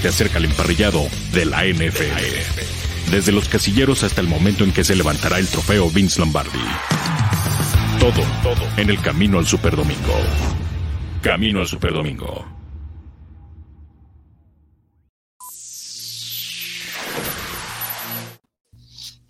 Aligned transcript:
te 0.00 0.08
acerca 0.08 0.38
al 0.38 0.46
emparrillado 0.46 1.06
de 1.32 1.44
la 1.44 1.64
NFL. 1.64 3.10
Desde 3.10 3.32
los 3.32 3.48
casilleros 3.48 4.02
hasta 4.02 4.20
el 4.20 4.28
momento 4.28 4.64
en 4.64 4.72
que 4.72 4.82
se 4.82 4.96
levantará 4.96 5.38
el 5.38 5.48
trofeo 5.48 5.90
Vince 5.90 6.20
Lombardi. 6.20 6.58
Todo, 7.98 8.22
todo 8.42 8.66
en 8.78 8.88
el 8.88 9.00
camino 9.02 9.38
al 9.38 9.46
Superdomingo. 9.46 10.14
Camino 11.20 11.60
al 11.60 11.66
Superdomingo. 11.66 12.46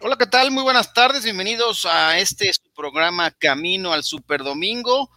Hola, 0.03 0.17
¿qué 0.17 0.27
tal? 0.27 0.53
Muy 0.53 0.63
buenas 0.63 0.95
tardes. 0.95 1.25
Bienvenidos 1.25 1.85
a 1.85 2.19
este 2.19 2.51
programa 2.77 3.33
Camino 3.33 3.93
al 3.93 4.05
Superdomingo. 4.05 5.11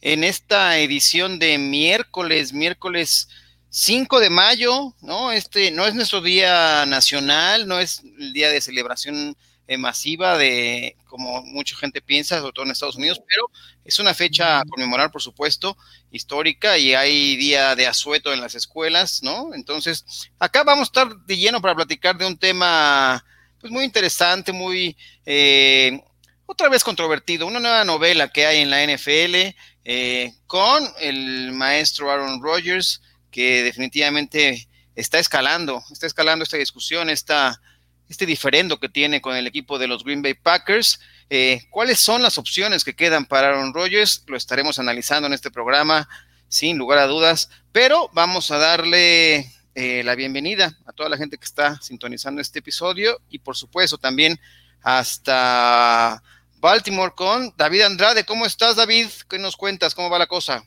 En 0.00 0.24
esta 0.24 0.78
edición 0.78 1.38
de 1.38 1.58
miércoles, 1.58 2.52
miércoles 2.52 3.28
5 3.76 4.20
de 4.20 4.30
mayo, 4.30 4.94
¿no? 5.02 5.32
Este 5.32 5.72
no 5.72 5.84
es 5.84 5.96
nuestro 5.96 6.20
día 6.20 6.86
nacional, 6.86 7.66
no 7.66 7.80
es 7.80 8.04
el 8.20 8.32
día 8.32 8.48
de 8.48 8.60
celebración 8.60 9.36
eh, 9.66 9.76
masiva 9.76 10.38
de, 10.38 10.96
como 11.06 11.42
mucha 11.42 11.74
gente 11.74 12.00
piensa, 12.00 12.38
sobre 12.38 12.52
todo 12.52 12.66
en 12.66 12.70
Estados 12.70 12.94
Unidos, 12.94 13.20
pero 13.28 13.50
es 13.84 13.98
una 13.98 14.14
fecha 14.14 14.60
a 14.60 14.64
conmemorar, 14.64 15.10
por 15.10 15.22
supuesto, 15.22 15.76
histórica 16.12 16.78
y 16.78 16.94
hay 16.94 17.34
día 17.34 17.74
de 17.74 17.88
asueto 17.88 18.32
en 18.32 18.40
las 18.40 18.54
escuelas, 18.54 19.24
¿no? 19.24 19.52
Entonces, 19.54 20.30
acá 20.38 20.62
vamos 20.62 20.82
a 20.82 20.90
estar 20.90 21.16
de 21.26 21.36
lleno 21.36 21.60
para 21.60 21.74
platicar 21.74 22.16
de 22.16 22.26
un 22.26 22.38
tema, 22.38 23.24
pues 23.60 23.72
muy 23.72 23.82
interesante, 23.82 24.52
muy, 24.52 24.96
eh, 25.26 26.00
otra 26.46 26.68
vez 26.68 26.84
controvertido, 26.84 27.44
una 27.48 27.58
nueva 27.58 27.84
novela 27.84 28.28
que 28.28 28.46
hay 28.46 28.60
en 28.60 28.70
la 28.70 28.84
NFL 28.84 29.56
eh, 29.84 30.32
con 30.46 30.88
el 31.00 31.50
maestro 31.50 32.12
Aaron 32.12 32.40
Rodgers, 32.40 33.00
que 33.34 33.64
definitivamente 33.64 34.68
está 34.94 35.18
escalando, 35.18 35.82
está 35.90 36.06
escalando 36.06 36.44
esta 36.44 36.56
discusión, 36.56 37.10
esta, 37.10 37.60
este 38.08 38.26
diferendo 38.26 38.78
que 38.78 38.88
tiene 38.88 39.20
con 39.20 39.34
el 39.34 39.48
equipo 39.48 39.76
de 39.76 39.88
los 39.88 40.04
Green 40.04 40.22
Bay 40.22 40.34
Packers. 40.34 41.00
Eh, 41.30 41.62
¿Cuáles 41.70 41.98
son 41.98 42.22
las 42.22 42.38
opciones 42.38 42.84
que 42.84 42.94
quedan 42.94 43.26
para 43.26 43.48
Aaron 43.48 43.74
Rodgers? 43.74 44.22
Lo 44.28 44.36
estaremos 44.36 44.78
analizando 44.78 45.26
en 45.26 45.32
este 45.32 45.50
programa, 45.50 46.08
sin 46.46 46.78
lugar 46.78 47.00
a 47.00 47.08
dudas, 47.08 47.50
pero 47.72 48.08
vamos 48.12 48.52
a 48.52 48.58
darle 48.58 49.52
eh, 49.74 50.04
la 50.04 50.14
bienvenida 50.14 50.78
a 50.86 50.92
toda 50.92 51.08
la 51.08 51.16
gente 51.16 51.36
que 51.36 51.44
está 51.44 51.82
sintonizando 51.82 52.40
este 52.40 52.60
episodio 52.60 53.20
y 53.30 53.40
por 53.40 53.56
supuesto 53.56 53.98
también 53.98 54.38
hasta 54.80 56.22
Baltimore 56.58 57.14
con 57.16 57.52
David 57.56 57.82
Andrade. 57.82 58.24
¿Cómo 58.24 58.46
estás, 58.46 58.76
David? 58.76 59.08
¿Qué 59.28 59.40
nos 59.40 59.56
cuentas? 59.56 59.92
¿Cómo 59.92 60.08
va 60.08 60.20
la 60.20 60.28
cosa? 60.28 60.64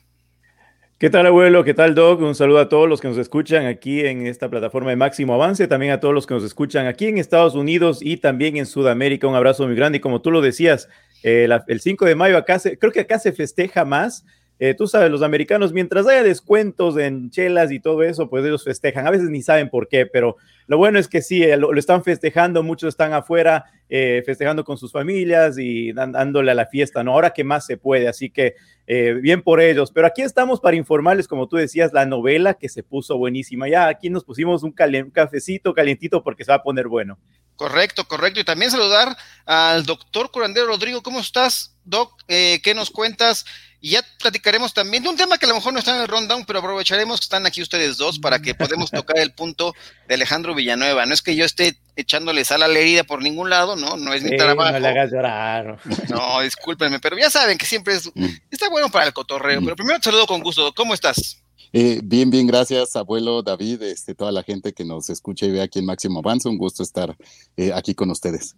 ¿Qué 1.00 1.10
tal, 1.10 1.26
abuelo? 1.26 1.62
¿Qué 1.62 1.74
tal, 1.74 1.94
Doc? 1.94 2.20
Un 2.22 2.34
saludo 2.34 2.58
a 2.58 2.68
todos 2.68 2.88
los 2.88 3.00
que 3.00 3.06
nos 3.06 3.18
escuchan 3.18 3.66
aquí 3.66 4.04
en 4.04 4.26
esta 4.26 4.50
plataforma 4.50 4.90
de 4.90 4.96
Máximo 4.96 5.32
Avance, 5.32 5.68
también 5.68 5.92
a 5.92 6.00
todos 6.00 6.12
los 6.12 6.26
que 6.26 6.34
nos 6.34 6.42
escuchan 6.42 6.88
aquí 6.88 7.06
en 7.06 7.18
Estados 7.18 7.54
Unidos 7.54 8.00
y 8.02 8.16
también 8.16 8.56
en 8.56 8.66
Sudamérica. 8.66 9.28
Un 9.28 9.36
abrazo 9.36 9.64
muy 9.64 9.76
grande. 9.76 9.98
Y 9.98 10.00
como 10.00 10.20
tú 10.22 10.32
lo 10.32 10.40
decías, 10.40 10.88
eh, 11.22 11.48
el 11.68 11.80
5 11.80 12.04
de 12.04 12.16
mayo 12.16 12.36
acá 12.36 12.58
se, 12.58 12.76
creo 12.78 12.90
que 12.90 12.98
acá 12.98 13.20
se 13.20 13.30
festeja 13.32 13.84
más. 13.84 14.24
Eh, 14.58 14.74
tú 14.74 14.86
sabes, 14.86 15.10
los 15.10 15.22
americanos, 15.22 15.72
mientras 15.72 16.06
haya 16.06 16.22
descuentos 16.22 16.96
en 16.98 17.30
chelas 17.30 17.70
y 17.70 17.80
todo 17.80 18.02
eso, 18.02 18.28
pues 18.28 18.44
ellos 18.44 18.64
festejan. 18.64 19.06
A 19.06 19.10
veces 19.10 19.30
ni 19.30 19.42
saben 19.42 19.70
por 19.70 19.88
qué, 19.88 20.06
pero 20.06 20.36
lo 20.66 20.78
bueno 20.78 20.98
es 20.98 21.08
que 21.08 21.22
sí, 21.22 21.42
eh, 21.42 21.56
lo, 21.56 21.72
están 21.74 22.02
festejando, 22.02 22.62
muchos 22.62 22.88
están 22.88 23.12
afuera 23.12 23.64
festejando 23.90 24.64
con 24.64 24.76
sus 24.76 24.92
familias 24.92 25.56
y 25.56 25.94
dándole 25.94 26.50
a 26.50 26.54
la 26.54 26.66
fiesta, 26.66 27.02
¿no? 27.02 27.12
Ahora 27.12 27.30
que 27.30 27.42
más 27.42 27.64
se 27.64 27.78
puede, 27.78 28.06
así 28.06 28.28
que 28.28 28.54
eh, 28.90 29.12
bien 29.20 29.42
por 29.42 29.60
ellos. 29.60 29.92
Pero 29.92 30.06
aquí 30.06 30.22
estamos 30.22 30.60
para 30.60 30.74
informarles, 30.74 31.28
como 31.28 31.46
tú 31.46 31.56
decías, 31.56 31.92
la 31.92 32.06
novela 32.06 32.54
que 32.54 32.70
se 32.70 32.82
puso 32.82 33.18
buenísima. 33.18 33.68
Ya 33.68 33.86
aquí 33.86 34.08
nos 34.08 34.24
pusimos 34.24 34.62
un, 34.62 34.72
cafecito 35.12 35.74
calientito 35.74 36.22
porque 36.24 36.42
se 36.42 36.52
va 36.52 36.56
a 36.56 36.62
poner 36.62 36.88
bueno. 36.88 37.18
Correcto, 37.58 38.06
correcto. 38.06 38.38
Y 38.38 38.44
también 38.44 38.70
saludar 38.70 39.16
al 39.44 39.84
doctor 39.84 40.30
Curandero 40.30 40.68
Rodrigo. 40.68 41.02
¿Cómo 41.02 41.18
estás, 41.18 41.72
Doc? 41.84 42.12
Eh, 42.28 42.60
¿Qué 42.62 42.72
nos 42.72 42.88
cuentas? 42.88 43.44
Y 43.80 43.90
ya 43.90 44.04
platicaremos 44.20 44.72
también 44.72 45.02
de 45.02 45.08
un 45.08 45.16
tema 45.16 45.38
que 45.38 45.46
a 45.46 45.48
lo 45.48 45.56
mejor 45.56 45.72
no 45.72 45.80
está 45.80 45.96
en 45.96 46.02
el 46.02 46.06
rundown, 46.06 46.44
pero 46.44 46.60
aprovecharemos 46.60 47.18
que 47.18 47.24
están 47.24 47.46
aquí 47.46 47.60
ustedes 47.60 47.96
dos 47.96 48.20
para 48.20 48.38
que 48.38 48.54
podamos 48.54 48.92
tocar 48.92 49.18
el 49.18 49.32
punto 49.32 49.74
de 50.06 50.14
Alejandro 50.14 50.54
Villanueva. 50.54 51.04
No 51.04 51.14
es 51.14 51.20
que 51.20 51.34
yo 51.34 51.44
esté 51.44 51.76
echándole 51.96 52.44
sal 52.44 52.62
a 52.62 52.68
la 52.68 52.78
herida 52.78 53.02
por 53.02 53.22
ningún 53.22 53.50
lado, 53.50 53.74
¿no? 53.74 53.96
No 53.96 54.14
es 54.14 54.22
mi 54.22 54.36
trabajo. 54.36 54.70
No 54.70 54.78
le 54.78 54.88
hagas 54.88 55.10
llorar. 55.10 55.80
No, 56.10 56.40
discúlpenme, 56.42 57.00
pero 57.00 57.18
ya 57.18 57.28
saben 57.28 57.58
que 57.58 57.66
siempre 57.66 57.94
es, 57.94 58.08
mm. 58.14 58.26
está 58.52 58.68
bueno 58.68 58.88
para 58.88 59.06
el 59.06 59.12
cotorreo. 59.12 59.60
Mm. 59.60 59.64
Pero 59.64 59.76
primero 59.76 59.98
te 59.98 60.04
saludo 60.04 60.28
con 60.28 60.42
gusto. 60.42 60.72
¿Cómo 60.74 60.94
estás? 60.94 61.42
Eh, 61.72 62.00
bien, 62.02 62.30
bien, 62.30 62.46
gracias, 62.46 62.96
abuelo 62.96 63.42
David, 63.42 63.82
este, 63.82 64.14
toda 64.14 64.32
la 64.32 64.42
gente 64.42 64.72
que 64.72 64.84
nos 64.84 65.10
escucha 65.10 65.46
y 65.46 65.50
ve 65.50 65.62
aquí 65.62 65.78
en 65.78 65.86
Máximo 65.86 66.20
Avance. 66.20 66.48
Un 66.48 66.58
gusto 66.58 66.82
estar 66.82 67.16
eh, 67.56 67.72
aquí 67.74 67.94
con 67.94 68.10
ustedes. 68.10 68.56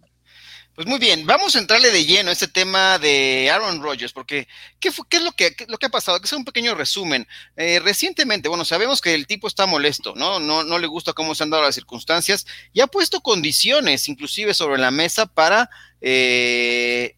Pues 0.73 0.87
muy 0.87 0.99
bien, 0.99 1.25
vamos 1.25 1.55
a 1.55 1.59
entrarle 1.59 1.91
de 1.91 2.05
lleno 2.05 2.29
a 2.29 2.33
este 2.33 2.47
tema 2.47 2.97
de 2.97 3.49
Aaron 3.51 3.83
Rodgers, 3.83 4.13
porque 4.13 4.47
¿qué, 4.79 4.89
qué 5.09 5.17
es 5.17 5.23
lo 5.23 5.33
que, 5.33 5.53
lo 5.67 5.77
que 5.77 5.87
ha 5.87 5.89
pasado? 5.89 6.21
Que 6.21 6.27
sea 6.27 6.37
un 6.37 6.45
pequeño 6.45 6.75
resumen. 6.75 7.27
Eh, 7.57 7.81
recientemente, 7.83 8.47
bueno, 8.47 8.63
sabemos 8.63 9.01
que 9.01 9.13
el 9.13 9.27
tipo 9.27 9.49
está 9.49 9.65
molesto, 9.65 10.13
¿no? 10.15 10.39
¿no? 10.39 10.63
No 10.63 10.79
le 10.79 10.87
gusta 10.87 11.11
cómo 11.11 11.35
se 11.35 11.43
han 11.43 11.49
dado 11.49 11.63
las 11.63 11.75
circunstancias 11.75 12.45
y 12.71 12.79
ha 12.79 12.87
puesto 12.87 13.19
condiciones, 13.19 14.07
inclusive 14.07 14.53
sobre 14.53 14.79
la 14.79 14.91
mesa, 14.91 15.25
para 15.25 15.69
eh, 15.99 17.17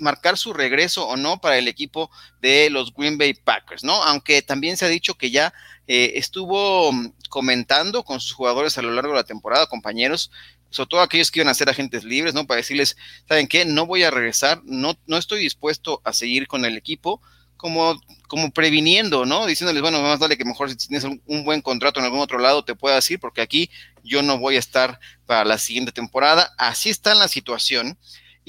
marcar 0.00 0.38
su 0.38 0.52
regreso 0.52 1.06
o 1.06 1.16
no 1.16 1.40
para 1.40 1.58
el 1.58 1.68
equipo 1.68 2.10
de 2.40 2.70
los 2.70 2.94
Green 2.94 3.18
Bay 3.18 3.34
Packers, 3.34 3.84
¿no? 3.84 4.02
Aunque 4.02 4.42
también 4.42 4.76
se 4.76 4.84
ha 4.84 4.88
dicho 4.88 5.14
que 5.14 5.30
ya 5.30 5.52
eh, 5.86 6.12
estuvo 6.16 6.90
comentando 7.28 8.04
con 8.04 8.20
sus 8.20 8.32
jugadores 8.32 8.78
a 8.78 8.82
lo 8.82 8.90
largo 8.90 9.12
de 9.12 9.18
la 9.18 9.24
temporada, 9.24 9.66
compañeros, 9.66 10.30
sobre 10.70 10.88
todo 10.88 11.00
aquellos 11.00 11.30
que 11.30 11.40
iban 11.40 11.50
a 11.50 11.54
ser 11.54 11.68
agentes 11.68 12.04
libres, 12.04 12.34
¿no? 12.34 12.46
Para 12.46 12.58
decirles, 12.58 12.96
¿saben 13.26 13.48
qué? 13.48 13.64
No 13.64 13.86
voy 13.86 14.02
a 14.02 14.10
regresar, 14.10 14.60
no, 14.64 14.98
no 15.06 15.16
estoy 15.16 15.40
dispuesto 15.40 16.00
a 16.04 16.12
seguir 16.12 16.46
con 16.46 16.64
el 16.64 16.76
equipo, 16.76 17.20
como, 17.58 18.00
como 18.28 18.50
previniendo, 18.52 19.26
¿no? 19.26 19.44
Diciéndoles, 19.44 19.82
bueno, 19.82 20.00
más 20.00 20.18
vale 20.18 20.38
que 20.38 20.44
mejor 20.46 20.70
si 20.70 20.76
tienes 20.76 21.04
un, 21.04 21.44
buen 21.44 21.60
contrato 21.60 22.00
en 22.00 22.06
algún 22.06 22.20
otro 22.20 22.38
lado 22.38 22.64
te 22.64 22.74
puedas 22.74 23.10
ir, 23.10 23.20
porque 23.20 23.42
aquí 23.42 23.70
yo 24.02 24.22
no 24.22 24.38
voy 24.38 24.56
a 24.56 24.60
estar 24.60 24.98
para 25.26 25.44
la 25.44 25.58
siguiente 25.58 25.92
temporada. 25.92 26.54
Así 26.56 26.88
está 26.88 27.14
la 27.14 27.28
situación. 27.28 27.98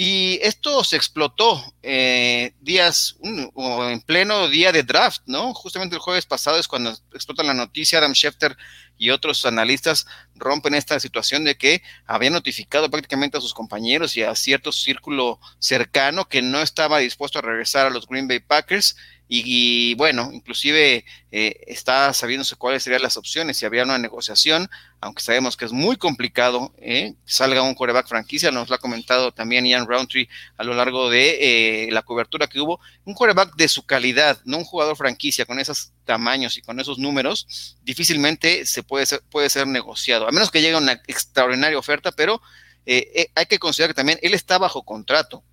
Y 0.02 0.40
esto 0.44 0.82
se 0.86 0.96
explotó 0.96 1.62
eh, 1.84 2.54
días, 2.62 3.18
o 3.54 3.84
en 3.84 4.00
pleno 4.00 4.48
día 4.48 4.72
de 4.72 4.84
draft, 4.84 5.24
¿no? 5.26 5.54
Justamente 5.54 5.98
el 5.98 6.02
jueves 6.02 6.26
pasado 6.26 6.58
es 6.58 6.70
cuando 6.70 6.98
explota 7.14 7.44
la 7.44 7.54
noticia, 7.54 7.98
Adam 7.98 8.14
Schefter 8.14 8.56
y 8.98 9.10
otros 9.10 9.46
analistas 9.46 10.08
rompen 10.36 10.74
esta 10.76 11.02
situación 11.02 11.44
de 11.44 11.58
que 11.58 11.84
habían 12.06 12.32
notificado 12.32 12.90
prácticamente 12.90 13.38
a 13.38 13.42
sus 13.42 13.54
compañeros 13.54 14.16
y 14.16 14.24
a 14.24 14.34
cierto 14.36 14.72
círculo 14.72 15.38
cercano 15.60 16.30
que 16.30 16.42
no 16.42 16.62
estaba 16.62 17.00
dispuesto 17.00 17.40
a 17.40 17.42
regresar 17.42 17.86
a 17.86 17.90
los 17.90 18.08
Green 18.08 18.30
Bay 18.30 18.40
Packers 18.40 18.96
y, 19.32 19.94
bueno, 19.94 20.32
inclusive 20.34 21.06
eh, 21.32 21.62
está 21.68 22.12
sabiéndose 22.14 22.56
cuáles 22.56 22.82
serían 22.82 23.04
las 23.04 23.16
opciones, 23.16 23.58
si 23.58 23.66
habría 23.68 23.84
una 23.84 24.00
negociación, 24.00 24.68
aunque 25.02 25.22
sabemos 25.22 25.56
que 25.56 25.66
es 25.66 25.72
muy 25.72 25.98
complicado, 25.98 26.74
¿eh? 26.80 27.14
salga 27.26 27.62
un 27.62 27.76
coreback 27.76 28.08
franquicia, 28.08 28.50
nos 28.50 28.70
lo 28.70 28.76
ha 28.76 28.80
comentado 28.80 29.32
también 29.32 29.68
Ian 29.68 29.86
Roundtree 29.86 30.28
a 30.58 30.64
lo 30.64 30.74
largo 30.74 31.12
de 31.12 31.86
eh, 31.86 31.92
la 31.92 32.02
cobertura 32.02 32.48
que 32.48 32.60
hubo, 32.60 32.80
un 33.06 33.14
coreback 33.14 33.56
de 33.56 33.68
su 33.68 33.86
calidad, 33.86 34.42
no 34.46 34.58
un 34.58 34.66
jugador 34.66 34.98
franquicia 34.98 35.46
con 35.46 35.60
esos 35.60 35.92
tamaños 36.06 36.58
y 36.58 36.64
con 36.64 36.80
esos 36.80 36.98
números, 36.98 37.78
difícilmente 37.84 38.66
se 38.66 38.82
puede 38.82 39.06
ser, 39.06 39.22
puede 39.30 39.52
ser 39.52 39.68
negociado, 39.68 40.28
a 40.28 40.32
menos 40.32 40.50
que 40.50 40.62
llegue 40.62 40.76
una 40.76 40.94
extraordinaria 41.06 41.78
oferta, 41.78 42.12
pero 42.12 42.42
hay 42.88 43.46
que 43.46 43.60
considerar 43.60 43.92
que 43.92 44.00
también 44.00 44.18
él 44.24 44.34
está 44.34 44.58
bajo 44.58 44.82
contrato. 44.82 45.44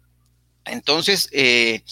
Entonces, 0.66 1.28
eh, 1.32 1.82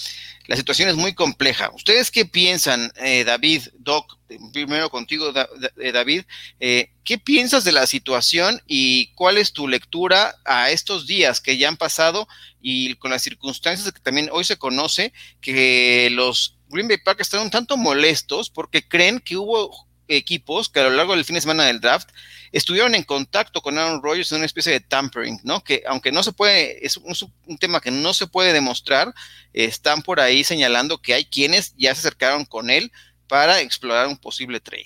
la 0.47 0.57
situación 0.57 0.91
es 0.91 0.97
muy 0.97 1.15
compleja. 1.15 1.71
¿Ustedes 1.75 2.11
qué 2.11 2.27
piensan, 2.27 2.93
eh, 2.97 3.25
David, 3.25 3.63
Doc? 3.79 4.19
Primero 4.53 4.91
contigo, 4.91 5.33
eh, 5.81 5.93
David. 5.93 6.25
Eh, 6.61 6.91
¿Qué 7.03 7.19
piensas 7.19 7.65
de 7.65 7.73
la 7.73 7.87
situación 7.87 8.61
y 8.67 9.07
cuál 9.15 9.39
es 9.39 9.53
tu 9.53 9.69
lectura 9.69 10.35
a 10.45 10.71
estos 10.71 11.07
días 11.07 11.41
que 11.41 11.57
ya 11.57 11.69
han 11.69 11.79
pasado 11.79 12.29
y 12.61 12.95
con 12.97 13.11
las 13.11 13.23
circunstancias 13.23 13.91
que 13.93 14.01
también 14.01 14.29
hoy 14.33 14.45
se 14.45 14.59
conoce 14.59 15.13
que 15.41 16.11
los 16.13 16.59
Green 16.69 16.89
Bay 16.89 16.99
Packers 16.99 17.29
están 17.29 17.43
un 17.43 17.51
tanto 17.51 17.77
molestos 17.77 18.51
porque 18.51 18.87
creen 18.87 19.21
que 19.21 19.37
hubo 19.37 19.89
equipos 20.09 20.69
que 20.69 20.81
a 20.81 20.85
lo 20.85 20.91
largo 20.91 21.15
del 21.15 21.25
fin 21.25 21.35
de 21.35 21.41
semana 21.41 21.65
del 21.65 21.81
draft 21.81 22.11
estuvieron 22.53 22.95
en 22.95 23.03
contacto 23.03 23.61
con 23.61 23.79
Aaron 23.79 24.03
Rodgers 24.03 24.31
en 24.33 24.39
una 24.39 24.47
especie 24.47 24.73
de 24.73 24.81
tampering, 24.81 25.41
¿no? 25.45 25.63
Que 25.63 25.83
aunque 25.87 26.13
no 26.13 26.23
se 26.23 26.33
puede, 26.33 26.85
es 26.85 26.97
un, 26.97 27.59
tema 27.59 27.81
que 27.81 27.91
no 27.91 28.15
se 28.15 28.27
puede 28.27 28.53
demostrar, 28.53 29.13
están 29.53 30.03
por 30.03 30.21
ahí 30.21 30.45
señalando 30.45 30.99
que 30.99 31.15
hay 31.15 31.25
quienes 31.25 31.75
ya 31.77 31.95
se 31.95 32.01
acercaron 32.01 32.45
con 32.45 32.71
él 32.71 32.93
para 33.29 33.61
explorar 33.61 34.07
un 34.07 34.17
posible 34.17 34.61
trade. 34.61 34.85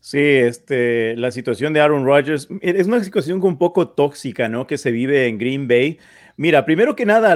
Sí, 0.00 0.18
este, 0.18 1.14
la 1.16 1.30
situación 1.30 1.72
de 1.72 1.80
Aaron 1.80 2.04
Rodgers 2.04 2.48
es 2.62 2.86
una 2.86 3.04
situación 3.04 3.42
un 3.42 3.58
poco 3.58 3.88
tóxica, 3.88 4.48
¿no? 4.48 4.66
Que 4.66 4.78
se 4.78 4.90
vive 4.90 5.26
en 5.26 5.38
Green 5.38 5.68
Bay. 5.68 5.98
Mira, 6.36 6.64
primero 6.64 6.96
que 6.96 7.04
nada, 7.04 7.34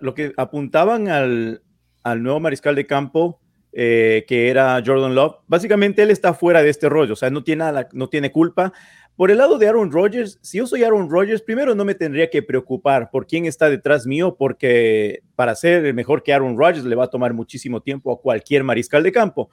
lo 0.00 0.14
que 0.14 0.32
apuntaban 0.36 1.08
al, 1.08 1.62
al 2.04 2.22
nuevo 2.22 2.38
mariscal 2.38 2.76
de 2.76 2.86
campo 2.86 3.40
eh, 3.78 4.24
que 4.26 4.48
era 4.48 4.82
Jordan 4.84 5.14
Love. 5.14 5.36
Básicamente 5.46 6.02
él 6.02 6.10
está 6.10 6.32
fuera 6.32 6.62
de 6.62 6.70
este 6.70 6.88
rollo, 6.88 7.12
o 7.12 7.16
sea, 7.16 7.28
no 7.28 7.44
tiene, 7.44 7.62
no 7.92 8.08
tiene 8.08 8.32
culpa. 8.32 8.72
Por 9.16 9.30
el 9.30 9.36
lado 9.36 9.58
de 9.58 9.68
Aaron 9.68 9.92
Rodgers, 9.92 10.38
si 10.40 10.56
yo 10.56 10.66
soy 10.66 10.82
Aaron 10.82 11.10
Rodgers, 11.10 11.42
primero 11.42 11.74
no 11.74 11.84
me 11.84 11.94
tendría 11.94 12.30
que 12.30 12.42
preocupar 12.42 13.10
por 13.10 13.26
quién 13.26 13.44
está 13.44 13.68
detrás 13.68 14.06
mío, 14.06 14.34
porque 14.38 15.20
para 15.34 15.54
ser 15.54 15.92
mejor 15.92 16.22
que 16.22 16.32
Aaron 16.32 16.56
Rodgers 16.56 16.86
le 16.86 16.96
va 16.96 17.04
a 17.04 17.10
tomar 17.10 17.34
muchísimo 17.34 17.82
tiempo 17.82 18.10
a 18.10 18.18
cualquier 18.18 18.64
mariscal 18.64 19.02
de 19.02 19.12
campo. 19.12 19.50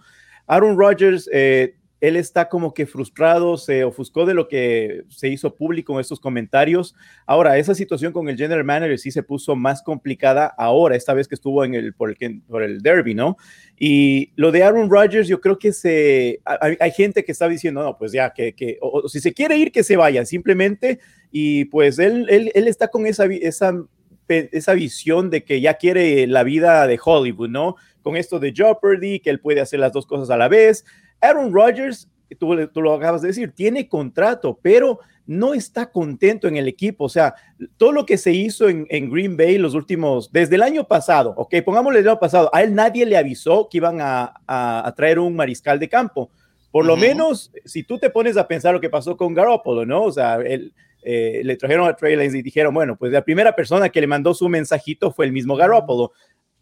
Aaron 0.47 0.77
Rodgers 0.77 1.29
eh, 1.33 1.75
él 2.03 2.17
está 2.17 2.49
como 2.49 2.73
que 2.73 2.85
frustrado, 2.85 3.55
se 3.55 3.85
ofuscó 3.85 4.25
de 4.25 4.33
lo 4.33 4.49
que 4.49 5.05
se 5.07 5.29
hizo 5.29 5.55
público 5.55 5.93
en 5.93 6.01
estos 6.01 6.19
comentarios. 6.19 6.95
Ahora, 7.25 7.57
esa 7.57 7.73
situación 7.73 8.11
con 8.11 8.27
el 8.27 8.35
general 8.35 8.65
manager 8.65 8.99
sí 8.99 9.09
se 9.09 9.23
puso 9.23 9.55
más 9.55 9.81
complicada 9.81 10.53
ahora, 10.57 10.97
esta 10.97 11.13
vez 11.13 11.29
que 11.29 11.35
estuvo 11.35 11.63
en 11.63 11.75
el, 11.75 11.93
por, 11.93 12.13
el, 12.19 12.41
por 12.41 12.81
derby, 12.81 13.13
¿no? 13.13 13.37
Y 13.79 14.33
lo 14.35 14.51
de 14.51 14.63
Aaron 14.63 14.89
Rodgers, 14.89 15.29
yo 15.29 15.39
creo 15.39 15.57
que 15.57 15.71
se, 15.71 16.41
hay, 16.43 16.91
gente 16.91 17.23
que 17.23 17.31
está 17.31 17.47
diciendo, 17.47 17.81
no, 17.81 17.97
pues 17.97 18.11
ya, 18.11 18.33
que, 18.33 18.53
que 18.53 18.77
o, 18.81 19.07
si 19.07 19.21
se 19.21 19.33
quiere 19.33 19.55
ir, 19.55 19.71
que 19.71 19.85
se 19.85 19.95
vaya, 19.95 20.25
simplemente. 20.25 20.99
Y 21.31 21.65
pues 21.65 21.99
él, 21.99 22.27
él, 22.29 22.51
él 22.53 22.67
está 22.67 22.89
con 22.89 23.05
esa, 23.05 23.27
esa, 23.27 23.81
esa 24.27 24.73
visión 24.73 25.29
de 25.29 25.45
que 25.45 25.61
ya 25.61 25.75
quiere 25.75 26.27
la 26.27 26.43
vida 26.43 26.85
de 26.85 26.99
Hollywood, 27.01 27.47
¿no? 27.47 27.77
Con 28.01 28.17
esto 28.17 28.41
de 28.41 28.51
Jeopardy, 28.51 29.21
que 29.21 29.29
él 29.29 29.39
puede 29.39 29.61
hacer 29.61 29.79
las 29.79 29.93
dos 29.93 30.05
cosas 30.05 30.29
a 30.29 30.35
la 30.35 30.49
vez 30.49 30.83
Aaron 31.23 31.53
Rodgers, 31.53 32.09
tú, 32.37 32.53
lo 32.81 32.93
acabas 32.93 33.21
de 33.21 33.29
decir, 33.29 33.51
tiene 33.53 33.87
contrato, 33.87 34.59
pero 34.61 34.99
no 35.25 35.53
está 35.53 35.89
contento 35.89 36.47
en 36.47 36.57
el 36.57 36.67
equipo. 36.67 37.05
O 37.05 37.09
sea, 37.09 37.33
todo 37.77 37.91
lo 37.91 38.05
que 38.05 38.17
se 38.17 38.31
hizo 38.31 38.67
en, 38.67 39.09
Green 39.09 39.37
Bay 39.37 39.57
los 39.57 39.73
últimos, 39.73 40.31
desde 40.31 40.55
el 40.55 40.63
año 40.63 40.85
pasado, 40.85 41.33
ok, 41.37 41.55
pongámosle 41.63 41.99
el 41.99 42.07
año 42.07 42.19
pasado, 42.19 42.49
a 42.53 42.61
él 42.61 42.75
nadie 42.75 43.05
le 43.05 43.17
avisó 43.17 43.69
que 43.69 43.77
iban 43.77 43.99
a, 44.01 44.93
traer 44.95 45.19
un 45.19 45.35
mariscal 45.35 45.79
de 45.79 45.89
campo. 45.89 46.29
Por 46.71 46.85
lo 46.85 46.97
menos, 46.97 47.51
si 47.65 47.83
tú 47.83 47.99
te 47.99 48.09
pones 48.09 48.35
a 48.35 48.47
pensar 48.47 48.73
lo 48.73 48.81
que 48.81 48.89
pasó 48.89 49.15
con 49.15 49.33
Garoppolo, 49.33 49.85
¿no? 49.85 50.03
O 50.05 50.11
sea, 50.11 50.37
él, 50.37 50.73
eh, 51.03 51.41
le 51.43 51.57
trajeron 51.57 51.87
a 51.87 51.95
Trey 51.95 52.15
Lance 52.15 52.37
y 52.37 52.41
dijeron, 52.41 52.73
bueno, 52.73 52.95
pues 52.95 53.11
la 53.11 53.23
primera 53.23 53.53
persona 53.55 53.89
que 53.89 54.01
le 54.01 54.07
mandó 54.07 54.33
su 54.33 54.49
mensajito 54.49 55.11
fue 55.11 55.25
el 55.25 55.31
mismo 55.31 55.55
Garoppolo 55.55 56.13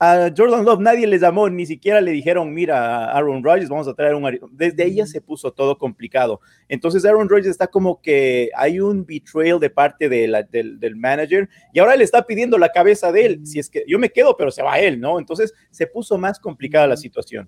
a 0.03 0.33
Jordan 0.35 0.65
Love 0.65 0.79
nadie 0.79 1.05
le 1.05 1.19
llamó, 1.19 1.47
ni 1.47 1.67
siquiera 1.67 2.01
le 2.01 2.09
dijeron, 2.09 2.51
mira, 2.51 3.11
Aaron 3.11 3.43
Rodgers, 3.43 3.69
vamos 3.69 3.87
a 3.87 3.93
traer 3.93 4.15
un... 4.15 4.39
Desde 4.51 4.83
ella 4.83 5.05
se 5.05 5.21
puso 5.21 5.51
todo 5.53 5.77
complicado. 5.77 6.41
Entonces 6.67 7.05
Aaron 7.05 7.29
Rodgers 7.29 7.49
está 7.49 7.67
como 7.67 8.01
que 8.01 8.49
hay 8.55 8.79
un 8.79 9.05
betrayal 9.05 9.59
de 9.59 9.69
parte 9.69 10.09
de 10.09 10.45
del, 10.49 10.79
del, 10.79 10.95
manager 10.95 11.47
y 11.71 11.77
ahora 11.77 11.95
le 11.95 12.03
está 12.03 12.25
pidiendo 12.25 12.57
la 12.57 12.71
cabeza 12.71 13.11
de 13.11 13.25
él. 13.27 13.41
Si 13.45 13.59
es 13.59 13.69
que 13.69 13.83
yo 13.87 13.99
me 13.99 14.09
quedo, 14.09 14.35
pero 14.35 14.49
se 14.49 14.63
va 14.63 14.79
él, 14.79 14.99
¿no? 14.99 15.19
Entonces 15.19 15.53
se 15.69 15.85
puso 15.85 16.17
más 16.17 16.39
complicada 16.39 16.87
la 16.87 16.97
situación. 16.97 17.47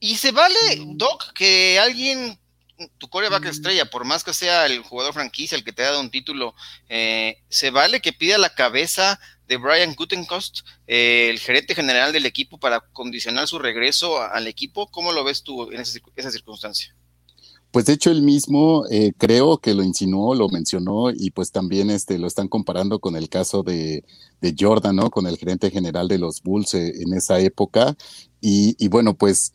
Y 0.00 0.16
se 0.16 0.32
vale, 0.32 0.56
Doc, 0.94 1.34
que 1.34 1.78
alguien 1.78 2.38
tu 2.98 3.08
coreback 3.08 3.46
estrella, 3.46 3.90
por 3.90 4.04
más 4.04 4.24
que 4.24 4.32
sea 4.32 4.66
el 4.66 4.82
jugador 4.82 5.12
franquicia 5.12 5.56
el 5.56 5.64
que 5.64 5.72
te 5.72 5.82
ha 5.82 5.90
dado 5.90 6.00
un 6.00 6.10
título, 6.10 6.54
eh, 6.88 7.42
se 7.48 7.70
vale 7.70 8.00
que 8.00 8.12
pida 8.12 8.38
la 8.38 8.54
cabeza 8.54 9.20
de 9.48 9.56
Brian 9.56 9.94
Gutenkost, 9.94 10.60
eh, 10.86 11.28
el 11.30 11.38
gerente 11.38 11.74
general 11.74 12.12
del 12.12 12.26
equipo, 12.26 12.58
para 12.58 12.80
condicionar 12.92 13.48
su 13.48 13.58
regreso 13.58 14.20
al 14.20 14.46
equipo. 14.46 14.88
¿Cómo 14.88 15.12
lo 15.12 15.24
ves 15.24 15.42
tú 15.42 15.70
en 15.72 15.80
esa, 15.80 16.30
circunstancia? 16.30 16.94
Pues 17.70 17.86
de 17.86 17.94
hecho 17.94 18.10
él 18.10 18.22
mismo 18.22 18.84
eh, 18.90 19.12
creo 19.18 19.58
que 19.58 19.74
lo 19.74 19.82
insinuó, 19.82 20.34
lo 20.34 20.48
mencionó 20.48 21.10
y 21.10 21.30
pues 21.30 21.50
también 21.50 21.90
este, 21.90 22.18
lo 22.18 22.26
están 22.26 22.48
comparando 22.48 22.98
con 22.98 23.16
el 23.16 23.28
caso 23.28 23.62
de, 23.62 24.04
Jordan, 24.58 24.96
¿no? 24.96 25.10
Con 25.10 25.26
el 25.26 25.36
gerente 25.36 25.70
general 25.70 26.08
de 26.08 26.18
los 26.18 26.42
Bulls 26.42 26.74
eh, 26.74 26.92
en 27.00 27.12
esa 27.14 27.40
época. 27.40 27.96
Y, 28.40 28.86
bueno, 28.86 29.14
pues 29.14 29.50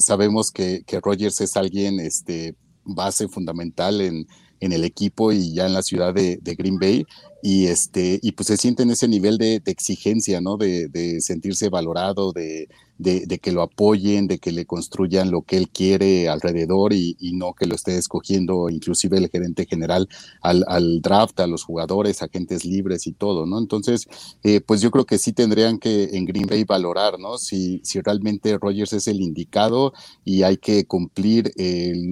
sabemos 0.00 0.50
que, 0.50 0.82
que, 0.86 1.00
Rogers 1.00 1.40
es 1.40 1.56
alguien, 1.56 2.00
este, 2.00 2.54
base 2.84 3.28
fundamental 3.28 4.02
en, 4.02 4.26
en 4.64 4.72
el 4.72 4.84
equipo 4.84 5.32
y 5.32 5.52
ya 5.54 5.66
en 5.66 5.74
la 5.74 5.82
ciudad 5.82 6.14
de, 6.14 6.38
Green 6.56 6.78
Bay 6.78 7.06
y 7.42 7.66
este 7.66 8.18
y 8.22 8.32
pues 8.32 8.46
se 8.48 8.56
siente 8.56 8.82
en 8.82 8.90
ese 8.90 9.08
nivel 9.08 9.38
de, 9.38 9.62
exigencia 9.66 10.40
no 10.40 10.56
de, 10.56 11.20
sentirse 11.20 11.68
valorado 11.68 12.32
de, 12.32 12.68
de, 13.04 13.38
que 13.38 13.52
lo 13.52 13.62
apoyen, 13.62 14.26
de 14.26 14.38
que 14.38 14.50
le 14.50 14.64
construyan 14.64 15.30
lo 15.30 15.42
que 15.42 15.56
él 15.56 15.68
quiere 15.68 16.28
alrededor 16.28 16.92
y, 16.92 17.16
no 17.34 17.52
que 17.52 17.66
lo 17.66 17.74
esté 17.74 17.98
escogiendo 17.98 18.70
inclusive 18.70 19.18
el 19.18 19.28
gerente 19.28 19.66
general 19.66 20.08
al, 20.40 21.00
draft, 21.02 21.38
a 21.40 21.46
los 21.46 21.64
jugadores, 21.64 22.22
agentes 22.22 22.64
libres 22.64 23.06
y 23.06 23.12
todo, 23.12 23.44
¿no? 23.44 23.58
Entonces, 23.58 24.06
eh, 24.42 24.60
pues 24.60 24.80
yo 24.80 24.90
creo 24.90 25.04
que 25.04 25.18
sí 25.18 25.32
tendrían 25.32 25.78
que 25.78 26.10
en 26.12 26.24
Green 26.24 26.46
Bay 26.46 26.64
valorar, 26.64 27.18
¿no? 27.18 27.38
Si, 27.38 27.80
si 27.84 28.00
realmente 28.00 28.56
Rogers 28.56 28.92
es 28.92 29.08
el 29.08 29.20
indicado 29.20 29.92
y 30.24 30.42
hay 30.42 30.56
que 30.56 30.86
cumplir 30.86 31.52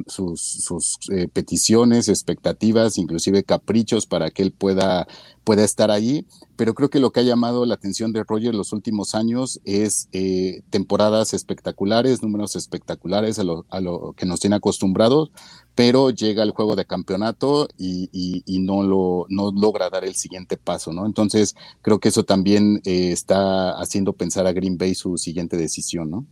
sus, 0.06 0.40
sus 0.40 0.98
eh, 1.10 1.28
peticiones, 1.32 2.08
expectativas, 2.08 2.98
inclusive 2.98 3.44
caprichos 3.44 4.06
para 4.06 4.30
que 4.30 4.42
él 4.42 4.52
pueda 4.52 5.06
pueda 5.44 5.64
estar 5.64 5.90
ahí, 5.90 6.26
pero 6.56 6.74
creo 6.74 6.90
que 6.90 7.00
lo 7.00 7.10
que 7.10 7.20
ha 7.20 7.24
llamado 7.24 7.66
la 7.66 7.74
atención 7.74 8.12
de 8.12 8.24
Roger 8.24 8.54
los 8.54 8.72
últimos 8.72 9.14
años 9.14 9.60
es 9.64 10.08
eh, 10.12 10.62
temporadas 10.70 11.34
espectaculares, 11.34 12.22
números 12.22 12.56
espectaculares 12.56 13.38
a 13.38 13.44
lo, 13.44 13.66
a 13.70 13.80
lo, 13.80 14.12
que 14.12 14.26
nos 14.26 14.40
tiene 14.40 14.56
acostumbrados, 14.56 15.30
pero 15.74 16.10
llega 16.10 16.42
el 16.42 16.52
juego 16.52 16.76
de 16.76 16.84
campeonato 16.84 17.68
y, 17.76 18.08
y, 18.12 18.58
no, 18.60 18.82
lo, 18.82 19.26
no 19.28 19.50
logra 19.52 19.90
dar 19.90 20.04
el 20.04 20.14
siguiente 20.14 20.56
paso, 20.56 20.92
¿no? 20.92 21.06
Entonces, 21.06 21.54
creo 21.80 21.98
que 21.98 22.10
eso 22.10 22.24
también 22.24 22.80
eh, 22.84 23.12
está 23.12 23.72
haciendo 23.80 24.12
pensar 24.12 24.46
a 24.46 24.52
Green 24.52 24.78
Bay 24.78 24.94
su 24.94 25.16
siguiente 25.16 25.56
decisión, 25.56 26.10
¿no? 26.10 26.26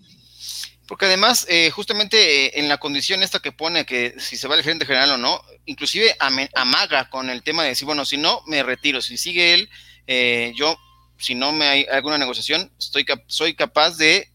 Porque 0.90 1.06
además, 1.06 1.46
eh, 1.48 1.70
justamente 1.70 2.46
eh, 2.46 2.50
en 2.54 2.69
la 2.69 2.78
condición 2.78 3.22
esta 3.22 3.38
que 3.38 3.52
pone 3.52 3.87
que 3.87 4.16
si 4.19 4.37
se 4.37 4.48
va 4.48 4.56
el 4.56 4.64
gerente 4.64 4.87
general 4.87 5.12
o 5.12 5.19
no, 5.19 5.40
inclusive 5.64 6.16
amaga 6.19 7.08
con 7.10 7.31
el 7.31 7.44
tema 7.44 7.62
de 7.62 7.69
decir, 7.69 7.87
bueno, 7.87 8.04
si 8.04 8.16
no, 8.16 8.42
me 8.48 8.64
retiro. 8.64 9.00
Si 9.00 9.16
sigue 9.16 9.54
él, 9.54 9.70
eh, 10.08 10.52
yo, 10.56 10.76
si 11.16 11.37
no 11.37 11.52
me 11.52 11.69
hay 11.69 11.87
alguna 11.92 12.19
negociación, 12.19 12.72
estoy 12.76 13.06
soy 13.28 13.54
capaz 13.54 13.98
de 13.98 14.32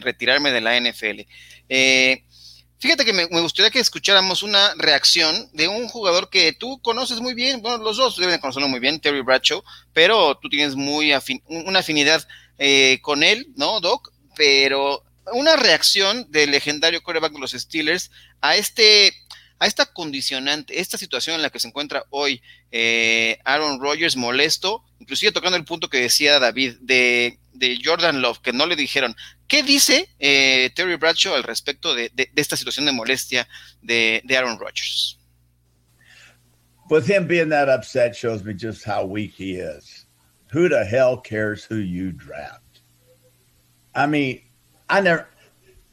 retirarme 0.00 0.52
de 0.52 0.60
la 0.60 0.80
NFL. 0.80 1.22
fíjate 2.78 3.04
que 3.04 3.12
me, 3.12 3.24
gustaría 3.24 3.72
que 3.72 3.80
escucháramos 3.80 4.44
una 4.44 4.76
reacción 4.76 5.50
de 5.54 5.66
un 5.66 5.88
jugador 5.88 6.30
que 6.30 6.52
tú 6.52 6.80
conoces 6.82 7.18
muy 7.18 7.34
bien, 7.34 7.62
bueno, 7.62 7.78
los 7.78 7.96
dos 7.96 8.16
deben 8.16 8.38
conocerlo 8.38 8.68
muy 8.68 8.78
bien, 8.78 9.00
Terry 9.00 9.22
Bradshaw, 9.22 9.60
pero 9.92 10.38
tú 10.38 10.48
tienes 10.48 10.76
muy 10.76 11.12
una 11.48 11.80
afinidad 11.80 12.28
con 13.02 13.24
él, 13.24 13.48
¿no, 13.56 13.80
Doc? 13.80 14.12
Pero 14.36 15.02
una 15.32 15.56
reacción 15.56 16.30
del 16.30 16.50
legendario 16.50 17.02
coreback 17.02 17.32
de 17.32 17.40
los 17.40 17.52
Steelers 17.52 18.10
a 18.40 18.56
este 18.56 19.12
a 19.58 19.66
esta 19.66 19.86
condicionante, 19.86 20.80
esta 20.80 20.98
situación 20.98 21.36
en 21.36 21.42
la 21.42 21.50
que 21.50 21.60
se 21.60 21.68
encuentra 21.68 22.04
hoy 22.10 22.42
eh, 22.70 23.38
Aaron 23.44 23.80
Rodgers 23.80 24.16
molesto, 24.16 24.84
inclusive 24.98 25.32
tocando 25.32 25.56
el 25.56 25.64
punto 25.64 25.88
que 25.88 25.98
decía 25.98 26.38
David 26.38 26.74
de, 26.80 27.38
Jordan 27.82 28.20
Love, 28.20 28.40
que 28.40 28.52
no 28.52 28.66
le 28.66 28.76
dijeron. 28.76 29.16
¿Qué 29.48 29.62
dice 29.62 30.10
eh, 30.18 30.70
Terry 30.74 30.96
Bradshaw 30.96 31.34
al 31.34 31.42
respecto 31.42 31.94
de, 31.94 32.10
esta 32.36 32.56
situación 32.56 32.84
de 32.84 32.92
molestia 32.92 33.48
de, 33.80 34.20
de 34.24 34.36
Aaron 34.36 34.58
Rodgers? 34.58 35.18
With 36.90 37.08
him 37.08 37.26
being 37.26 37.48
that 37.48 37.68
upset 37.68 38.14
shows 38.14 38.44
me 38.44 38.54
just 38.54 38.84
how 38.84 39.04
weak 39.04 39.32
he 39.36 39.56
is. 39.56 40.06
Who 40.52 40.68
the 40.68 40.84
hell 40.84 41.16
cares 41.16 41.64
who 41.64 41.76
you 41.76 42.12
draft? 42.12 42.82
I 43.94 44.06
mean, 44.06 44.45
I 44.88 45.00
never. 45.00 45.26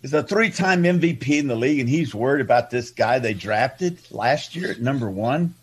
Is 0.01 0.13
a 0.13 0.21
three-time 0.21 0.83
MVP 0.83 1.39
in 1.39 1.47
the 1.47 1.55
league, 1.55 1.79
and 1.79 1.87
he's 1.87 2.13
worried 2.13 2.41
about 2.41 2.69
this 2.69 2.91
guy 2.91 3.19
they 3.19 3.33
drafted 3.33 3.99
last 4.11 4.53
year 4.53 4.71
at 4.71 4.81
number 4.81 5.09
one. 5.09 5.55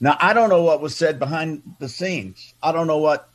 Now 0.00 0.16
I 0.20 0.32
don't 0.32 0.48
know 0.48 0.62
what 0.62 0.80
was 0.80 0.94
said 0.94 1.18
behind 1.18 1.62
the 1.80 1.88
scenes. 1.88 2.54
I 2.62 2.70
don't 2.70 2.86
know 2.86 2.98
what 2.98 3.28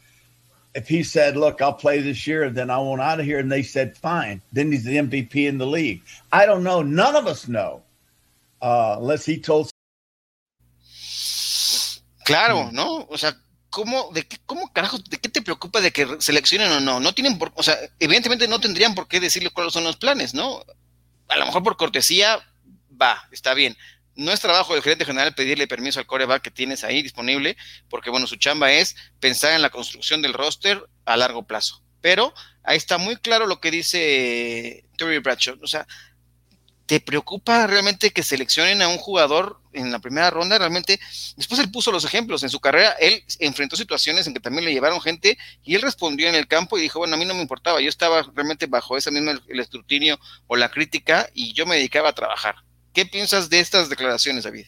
if 0.76 0.88
he 0.88 1.04
said, 1.04 1.36
"Look, 1.36 1.62
I'll 1.62 1.74
play 1.74 2.00
this 2.00 2.26
year, 2.26 2.44
and 2.44 2.56
then 2.56 2.70
I 2.70 2.78
want 2.78 3.02
out 3.02 3.20
of 3.20 3.26
here," 3.26 3.40
and 3.40 3.52
they 3.52 3.64
said, 3.64 3.98
"Fine." 3.98 4.42
Then 4.54 4.72
he's 4.72 4.86
the 4.86 4.98
MVP 4.98 5.46
in 5.46 5.58
the 5.58 5.68
league. 5.68 6.02
I 6.32 6.46
don't 6.46 6.64
know. 6.64 6.82
None 6.82 7.18
of 7.18 7.28
us 7.28 7.50
know, 7.50 7.82
uh, 8.62 8.96
unless 8.98 9.26
he 9.26 9.40
told. 9.40 9.70
Claro, 12.24 12.70
¿no? 12.72 13.08
O 13.10 13.16
sea, 13.18 13.34
¿cómo, 13.70 14.10
de 14.14 14.28
qué, 14.28 14.38
cómo 14.46 14.72
carajo, 14.74 14.98
de 14.98 15.18
qué 15.18 15.30
te 15.30 15.42
preocupa 15.42 15.82
de 15.82 15.92
que 15.92 16.08
seleccionen 16.20 16.72
o 16.72 16.80
no? 16.80 17.00
No 17.00 17.14
tienen 17.14 17.38
por, 17.38 17.52
o 17.56 17.64
sea, 17.64 17.78
evidentemente 18.00 18.48
no 18.48 18.60
tendrían 18.60 18.96
por 18.96 19.08
qué 19.08 19.20
decirle 19.20 19.50
cuáles 19.50 19.74
son 19.74 19.84
los 19.84 19.98
planes, 19.98 20.34
¿no? 20.34 20.64
A 21.28 21.38
lo 21.38 21.46
mejor 21.46 21.64
por 21.64 21.78
cortesía, 21.78 22.40
va, 23.02 23.28
está 23.32 23.54
bien. 23.54 23.78
No 24.16 24.32
es 24.32 24.42
trabajo 24.42 24.74
del 24.74 24.84
gerente 24.84 25.06
general 25.06 25.34
pedirle 25.34 25.68
permiso 25.68 26.00
al 26.00 26.06
coreback 26.06 26.42
que 26.42 26.52
tienes 26.52 26.84
ahí 26.84 27.02
disponible, 27.02 27.56
porque 27.90 28.10
bueno, 28.10 28.28
su 28.28 28.36
chamba 28.36 28.72
es 28.72 28.96
pensar 29.20 29.54
en 29.54 29.62
la 29.62 29.70
construcción 29.70 30.22
del 30.22 30.34
roster 30.34 30.84
a 31.06 31.16
largo 31.16 31.46
plazo. 31.46 31.82
Pero 32.02 32.34
ahí 32.64 32.78
está 32.78 32.98
muy 32.98 33.18
claro 33.18 33.46
lo 33.46 33.60
que 33.62 33.72
dice 33.72 34.86
Terry 34.98 35.20
Bradshaw. 35.20 35.58
O 35.62 35.68
sea, 35.68 35.88
¿Te 36.90 37.00
preocupa 37.00 37.68
realmente 37.68 38.10
que 38.10 38.24
seleccionen 38.24 38.82
a 38.82 38.88
un 38.88 38.98
jugador 38.98 39.60
en 39.74 39.92
la 39.92 40.00
primera 40.00 40.32
ronda? 40.32 40.58
Realmente, 40.58 41.00
después 41.38 41.60
él 41.60 41.70
puso 41.70 41.92
los 41.92 42.04
ejemplos. 42.04 42.42
En 42.42 42.50
su 42.50 42.60
carrera, 42.60 42.94
él 43.00 43.24
enfrentó 43.38 43.76
situaciones 43.76 44.26
en 44.26 44.34
que 44.34 44.40
también 44.40 44.66
le 44.66 44.74
llevaron 44.74 45.00
gente 45.00 45.38
y 45.64 45.76
él 45.76 45.84
respondió 45.84 46.28
en 46.28 46.34
el 46.34 46.48
campo 46.48 46.80
y 46.80 46.82
dijo, 46.82 46.98
bueno, 46.98 47.14
a 47.14 47.20
mí 47.20 47.26
no 47.26 47.36
me 47.36 47.44
importaba, 47.44 47.80
yo 47.80 47.90
estaba 47.90 48.24
realmente 48.34 48.66
bajo 48.66 48.98
ese 48.98 49.12
mismo 49.12 49.30
el 49.48 49.60
escrutinio 49.60 50.20
o 50.48 50.56
la 50.56 50.70
crítica 50.72 51.30
y 51.36 51.54
yo 51.54 51.68
me 51.68 51.76
dedicaba 51.76 52.10
a 52.10 52.14
trabajar. 52.14 52.56
¿Qué 52.92 53.06
piensas 53.06 53.52
de 53.52 53.60
estas 53.60 53.88
declaraciones, 53.90 54.46
David? 54.46 54.66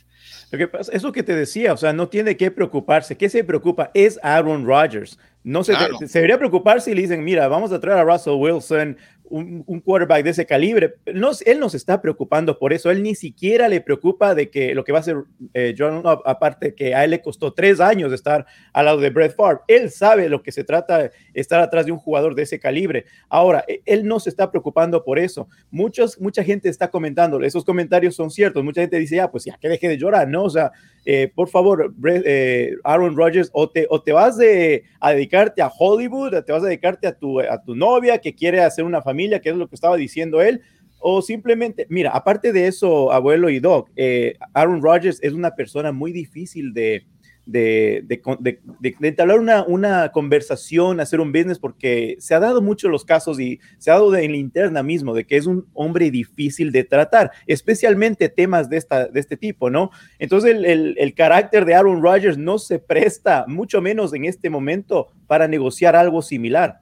Lo 0.51 0.59
que 0.59 0.67
pasa, 0.67 0.91
eso 0.91 1.11
que 1.11 1.23
te 1.23 1.33
decía, 1.33 1.73
o 1.73 1.77
sea, 1.77 1.91
no 1.91 2.07
tiene 2.07 2.37
que 2.37 2.51
preocuparse. 2.51 3.17
¿Qué 3.17 3.29
se 3.29 3.43
preocupa? 3.43 3.89
Es 3.95 4.19
Aaron 4.21 4.67
Rodgers. 4.67 5.17
No 5.43 5.63
se, 5.63 5.73
se, 5.73 6.19
debería 6.19 6.37
preocupar 6.37 6.81
si 6.81 6.93
le 6.93 7.01
dicen, 7.01 7.23
mira, 7.23 7.47
vamos 7.47 7.71
a 7.71 7.79
traer 7.79 7.97
a 7.97 8.03
Russell 8.03 8.33
Wilson, 8.33 8.95
un, 9.31 9.81
quarterback 9.81 10.23
de 10.23 10.29
ese 10.31 10.45
calibre. 10.45 10.95
No, 11.13 11.31
él 11.45 11.59
no 11.59 11.69
se 11.69 11.77
está 11.77 12.01
preocupando 12.01 12.59
por 12.59 12.73
eso. 12.73 12.91
Él 12.91 13.01
ni 13.01 13.15
siquiera 13.15 13.67
le 13.67 13.81
preocupa 13.81 14.35
de 14.35 14.49
que 14.49 14.75
lo 14.75 14.83
que 14.83 14.91
va 14.91 14.99
a 14.99 15.01
hacer 15.01 15.17
eh, 15.53 15.73
John, 15.77 16.03
aparte 16.05 16.75
que 16.75 16.93
a 16.93 17.03
él 17.03 17.11
le 17.11 17.21
costó 17.21 17.53
tres 17.53 17.79
años 17.79 18.11
estar 18.13 18.45
al 18.73 18.85
lado 18.85 18.99
de 18.99 19.09
Brett 19.09 19.35
Favre. 19.35 19.59
Él 19.67 19.89
sabe 19.89 20.29
lo 20.29 20.43
que 20.43 20.51
se 20.51 20.63
trata, 20.63 21.09
estar 21.33 21.59
atrás 21.61 21.85
de 21.85 21.91
un 21.91 21.97
jugador 21.97 22.35
de 22.35 22.43
ese 22.43 22.59
calibre. 22.59 23.05
Ahora, 23.29 23.63
e, 23.67 23.81
él 23.85 24.05
no 24.05 24.19
se 24.19 24.29
está 24.29 24.51
preocupando 24.51 25.03
por 25.03 25.17
eso. 25.17 25.47
Muchos, 25.71 26.19
mucha 26.19 26.43
gente 26.43 26.69
está 26.69 26.89
comentando, 26.89 27.41
esos 27.41 27.63
comentarios 27.63 28.15
son 28.15 28.29
ciertos. 28.29 28.63
Mucha 28.63 28.81
gente 28.81 28.99
dice, 28.99 29.15
ya, 29.15 29.31
pues 29.31 29.45
ya 29.45 29.57
que 29.57 29.69
deje 29.69 29.87
de 29.87 29.97
llorar, 29.97 30.27
¿no? 30.27 30.43
O 30.43 30.49
sea, 30.49 30.71
eh, 31.05 31.31
por 31.33 31.49
favor, 31.49 31.93
eh, 32.05 32.75
Aaron 32.83 33.15
Rodgers, 33.15 33.49
o 33.53 33.69
te, 33.69 33.87
o 33.89 34.01
te 34.01 34.11
vas 34.11 34.37
de, 34.37 34.83
a 34.99 35.13
dedicarte 35.13 35.61
a 35.61 35.71
Hollywood, 35.75 36.35
o 36.35 36.43
te 36.43 36.51
vas 36.51 36.63
a 36.63 36.67
dedicarte 36.67 37.07
a 37.07 37.13
tu, 37.13 37.39
a 37.39 37.61
tu 37.63 37.75
novia 37.75 38.19
que 38.19 38.35
quiere 38.35 38.61
hacer 38.61 38.85
una 38.85 39.01
familia, 39.01 39.20
que 39.41 39.49
es 39.49 39.55
lo 39.55 39.67
que 39.67 39.75
estaba 39.75 39.97
diciendo 39.97 40.41
él, 40.41 40.61
o 40.99 41.21
simplemente, 41.21 41.87
mira, 41.89 42.11
aparte 42.11 42.53
de 42.53 42.67
eso, 42.67 43.11
abuelo 43.11 43.49
y 43.49 43.59
Doc, 43.59 43.89
eh, 43.95 44.35
Aaron 44.53 44.81
Rodgers 44.81 45.19
es 45.21 45.33
una 45.33 45.55
persona 45.55 45.91
muy 45.91 46.11
difícil 46.11 46.73
de, 46.73 47.05
de, 47.45 48.03
de, 48.07 48.95
entablar 49.01 49.39
una, 49.39 49.63
una, 49.63 50.11
conversación, 50.11 50.99
hacer 50.99 51.19
un 51.19 51.31
business, 51.31 51.57
porque 51.57 52.17
se 52.19 52.35
ha 52.35 52.39
dado 52.39 52.61
mucho 52.61 52.87
los 52.87 53.03
casos 53.03 53.39
y 53.39 53.59
se 53.79 53.89
ha 53.89 53.95
dado 53.95 54.15
en 54.15 54.31
la 54.31 54.37
interna 54.37 54.83
mismo 54.83 55.13
de 55.13 55.25
que 55.25 55.37
es 55.37 55.47
un 55.47 55.67
hombre 55.73 56.11
difícil 56.11 56.71
de 56.71 56.83
tratar, 56.83 57.31
especialmente 57.47 58.29
temas 58.29 58.69
de, 58.69 58.77
esta, 58.77 59.07
de 59.07 59.19
este 59.19 59.37
tipo, 59.37 59.69
¿no? 59.69 59.89
Entonces 60.19 60.55
el, 60.55 60.95
el, 60.97 61.13
carácter 61.15 61.65
de 61.65 61.73
Aaron 61.73 62.01
Rodgers 62.01 62.37
no 62.37 62.59
se 62.59 62.79
presta, 62.79 63.45
mucho 63.47 63.81
menos 63.81 64.13
en 64.13 64.25
este 64.25 64.49
momento, 64.49 65.07
para 65.27 65.47
negociar 65.47 65.95
algo 65.95 66.21
similar. 66.21 66.79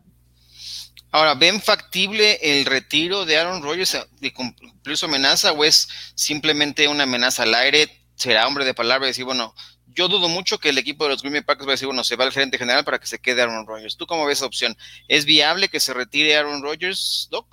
Ahora, 1.11 1.33
¿ven 1.33 1.59
factible 1.61 2.39
el 2.41 2.65
retiro 2.65 3.25
de 3.25 3.37
Aaron 3.37 3.63
Rodgers 3.63 3.97
de 4.19 4.33
cumplir 4.33 4.95
su 4.95 5.05
amenaza 5.05 5.51
o 5.51 5.63
es 5.63 5.87
simplemente 6.13 6.87
una 6.87 7.03
amenaza 7.03 7.43
al 7.43 7.55
aire? 7.55 7.89
¿Será 8.15 8.47
hombre 8.47 8.65
de 8.65 8.73
palabra 8.73 9.07
y 9.07 9.11
decir, 9.11 9.25
bueno, 9.25 9.55
yo 9.87 10.07
dudo 10.07 10.29
mucho 10.29 10.59
que 10.59 10.69
el 10.69 10.77
equipo 10.77 11.05
de 11.05 11.11
los 11.11 11.21
Green 11.21 11.33
Bay 11.33 11.41
Packers 11.41 11.67
va 11.67 11.71
a 11.71 11.73
decir, 11.73 11.87
bueno, 11.87 12.03
se 12.03 12.15
va 12.15 12.25
al 12.25 12.31
gerente 12.31 12.57
general 12.57 12.85
para 12.85 12.99
que 12.99 13.07
se 13.07 13.19
quede 13.19 13.41
Aaron 13.41 13.65
Rodgers. 13.65 13.97
¿Tú 13.97 14.05
cómo 14.05 14.25
ves 14.25 14.39
esa 14.39 14.45
opción? 14.45 14.75
¿Es 15.07 15.25
viable 15.25 15.67
que 15.67 15.79
se 15.79 15.93
retire 15.93 16.35
Aaron 16.35 16.61
Rodgers, 16.61 17.27
Doc? 17.31 17.47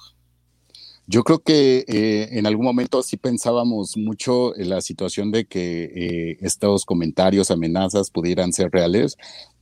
Yo 1.08 1.22
creo 1.22 1.38
que 1.38 1.84
eh, 1.86 2.28
en 2.32 2.46
algún 2.46 2.64
momento 2.64 3.02
sí 3.02 3.16
pensábamos 3.16 3.96
mucho 3.96 4.56
en 4.56 4.68
la 4.70 4.80
situación 4.80 5.30
de 5.30 5.46
que 5.46 5.84
eh, 5.84 6.38
estos 6.40 6.84
comentarios, 6.84 7.52
amenazas 7.52 8.10
pudieran 8.10 8.52
ser 8.52 8.70
reales, 8.72 9.16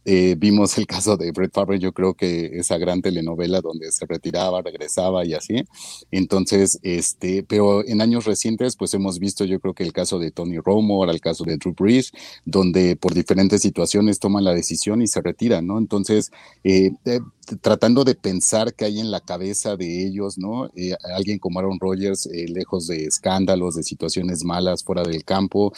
eh, 0.04 0.34
vimos 0.38 0.76
el 0.76 0.86
caso 0.86 1.16
de 1.16 1.32
Brett 1.32 1.52
Favre, 1.52 1.78
yo 1.78 1.92
creo 1.92 2.14
que 2.14 2.58
esa 2.58 2.76
gran 2.76 3.00
telenovela 3.00 3.60
donde 3.60 3.90
se 3.90 4.04
retiraba, 4.06 4.60
regresaba 4.62 5.24
y 5.24 5.34
así. 5.34 5.64
Entonces, 6.10 6.78
este, 6.82 7.42
pero 7.42 7.86
en 7.86 8.02
años 8.02 8.24
recientes, 8.26 8.76
pues 8.76 8.92
hemos 8.94 9.18
visto, 9.18 9.44
yo 9.44 9.60
creo 9.60 9.74
que 9.74 9.82
el 9.84 9.92
caso 9.92 10.18
de 10.18 10.30
Tony 10.30 10.58
Romo, 10.58 11.04
el 11.04 11.20
caso 11.20 11.44
de 11.44 11.56
Drew 11.56 11.74
Brees, 11.74 12.12
donde 12.44 12.96
por 12.96 13.14
diferentes 13.14 13.62
situaciones 13.62 14.18
toman 14.18 14.44
la 14.44 14.54
decisión 14.54 15.00
y 15.02 15.06
se 15.06 15.22
retiran, 15.22 15.66
¿no? 15.66 15.78
Entonces, 15.78 16.30
eh, 16.64 16.92
eh, 17.06 17.20
tratando 17.60 18.04
de 18.04 18.14
pensar 18.14 18.74
qué 18.74 18.86
hay 18.86 19.00
en 19.00 19.10
la 19.10 19.20
cabeza 19.20 19.76
de 19.76 20.06
ellos, 20.06 20.38
¿no? 20.38 20.70
alguien 21.14 21.38
como 21.38 21.58
Aaron 21.58 21.78
Rodgers, 21.78 22.26
lejos 22.26 22.86
de 22.86 23.04
escándalos, 23.04 23.74
de 23.74 23.82
situaciones 23.82 24.44
malas 24.44 24.82
fuera 24.82 25.02
del 25.02 25.24
campo, 25.24 25.70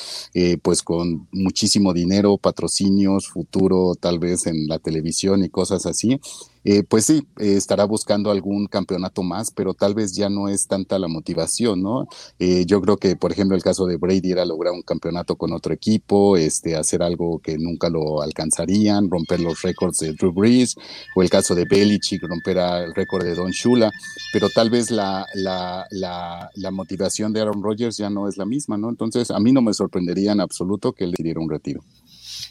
pues 0.62 0.84
con 0.84 1.26
muchísimo 1.32 1.92
dinero, 1.92 2.38
patrocinios, 2.38 3.26
futuro, 3.26 3.96
tal 3.96 4.15
vez 4.18 4.46
en 4.46 4.66
la 4.68 4.78
televisión 4.78 5.44
y 5.44 5.48
cosas 5.48 5.86
así, 5.86 6.20
eh, 6.68 6.82
pues 6.82 7.04
sí, 7.04 7.24
eh, 7.38 7.54
estará 7.56 7.84
buscando 7.84 8.32
algún 8.32 8.66
campeonato 8.66 9.22
más, 9.22 9.52
pero 9.52 9.72
tal 9.72 9.94
vez 9.94 10.16
ya 10.16 10.28
no 10.28 10.48
es 10.48 10.66
tanta 10.66 10.98
la 10.98 11.06
motivación, 11.06 11.80
¿no? 11.80 12.08
Eh, 12.40 12.66
yo 12.66 12.80
creo 12.80 12.96
que, 12.96 13.14
por 13.14 13.30
ejemplo, 13.30 13.56
el 13.56 13.62
caso 13.62 13.86
de 13.86 13.96
Brady 13.96 14.32
era 14.32 14.44
lograr 14.44 14.72
un 14.72 14.82
campeonato 14.82 15.36
con 15.36 15.52
otro 15.52 15.72
equipo, 15.72 16.36
este, 16.36 16.74
hacer 16.74 17.04
algo 17.04 17.38
que 17.38 17.56
nunca 17.56 17.88
lo 17.88 18.20
alcanzarían, 18.20 19.08
romper 19.08 19.38
los 19.38 19.62
récords 19.62 19.98
de 19.98 20.12
Drew 20.14 20.32
Brees, 20.32 20.74
o 21.14 21.22
el 21.22 21.30
caso 21.30 21.54
de 21.54 21.66
Belichick, 21.66 22.22
romper 22.24 22.58
el 22.58 22.92
récord 22.96 23.24
de 23.24 23.36
Don 23.36 23.52
Shula, 23.52 23.92
pero 24.32 24.50
tal 24.50 24.68
vez 24.68 24.90
la, 24.90 25.24
la, 25.34 25.86
la, 25.90 26.50
la, 26.56 26.70
motivación 26.72 27.32
de 27.32 27.42
Aaron 27.42 27.62
Rodgers 27.62 27.96
ya 27.96 28.10
no 28.10 28.28
es 28.28 28.36
la 28.38 28.44
misma, 28.44 28.76
¿no? 28.76 28.88
Entonces, 28.88 29.30
a 29.30 29.38
mí 29.38 29.52
no 29.52 29.62
me 29.62 29.72
sorprendería 29.72 30.32
en 30.32 30.40
absoluto 30.40 30.92
que 30.92 31.04
él 31.04 31.14
le 31.16 31.22
diera 31.22 31.38
un 31.38 31.48
retiro. 31.48 31.84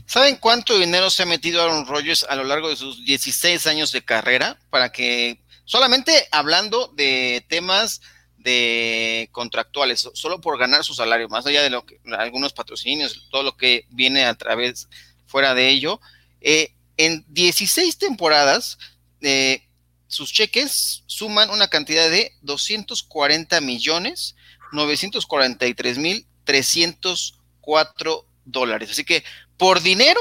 ¿Saben 0.06 0.38
cuánto 0.38 0.78
dinero 0.78 1.10
se 1.10 1.24
ha 1.24 1.26
metido 1.26 1.62
Aaron 1.62 1.86
Rodgers 1.86 2.26
a 2.28 2.36
lo 2.36 2.44
largo 2.44 2.70
de 2.70 2.76
sus 2.76 3.06
16 3.06 3.68
años 3.68 3.92
de 3.92 4.04
carrera? 4.04 4.60
Para 4.70 4.92
que, 4.92 5.42
solamente 5.66 6.28
hablando 6.32 6.88
de 6.96 7.46
temas 7.50 8.02
de 8.38 9.30
contractuales, 9.32 10.10
solo 10.14 10.40
por 10.40 10.60
ganar 10.60 10.84
su 10.84 10.94
salario, 10.94 11.30
más 11.30 11.46
allá 11.46 11.64
de 11.64 11.70
lo 11.70 11.86
que 11.86 12.00
algunos 12.18 12.54
patrocinios, 12.54 13.28
todo 13.32 13.44
lo 13.44 13.58
que 13.58 13.86
viene 13.90 14.26
a 14.26 14.36
través 14.36 14.88
fuera 15.26 15.54
de 15.54 15.70
ello, 15.70 16.00
eh, 16.42 16.74
en 16.98 17.26
16 17.30 17.98
temporadas, 17.98 18.78
eh, 19.22 19.64
sus 20.08 20.32
cheques 20.32 21.04
suman 21.08 21.50
una 21.50 21.68
cantidad 21.68 22.10
de 22.10 22.34
240 22.42 23.60
millones 23.62 24.36
943 24.72 25.98
mil 25.98 26.28
304 26.44 28.26
dólares. 28.46 28.92
Así 28.92 29.04
que 29.04 29.24
por 29.58 29.82
dinero 29.82 30.20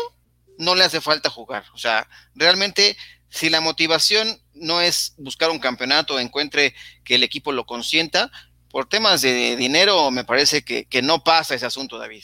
no 0.58 0.74
le 0.74 0.84
hace 0.84 1.00
falta 1.00 1.30
jugar. 1.30 1.64
O 1.72 1.78
sea, 1.78 2.08
realmente 2.34 2.96
si 3.28 3.50
la 3.50 3.60
motivación 3.60 4.38
no 4.54 4.80
es 4.80 5.14
buscar 5.18 5.50
un 5.50 5.58
campeonato, 5.58 6.20
encuentre 6.20 6.74
que 7.02 7.16
el 7.16 7.24
equipo 7.24 7.50
lo 7.50 7.66
consienta, 7.66 8.30
por 8.70 8.88
temas 8.88 9.22
de 9.22 9.56
dinero 9.56 10.10
me 10.10 10.24
parece 10.24 10.64
que, 10.64 10.86
no 11.02 11.22
pasa 11.22 11.54
ese 11.54 11.66
asunto, 11.66 11.98
David. 11.98 12.22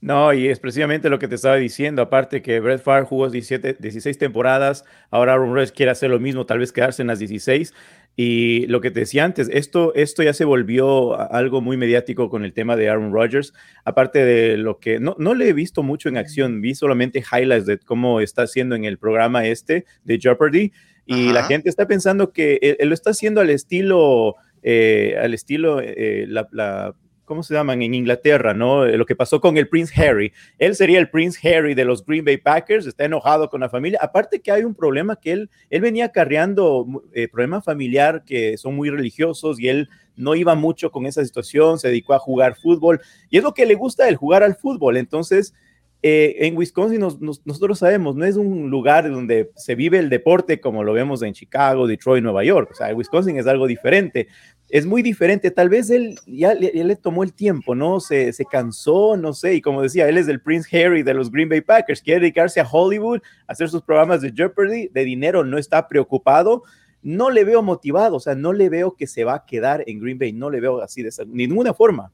No, 0.00 0.32
y 0.32 0.48
es 0.48 0.58
precisamente 0.58 1.08
lo 1.08 1.18
que 1.18 1.28
te 1.28 1.34
estaba 1.34 1.56
diciendo. 1.56 2.02
Aparte 2.02 2.42
que 2.42 2.60
Brett 2.60 2.82
Favre 2.82 3.06
jugó 3.06 3.30
17, 3.30 3.76
16 3.78 4.18
temporadas, 4.18 4.84
ahora 5.10 5.34
Aaron 5.34 5.54
Rodgers 5.54 5.72
quiere 5.72 5.92
hacer 5.92 6.10
lo 6.10 6.18
mismo, 6.18 6.44
tal 6.44 6.58
vez 6.58 6.72
quedarse 6.72 7.02
en 7.02 7.08
las 7.08 7.20
16. 7.20 7.72
Y 8.14 8.66
lo 8.66 8.80
que 8.80 8.90
te 8.90 9.00
decía 9.00 9.24
antes, 9.24 9.48
esto, 9.50 9.94
esto 9.94 10.22
ya 10.22 10.34
se 10.34 10.44
volvió 10.44 11.18
algo 11.32 11.62
muy 11.62 11.78
mediático 11.78 12.28
con 12.28 12.44
el 12.44 12.52
tema 12.52 12.76
de 12.76 12.90
Aaron 12.90 13.12
Rodgers, 13.12 13.54
aparte 13.84 14.24
de 14.24 14.58
lo 14.58 14.78
que 14.78 15.00
no, 15.00 15.16
no 15.18 15.34
le 15.34 15.48
he 15.48 15.52
visto 15.54 15.82
mucho 15.82 16.10
en 16.10 16.18
acción, 16.18 16.60
vi 16.60 16.74
solamente 16.74 17.20
highlights 17.20 17.66
de 17.66 17.78
cómo 17.78 18.20
está 18.20 18.42
haciendo 18.42 18.74
en 18.74 18.84
el 18.84 18.98
programa 18.98 19.46
este 19.46 19.86
de 20.04 20.18
Jeopardy 20.18 20.72
y 21.06 21.32
la 21.32 21.44
gente 21.44 21.68
está 21.68 21.86
pensando 21.86 22.32
que 22.32 22.58
él, 22.78 22.88
lo 22.88 22.94
está 22.94 23.10
haciendo 23.10 23.40
al 23.40 23.50
estilo, 23.50 24.36
eh, 24.62 25.16
al 25.20 25.34
estilo, 25.34 25.80
eh, 25.80 26.26
la, 26.28 26.48
la 26.52 26.94
¿cómo 27.32 27.42
se 27.42 27.54
llaman? 27.54 27.80
En 27.80 27.94
Inglaterra, 27.94 28.52
¿no? 28.52 28.84
Eh, 28.84 28.98
lo 28.98 29.06
que 29.06 29.16
pasó 29.16 29.40
con 29.40 29.56
el 29.56 29.66
Prince 29.66 29.94
Harry. 29.98 30.34
Él 30.58 30.74
sería 30.74 30.98
el 30.98 31.08
Prince 31.08 31.40
Harry 31.48 31.74
de 31.74 31.86
los 31.86 32.04
Green 32.04 32.26
Bay 32.26 32.36
Packers, 32.36 32.84
está 32.84 33.06
enojado 33.06 33.48
con 33.48 33.62
la 33.62 33.70
familia. 33.70 33.98
Aparte 34.02 34.42
que 34.42 34.52
hay 34.52 34.64
un 34.64 34.74
problema 34.74 35.16
que 35.16 35.32
él, 35.32 35.50
él 35.70 35.80
venía 35.80 36.04
acarreando, 36.04 37.02
eh, 37.14 37.28
problema 37.28 37.62
familiar 37.62 38.22
que 38.26 38.58
son 38.58 38.76
muy 38.76 38.90
religiosos 38.90 39.58
y 39.58 39.68
él 39.68 39.88
no 40.14 40.34
iba 40.34 40.54
mucho 40.54 40.90
con 40.90 41.06
esa 41.06 41.24
situación, 41.24 41.78
se 41.78 41.88
dedicó 41.88 42.12
a 42.12 42.18
jugar 42.18 42.54
fútbol 42.54 43.00
y 43.30 43.38
es 43.38 43.42
lo 43.42 43.54
que 43.54 43.64
le 43.64 43.76
gusta 43.76 44.06
el 44.10 44.16
jugar 44.16 44.42
al 44.42 44.54
fútbol. 44.54 44.98
Entonces, 44.98 45.54
eh, 46.02 46.46
en 46.46 46.56
Wisconsin 46.56 47.00
nosotros 47.00 47.78
sabemos, 47.78 48.16
no 48.16 48.24
es 48.24 48.36
un 48.36 48.70
lugar 48.70 49.10
donde 49.10 49.50
se 49.56 49.74
vive 49.74 49.98
el 49.98 50.10
deporte 50.10 50.60
como 50.60 50.82
lo 50.82 50.92
vemos 50.92 51.22
en 51.22 51.32
Chicago, 51.32 51.86
Detroit, 51.86 52.22
Nueva 52.22 52.44
York. 52.44 52.70
O 52.72 52.74
sea, 52.74 52.94
Wisconsin 52.94 53.38
es 53.38 53.46
algo 53.46 53.66
diferente 53.66 54.28
es 54.72 54.86
muy 54.86 55.02
diferente. 55.02 55.50
Tal 55.50 55.68
vez 55.68 55.90
él 55.90 56.18
ya, 56.26 56.54
le 56.54 56.96
tomó 56.96 57.22
el 57.22 57.34
tiempo, 57.34 57.74
¿no? 57.74 58.00
Se, 58.00 58.32
cansó, 58.50 59.18
no 59.18 59.34
sé. 59.34 59.54
Y 59.54 59.60
como 59.60 59.82
decía, 59.82 60.08
él 60.08 60.16
es 60.16 60.28
el 60.28 60.40
Prince 60.40 60.66
Harry 60.74 61.02
de 61.02 61.12
los 61.12 61.30
Green 61.30 61.50
Bay 61.50 61.60
Packers. 61.60 62.00
Quiere 62.00 62.20
dedicarse 62.20 62.58
a 62.58 62.66
Hollywood, 62.66 63.20
hacer 63.46 63.68
sus 63.68 63.82
programas 63.82 64.22
de 64.22 64.32
Jeopardy. 64.32 64.88
De 64.88 65.04
dinero 65.04 65.44
no 65.44 65.58
está 65.58 65.88
preocupado. 65.88 66.62
No 67.02 67.28
le 67.28 67.44
veo 67.44 67.62
motivado, 67.62 68.16
o 68.16 68.20
sea, 68.20 68.34
no 68.34 68.54
le 68.54 68.70
veo 68.70 68.96
que 68.96 69.06
se 69.06 69.24
va 69.24 69.34
a 69.34 69.44
quedar 69.44 69.84
en 69.86 70.00
Green 70.00 70.18
Bay. 70.18 70.32
No 70.32 70.48
le 70.48 70.60
veo 70.60 70.80
así 70.80 71.02
de 71.02 71.10
ninguna 71.26 71.74
forma. 71.74 72.10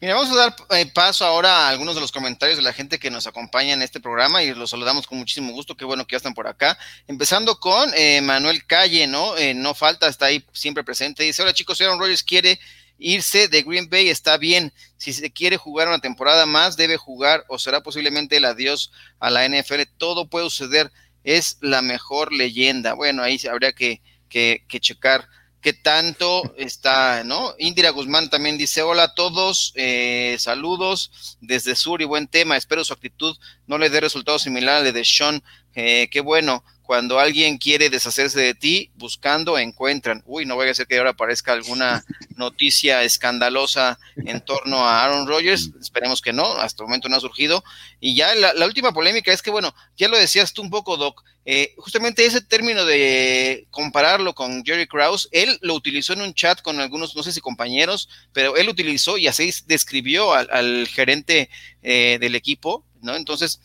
Mira, 0.00 0.14
vamos 0.14 0.30
a 0.30 0.36
dar 0.36 0.56
eh, 0.70 0.86
paso 0.86 1.26
ahora 1.26 1.66
a 1.66 1.68
algunos 1.68 1.94
de 1.94 2.00
los 2.00 2.10
comentarios 2.10 2.56
de 2.56 2.62
la 2.62 2.72
gente 2.72 2.98
que 2.98 3.10
nos 3.10 3.26
acompaña 3.26 3.74
en 3.74 3.82
este 3.82 4.00
programa 4.00 4.42
y 4.42 4.54
los 4.54 4.70
saludamos 4.70 5.06
con 5.06 5.18
muchísimo 5.18 5.52
gusto. 5.52 5.76
Qué 5.76 5.84
bueno 5.84 6.06
que 6.06 6.14
ya 6.14 6.16
están 6.16 6.32
por 6.32 6.46
acá. 6.46 6.78
Empezando 7.06 7.60
con 7.60 7.92
eh, 7.94 8.22
Manuel 8.22 8.64
Calle, 8.64 9.06
¿no? 9.06 9.36
Eh, 9.36 9.52
no 9.52 9.74
falta, 9.74 10.08
está 10.08 10.26
ahí 10.26 10.42
siempre 10.54 10.84
presente. 10.84 11.22
Dice: 11.22 11.42
Hola 11.42 11.52
chicos, 11.52 11.78
Aaron 11.82 11.98
Rodgers 11.98 12.22
quiere 12.22 12.58
irse 12.98 13.48
de 13.48 13.62
Green 13.62 13.90
Bay 13.90 14.08
está 14.08 14.38
bien. 14.38 14.72
Si 14.96 15.12
se 15.12 15.30
quiere 15.30 15.58
jugar 15.58 15.88
una 15.88 15.98
temporada 15.98 16.46
más, 16.46 16.78
debe 16.78 16.96
jugar 16.96 17.44
o 17.48 17.58
será 17.58 17.82
posiblemente 17.82 18.38
el 18.38 18.46
adiós 18.46 18.92
a 19.18 19.28
la 19.28 19.46
NFL. 19.46 19.82
Todo 19.98 20.28
puede 20.28 20.48
suceder. 20.48 20.90
Es 21.24 21.58
la 21.60 21.82
mejor 21.82 22.32
leyenda. 22.32 22.94
Bueno, 22.94 23.22
ahí 23.22 23.38
habría 23.50 23.72
que, 23.72 24.00
que, 24.30 24.64
que 24.66 24.80
checar 24.80 25.28
qué 25.60 25.72
tanto 25.72 26.54
está, 26.56 27.22
¿no? 27.24 27.54
Indira 27.58 27.90
Guzmán 27.90 28.30
también 28.30 28.56
dice, 28.56 28.82
hola 28.82 29.04
a 29.04 29.14
todos, 29.14 29.72
eh, 29.76 30.36
saludos 30.38 31.36
desde 31.40 31.76
Sur 31.76 32.00
y 32.00 32.06
buen 32.06 32.28
tema, 32.28 32.56
espero 32.56 32.84
su 32.84 32.92
actitud 32.92 33.36
no 33.66 33.78
le 33.78 33.90
dé 33.90 34.00
resultado 34.00 34.38
similar 34.38 34.76
al 34.84 34.92
de 34.92 35.04
Sean, 35.04 35.42
eh, 35.74 36.08
qué 36.10 36.20
bueno, 36.20 36.64
cuando 36.90 37.20
alguien 37.20 37.56
quiere 37.58 37.88
deshacerse 37.88 38.40
de 38.40 38.52
ti, 38.52 38.90
buscando, 38.96 39.56
encuentran. 39.56 40.24
Uy, 40.26 40.44
no 40.44 40.56
vaya 40.56 40.72
a 40.72 40.74
ser 40.74 40.88
que 40.88 40.98
ahora 40.98 41.10
aparezca 41.10 41.52
alguna 41.52 42.04
noticia 42.34 43.04
escandalosa 43.04 44.00
en 44.16 44.40
torno 44.40 44.78
a 44.78 45.04
Aaron 45.04 45.28
Rodgers. 45.28 45.70
Esperemos 45.80 46.20
que 46.20 46.32
no, 46.32 46.54
hasta 46.54 46.82
el 46.82 46.88
momento 46.88 47.08
no 47.08 47.14
ha 47.14 47.20
surgido. 47.20 47.62
Y 48.00 48.16
ya 48.16 48.34
la, 48.34 48.66
última 48.66 48.90
polémica 48.90 49.32
es 49.32 49.40
que, 49.40 49.52
bueno, 49.52 49.72
ya 49.96 50.08
lo 50.08 50.18
decías 50.18 50.52
tú 50.52 50.62
un 50.62 50.70
poco, 50.70 50.96
Doc, 50.96 51.22
eh, 51.44 51.74
justamente 51.76 52.26
ese 52.26 52.40
término 52.40 52.84
de 52.84 53.68
compararlo 53.70 54.34
con 54.34 54.64
Jerry 54.64 54.88
Krause, 54.88 55.28
él 55.30 55.60
lo 55.62 55.74
utilizó 55.74 56.14
en 56.14 56.22
un 56.22 56.34
chat 56.34 56.60
con 56.60 56.80
algunos, 56.80 57.14
no 57.14 57.22
sé 57.22 57.30
si 57.30 57.40
compañeros, 57.40 58.08
pero 58.32 58.56
él 58.56 58.68
utilizó 58.68 59.16
y 59.16 59.28
así 59.28 59.54
describió 59.66 60.34
al, 60.34 60.88
gerente 60.88 61.50
eh, 61.82 62.18
del 62.20 62.34
equipo, 62.34 62.84
¿no? 63.00 63.14
Entonces, 63.14 63.60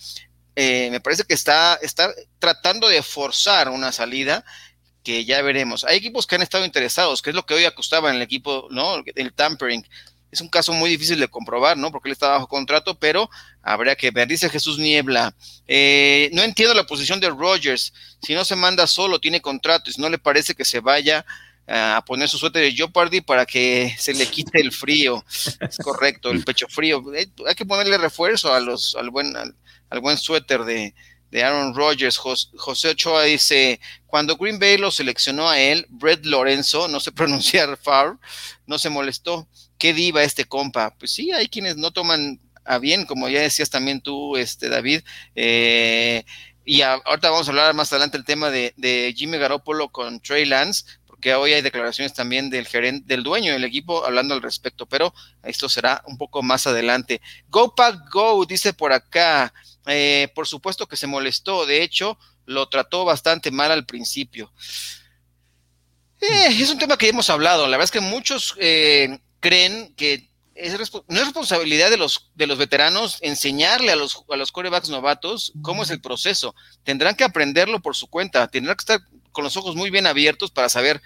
eh, 0.55 0.89
me 0.91 0.99
parece 0.99 1.23
que 1.23 1.33
está, 1.33 1.75
está 1.81 2.13
tratando 2.39 2.87
de 2.87 3.03
forzar 3.03 3.69
una 3.69 3.91
salida 3.91 4.45
que 5.03 5.25
ya 5.25 5.41
veremos. 5.41 5.83
Hay 5.83 5.97
equipos 5.97 6.25
que 6.25 6.35
han 6.35 6.41
estado 6.41 6.65
interesados, 6.65 7.21
que 7.21 7.29
es 7.29 7.35
lo 7.35 7.45
que 7.45 7.53
hoy 7.53 7.65
acostaba 7.65 8.09
en 8.09 8.15
el 8.15 8.21
equipo, 8.21 8.67
¿no? 8.71 9.03
El 9.15 9.33
tampering. 9.33 9.87
Es 10.31 10.41
un 10.41 10.49
caso 10.49 10.73
muy 10.73 10.89
difícil 10.89 11.19
de 11.19 11.27
comprobar, 11.27 11.77
¿no? 11.77 11.91
Porque 11.91 12.09
él 12.09 12.13
está 12.13 12.29
bajo 12.29 12.47
contrato, 12.47 12.97
pero 12.97 13.29
habría 13.61 13.95
que 13.95 14.11
ver. 14.11 14.27
Dice 14.27 14.49
Jesús 14.49 14.79
Niebla. 14.79 15.35
Eh, 15.67 16.29
no 16.33 16.41
entiendo 16.41 16.73
la 16.73 16.85
posición 16.85 17.19
de 17.19 17.29
Rogers. 17.29 17.93
Si 18.21 18.33
no 18.33 18.43
se 18.43 18.55
manda 18.55 18.87
solo, 18.87 19.19
tiene 19.19 19.41
contrato. 19.41 19.91
Si 19.91 20.01
no 20.01 20.09
le 20.09 20.17
parece 20.17 20.55
que 20.55 20.65
se 20.65 20.79
vaya 20.79 21.25
a 21.67 22.03
poner 22.05 22.29
su 22.29 22.37
suéter 22.37 22.61
de 22.61 22.73
Jeopardy 22.73 23.21
para 23.21 23.45
que 23.45 23.95
se 23.97 24.13
le 24.13 24.27
quite 24.27 24.59
el 24.61 24.71
frío. 24.71 25.23
Es 25.61 25.77
correcto, 25.77 26.31
el 26.31 26.43
pecho 26.43 26.67
frío. 26.69 27.01
Eh, 27.13 27.27
hay 27.47 27.55
que 27.55 27.65
ponerle 27.65 27.97
refuerzo 27.97 28.53
a 28.53 28.59
los, 28.59 28.95
al 28.95 29.09
buen, 29.09 29.33
buen 29.99 30.17
suéter 30.17 30.63
de, 30.63 30.93
Aaron 31.33 31.75
Rodgers. 31.75 32.17
José 32.17 32.89
Ochoa 32.89 33.23
dice, 33.23 33.81
cuando 34.05 34.37
Green 34.37 34.57
Bay 34.57 34.77
lo 34.77 34.89
seleccionó 34.89 35.49
a 35.49 35.59
él, 35.59 35.85
Brett 35.89 36.25
Lorenzo, 36.25 36.87
no 36.87 36.99
sé 36.99 37.11
pronunciar 37.13 37.77
far, 37.77 38.17
no 38.65 38.79
se 38.79 38.89
molestó. 38.89 39.47
¿Qué 39.77 39.93
diva 39.93 40.23
este 40.23 40.45
compa? 40.45 40.95
Pues 40.97 41.11
sí, 41.11 41.31
hay 41.31 41.49
quienes 41.49 41.75
no 41.75 41.91
toman 41.91 42.39
a 42.63 42.79
bien, 42.79 43.05
como 43.05 43.29
ya 43.29 43.41
decías 43.41 43.69
también 43.69 44.01
tú, 44.01 44.37
este 44.37 44.69
David. 44.69 45.01
Eh, 45.35 46.23
y 46.65 46.81
ahorita 46.81 47.29
vamos 47.29 47.47
a 47.47 47.51
hablar 47.51 47.73
más 47.75 47.91
adelante 47.93 48.17
el 48.17 48.25
tema 48.25 48.49
de, 48.49 48.73
de 48.75 49.13
Jimmy 49.15 49.37
Garoppolo 49.37 49.89
con 49.89 50.19
Trey 50.19 50.45
Lance, 50.45 50.83
porque 51.05 51.35
hoy 51.35 51.53
hay 51.53 51.61
declaraciones 51.61 52.13
también 52.13 52.49
del 52.49 52.65
gerente, 52.65 53.05
del 53.07 53.23
dueño 53.23 53.53
del 53.53 53.63
equipo 53.63 54.03
hablando 54.03 54.33
al 54.33 54.41
respecto, 54.41 54.87
pero 54.87 55.13
esto 55.43 55.69
será 55.69 56.03
un 56.07 56.17
poco 56.17 56.41
más 56.41 56.65
adelante. 56.65 57.21
Go 57.49 57.75
Pack 57.75 58.11
Go, 58.11 58.45
dice 58.45 58.73
por 58.73 58.93
acá. 58.93 59.53
Eh, 59.87 60.29
por 60.33 60.47
supuesto 60.47 60.87
que 60.87 60.97
se 60.97 61.07
molestó, 61.07 61.65
de 61.65 61.83
hecho, 61.83 62.17
lo 62.45 62.67
trató 62.69 63.05
bastante 63.05 63.51
mal 63.51 63.71
al 63.71 63.85
principio. 63.85 64.51
Eh, 66.21 66.47
es 66.49 66.69
un 66.69 66.79
tema 66.79 66.97
que 66.97 67.09
hemos 67.09 67.29
hablado, 67.29 67.67
la 67.67 67.77
verdad 67.77 67.85
es 67.85 67.91
que 67.91 67.99
muchos 67.99 68.55
eh, 68.59 69.19
creen 69.39 69.93
que 69.95 70.29
es 70.55 70.71
no 70.71 71.19
es 71.19 71.25
responsabilidad 71.25 71.89
de 71.89 71.97
los, 71.97 72.31
de 72.33 72.47
los 72.47 72.57
veteranos 72.57 73.17
enseñarle 73.21 73.91
a 73.91 73.97
los, 73.97 74.23
a 74.29 74.37
los 74.37 74.53
corebacks 74.53 74.89
novatos 74.89 75.51
cómo 75.61 75.83
es 75.83 75.89
el 75.89 75.99
proceso. 75.99 76.55
Tendrán 76.83 77.15
que 77.15 77.25
aprenderlo 77.25 77.81
por 77.81 77.95
su 77.95 78.07
cuenta, 78.07 78.47
tendrán 78.47 78.77
que 78.77 78.81
estar 78.81 79.01
con 79.33 79.43
los 79.43 79.57
ojos 79.57 79.75
muy 79.75 79.89
bien 79.89 80.07
abiertos 80.07 80.51
para 80.51 80.69
saber 80.69 81.01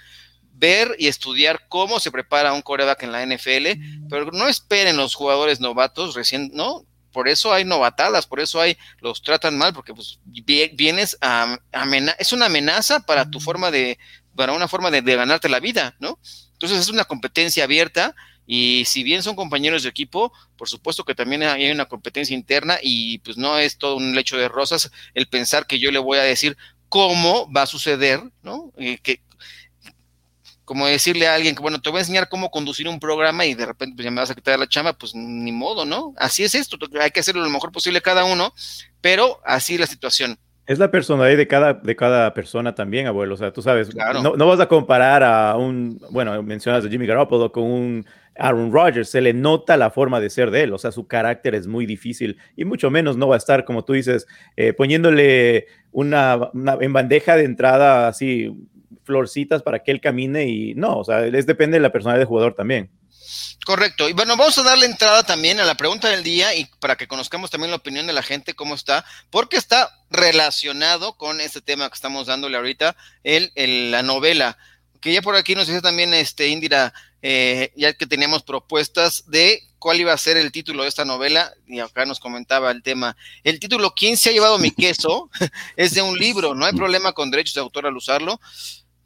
ver 0.59 0.95
y 0.99 1.07
estudiar 1.07 1.67
cómo 1.67 1.99
se 1.99 2.11
prepara 2.11 2.53
un 2.53 2.61
coreback 2.61 3.03
en 3.03 3.11
la 3.11 3.25
NFL, 3.25 4.07
pero 4.09 4.31
no 4.31 4.47
esperen 4.47 4.97
los 4.97 5.15
jugadores 5.15 5.59
novatos 5.59 6.15
recién, 6.15 6.51
¿no? 6.53 6.85
Por 7.11 7.27
eso 7.27 7.53
hay 7.53 7.65
novatadas, 7.65 8.25
por 8.25 8.39
eso 8.39 8.61
hay, 8.61 8.77
los 8.99 9.21
tratan 9.21 9.57
mal, 9.57 9.73
porque 9.73 9.93
pues 9.93 10.19
vienes 10.25 11.17
a, 11.21 11.57
es 12.17 12.33
una 12.33 12.45
amenaza 12.47 13.01
para 13.01 13.29
tu 13.29 13.39
forma 13.39 13.71
de, 13.71 13.97
para 14.35 14.53
una 14.53 14.67
forma 14.67 14.91
de, 14.91 15.01
ganarte 15.01 15.49
la 15.49 15.59
vida, 15.59 15.95
¿no? 15.99 16.19
Entonces 16.53 16.79
es 16.79 16.89
una 16.89 17.05
competencia 17.05 17.63
abierta 17.63 18.15
y 18.45 18.83
si 18.85 19.03
bien 19.03 19.21
son 19.23 19.35
compañeros 19.35 19.83
de 19.83 19.89
equipo, 19.89 20.33
por 20.57 20.69
supuesto 20.69 21.05
que 21.05 21.15
también 21.15 21.43
hay 21.43 21.71
una 21.71 21.85
competencia 21.85 22.35
interna 22.35 22.79
y 22.81 23.19
pues 23.19 23.37
no 23.37 23.57
es 23.57 23.77
todo 23.77 23.95
un 23.95 24.15
lecho 24.15 24.37
de 24.37 24.49
rosas 24.49 24.91
el 25.13 25.27
pensar 25.27 25.67
que 25.67 25.79
yo 25.79 25.91
le 25.91 25.99
voy 25.99 26.17
a 26.17 26.23
decir 26.23 26.57
cómo 26.89 27.51
va 27.51 27.63
a 27.63 27.67
suceder, 27.67 28.21
¿no? 28.41 28.73
Eh, 28.77 28.97
que, 29.03 29.21
como 30.69 30.85
decirle 30.85 31.27
a 31.27 31.33
alguien 31.33 31.55
que, 31.55 31.63
bueno, 31.63 31.81
te 31.81 31.89
voy 31.89 31.97
a 31.97 32.01
enseñar 32.01 32.29
cómo 32.29 32.51
conducir 32.51 32.87
un 32.87 32.99
programa 32.99 33.43
y 33.43 33.55
de 33.55 33.65
repente 33.65 33.95
pues, 33.95 34.05
ya 34.05 34.11
me 34.11 34.21
vas 34.21 34.29
a 34.29 34.35
quitar 34.35 34.59
la 34.59 34.67
chamba, 34.67 34.93
pues 34.93 35.15
ni 35.15 35.51
modo, 35.51 35.83
¿no? 35.83 36.13
Así 36.15 36.43
es 36.43 36.53
esto, 36.53 36.77
hay 37.01 37.09
que 37.09 37.21
hacerlo 37.21 37.41
lo 37.41 37.49
mejor 37.49 37.71
posible 37.71 38.01
cada 38.01 38.23
uno, 38.23 38.53
pero 39.01 39.39
así 39.43 39.73
es 39.73 39.79
la 39.79 39.87
situación. 39.87 40.37
Es 40.67 40.77
la 40.77 40.91
personalidad 40.91 41.37
de 41.37 41.47
cada, 41.47 41.73
de 41.73 41.95
cada 41.95 42.35
persona 42.35 42.75
también, 42.75 43.07
abuelo. 43.07 43.33
O 43.33 43.37
sea, 43.37 43.51
tú 43.51 43.63
sabes, 43.63 43.89
no, 43.95 44.35
no, 44.35 44.45
vas 44.45 44.59
a 44.59 44.67
comparar 44.67 45.23
a 45.23 45.55
un, 45.57 45.99
bueno, 46.11 46.43
mencionas 46.43 46.85
a 46.85 46.87
Jimmy 46.87 47.07
Garoppolo 47.07 47.51
con 47.51 47.63
un 47.63 48.05
Aaron 48.37 48.71
Rodgers. 48.71 49.09
Se 49.09 49.21
le 49.21 49.33
nota 49.33 49.75
la 49.75 49.89
forma 49.89 50.19
de 50.19 50.29
ser 50.29 50.51
de 50.51 50.61
él. 50.61 50.73
O 50.73 50.77
sea, 50.77 50.91
su 50.91 51.07
carácter 51.07 51.55
es 51.55 51.65
muy 51.65 51.87
difícil 51.87 52.37
y 52.55 52.65
mucho 52.65 52.91
menos 52.91 53.17
no 53.17 53.27
va 53.27 53.33
a 53.33 53.39
estar, 53.39 53.65
como 53.65 53.83
tú 53.83 53.93
dices, 53.93 54.27
eh, 54.55 54.73
poniéndole 54.73 55.65
una, 55.91 56.51
una, 56.53 56.77
en 56.79 56.93
bandeja 56.93 57.35
de 57.35 57.45
entrada 57.45 58.07
así 58.07 58.55
florcitas 59.09 59.63
para 59.63 59.79
que 59.79 59.89
él 59.89 60.01
camine 60.01 60.47
y 60.47 60.75
no, 60.75 60.99
o 60.99 61.03
sea, 61.03 61.25
es 61.25 61.47
depende 61.47 61.77
de 61.77 61.81
la 61.81 61.91
personalidad 61.91 62.19
del 62.19 62.27
jugador 62.27 62.53
también. 62.53 62.91
Correcto. 63.65 64.07
Y 64.07 64.13
bueno, 64.13 64.37
vamos 64.37 64.55
a 64.59 64.63
darle 64.63 64.85
entrada 64.85 65.23
también 65.23 65.59
a 65.59 65.65
la 65.65 65.75
pregunta 65.75 66.09
del 66.09 66.23
día 66.23 66.53
y 66.53 66.65
para 66.79 66.95
que 66.95 67.07
conozcamos 67.07 67.49
también 67.49 67.71
la 67.71 67.77
opinión 67.77 68.05
de 68.05 68.13
la 68.13 68.21
gente, 68.21 68.53
cómo 68.53 68.75
está, 68.75 69.03
porque 69.31 69.57
está 69.57 69.89
relacionado 70.11 71.17
con 71.17 71.41
este 71.41 71.59
tema 71.59 71.89
que 71.89 71.95
estamos 71.95 72.27
dándole 72.27 72.57
ahorita, 72.57 72.95
el, 73.23 73.51
la 73.89 74.03
novela. 74.03 74.57
Que 75.01 75.11
ya 75.11 75.23
por 75.23 75.35
aquí 75.35 75.55
nos 75.55 75.67
dice 75.67 75.81
también 75.81 76.13
este 76.13 76.49
Indira, 76.49 76.93
eh, 77.23 77.71
ya 77.75 77.93
que 77.93 78.05
teníamos 78.05 78.43
propuestas 78.43 79.25
de 79.27 79.63
cuál 79.79 79.99
iba 79.99 80.13
a 80.13 80.17
ser 80.17 80.37
el 80.37 80.51
título 80.51 80.83
de 80.83 80.89
esta 80.89 81.05
novela, 81.05 81.51
y 81.67 81.79
acá 81.79 82.05
nos 82.05 82.19
comentaba 82.19 82.69
el 82.69 82.83
tema. 82.83 83.17
El 83.43 83.59
título, 83.59 83.93
¿Quién 83.95 84.17
se 84.17 84.29
ha 84.29 84.33
llevado 84.33 84.59
mi 84.59 84.71
queso? 84.71 85.31
es 85.75 85.95
de 85.95 86.03
un 86.03 86.17
libro, 86.17 86.53
no 86.53 86.65
hay 86.65 86.73
problema 86.73 87.13
con 87.13 87.31
derechos 87.31 87.55
de 87.55 87.61
autor 87.61 87.87
al 87.87 87.97
usarlo 87.97 88.39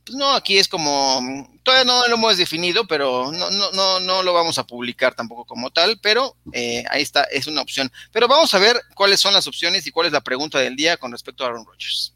pues 0.06 0.18
no, 0.18 0.32
aquí 0.34 0.58
es 0.58 0.68
como, 0.68 1.48
todavía 1.64 1.86
no 1.86 2.08
lo 2.08 2.16
hemos 2.16 2.38
definido, 2.38 2.86
pero 2.86 3.32
no, 3.32 3.50
no, 3.52 3.72
no, 3.72 4.00
no 4.02 4.24
lo 4.24 4.34
vamos 4.34 4.58
a 4.58 4.66
publicar 4.66 5.16
tampoco 5.16 5.46
como 5.46 5.72
tal, 5.72 5.98
pero 6.02 6.36
eh, 6.52 6.84
ahí 6.90 7.02
está, 7.02 7.24
es 7.24 7.48
una 7.48 7.62
opción. 7.62 7.90
Pero 8.12 8.28
vamos 8.28 8.54
a 8.54 8.60
ver 8.60 8.82
cuáles 8.96 9.22
son 9.22 9.34
las 9.34 9.48
opciones 9.48 9.88
y 9.88 9.92
cuál 9.92 10.08
es 10.08 10.14
la 10.14 10.22
pregunta 10.22 10.60
del 10.60 10.76
día 10.76 10.98
con 10.98 11.12
respecto 11.12 11.44
a 11.44 11.48
Aaron 11.48 11.66
Rodgers. 11.66 12.14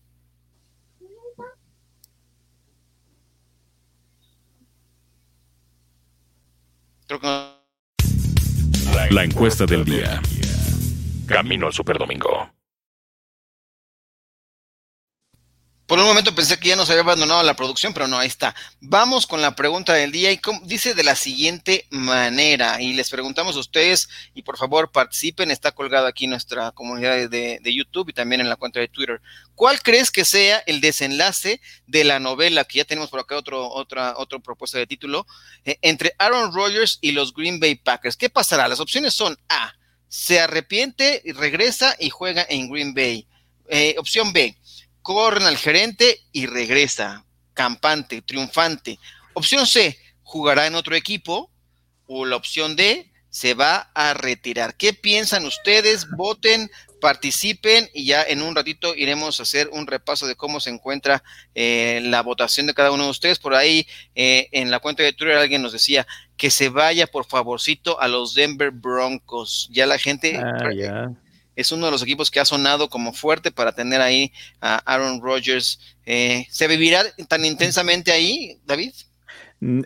La 9.12 9.24
encuesta 9.24 9.66
del 9.66 9.86
día. 9.86 10.22
Camino 11.26 11.68
al 11.68 11.74
Superdomingo. 11.74 12.57
Por 15.88 16.00
un 16.00 16.06
momento 16.06 16.36
pensé 16.36 16.60
que 16.60 16.68
ya 16.68 16.76
nos 16.76 16.90
había 16.90 17.02
abandonado 17.02 17.42
la 17.44 17.56
producción, 17.56 17.94
pero 17.94 18.10
no, 18.10 18.20
ahí 18.20 18.28
está. 18.28 18.54
Vamos 18.82 19.26
con 19.26 19.42
la 19.42 19.56
pregunta 19.56 19.94
del 19.94 20.12
día 20.12 20.34
y 20.34 20.42
dice 20.64 20.94
de 20.94 21.04
la 21.04 21.16
siguiente 21.16 21.88
manera. 21.92 22.82
Y 22.82 22.92
les 22.92 23.10
preguntamos 23.10 23.56
a 23.56 23.60
ustedes 23.60 24.10
y 24.36 24.42
por 24.42 24.58
favor 24.58 24.92
participen. 24.92 25.50
Está 25.50 25.72
colgado 25.72 26.06
aquí 26.06 26.28
nuestra 26.28 26.72
comunidad 26.72 27.30
de, 27.30 27.62
YouTube 27.64 28.10
y 28.10 28.14
también 28.14 28.42
en 28.42 28.50
la 28.50 28.58
cuenta 28.58 28.82
de 28.82 28.90
Twitter. 28.90 29.22
¿Cuál 29.56 29.82
crees 29.82 30.12
que 30.12 30.26
sea 30.26 30.62
el 30.66 30.82
desenlace 30.82 31.62
de 31.86 32.04
la 32.04 32.20
novela 32.20 32.66
que 32.66 32.80
ya 32.80 32.86
tenemos 32.86 33.10
por 33.10 33.22
acá 33.22 33.38
otro, 33.38 33.70
otra, 33.70 34.16
otra 34.18 34.40
propuesta 34.40 34.78
de 34.78 34.88
título 34.88 35.26
eh, 35.64 35.78
entre 35.82 36.14
Aaron 36.18 36.54
Rodgers 36.54 37.00
y 37.00 37.14
los 37.14 37.34
Green 37.34 37.62
Bay 37.62 37.76
Packers? 37.76 38.18
¿Qué 38.18 38.30
pasará? 38.30 38.68
Las 38.68 38.82
opciones 38.82 39.14
son 39.14 39.40
A. 39.48 39.74
Se 40.10 40.42
arrepiente 40.42 41.24
regresa 41.34 41.96
y 41.98 42.10
juega 42.10 42.46
en 42.50 42.70
Green 42.70 42.94
Bay. 42.94 43.26
Eh, 43.70 43.96
opción 43.98 44.34
B 44.34 44.58
corren 45.08 45.44
al 45.44 45.56
gerente 45.56 46.20
y 46.34 46.48
regresa, 46.48 47.24
campante, 47.54 48.22
triunfante. 48.22 49.00
Opción 49.32 49.66
C, 49.66 49.98
jugará 50.22 50.68
en 50.68 50.76
otro 50.76 50.98
equipo. 50.98 51.50
O 52.08 52.26
la 52.26 52.36
opción 52.36 52.76
D, 52.76 53.10
se 53.30 53.54
va 53.54 53.90
a 53.94 54.14
retirar. 54.14 54.76
¿Qué 54.76 54.92
piensan 54.92 55.46
ustedes? 55.46 56.10
Voten, 56.10 56.70
participen 57.00 57.90
y 57.94 58.06
ya 58.06 58.22
en 58.22 58.42
un 58.42 58.54
ratito 58.54 58.96
iremos 58.96 59.40
a 59.40 59.44
hacer 59.44 59.70
un 59.72 59.88
repaso 59.88 60.28
de 60.28 60.36
cómo 60.36 60.60
se 60.60 60.72
encuentra 60.72 61.24
eh, 61.56 62.02
la 62.04 62.22
votación 62.22 62.68
de 62.68 62.74
cada 62.74 62.92
uno 62.92 63.06
de 63.06 63.12
ustedes. 63.12 63.40
Por 63.40 63.56
ahí 63.56 63.88
eh, 64.14 64.50
en 64.52 64.72
la 64.72 64.80
cuenta 64.80 65.04
de 65.04 65.14
Twitter 65.14 65.38
alguien 65.38 65.62
nos 65.62 65.72
decía, 65.72 66.06
que 66.36 66.52
se 66.52 66.68
vaya 66.68 67.08
por 67.08 67.26
favorcito 67.26 67.98
a 68.02 68.10
los 68.10 68.34
Denver 68.34 68.72
Broncos. 68.72 69.70
Ya 69.72 69.86
la 69.86 70.00
gente 70.00 70.38
Ah, 70.38 71.10
es 71.58 71.72
uno 71.72 71.88
de 71.88 71.92
los 71.92 72.04
equipos 72.04 72.32
que 72.32 72.40
ha 72.40 72.46
sonado 72.46 72.88
como 72.88 73.12
fuerte 73.12 73.52
para 73.52 73.74
tener 73.74 74.00
ahí 74.00 74.32
a 74.62 74.78
Aaron 74.86 75.22
Rodgers. 75.22 75.80
Eh, 76.06 76.46
¿Se 76.50 76.68
vivirá 76.68 77.04
tan 77.28 77.44
intensamente 77.44 78.12
ahí, 78.12 78.60
David? 78.66 78.94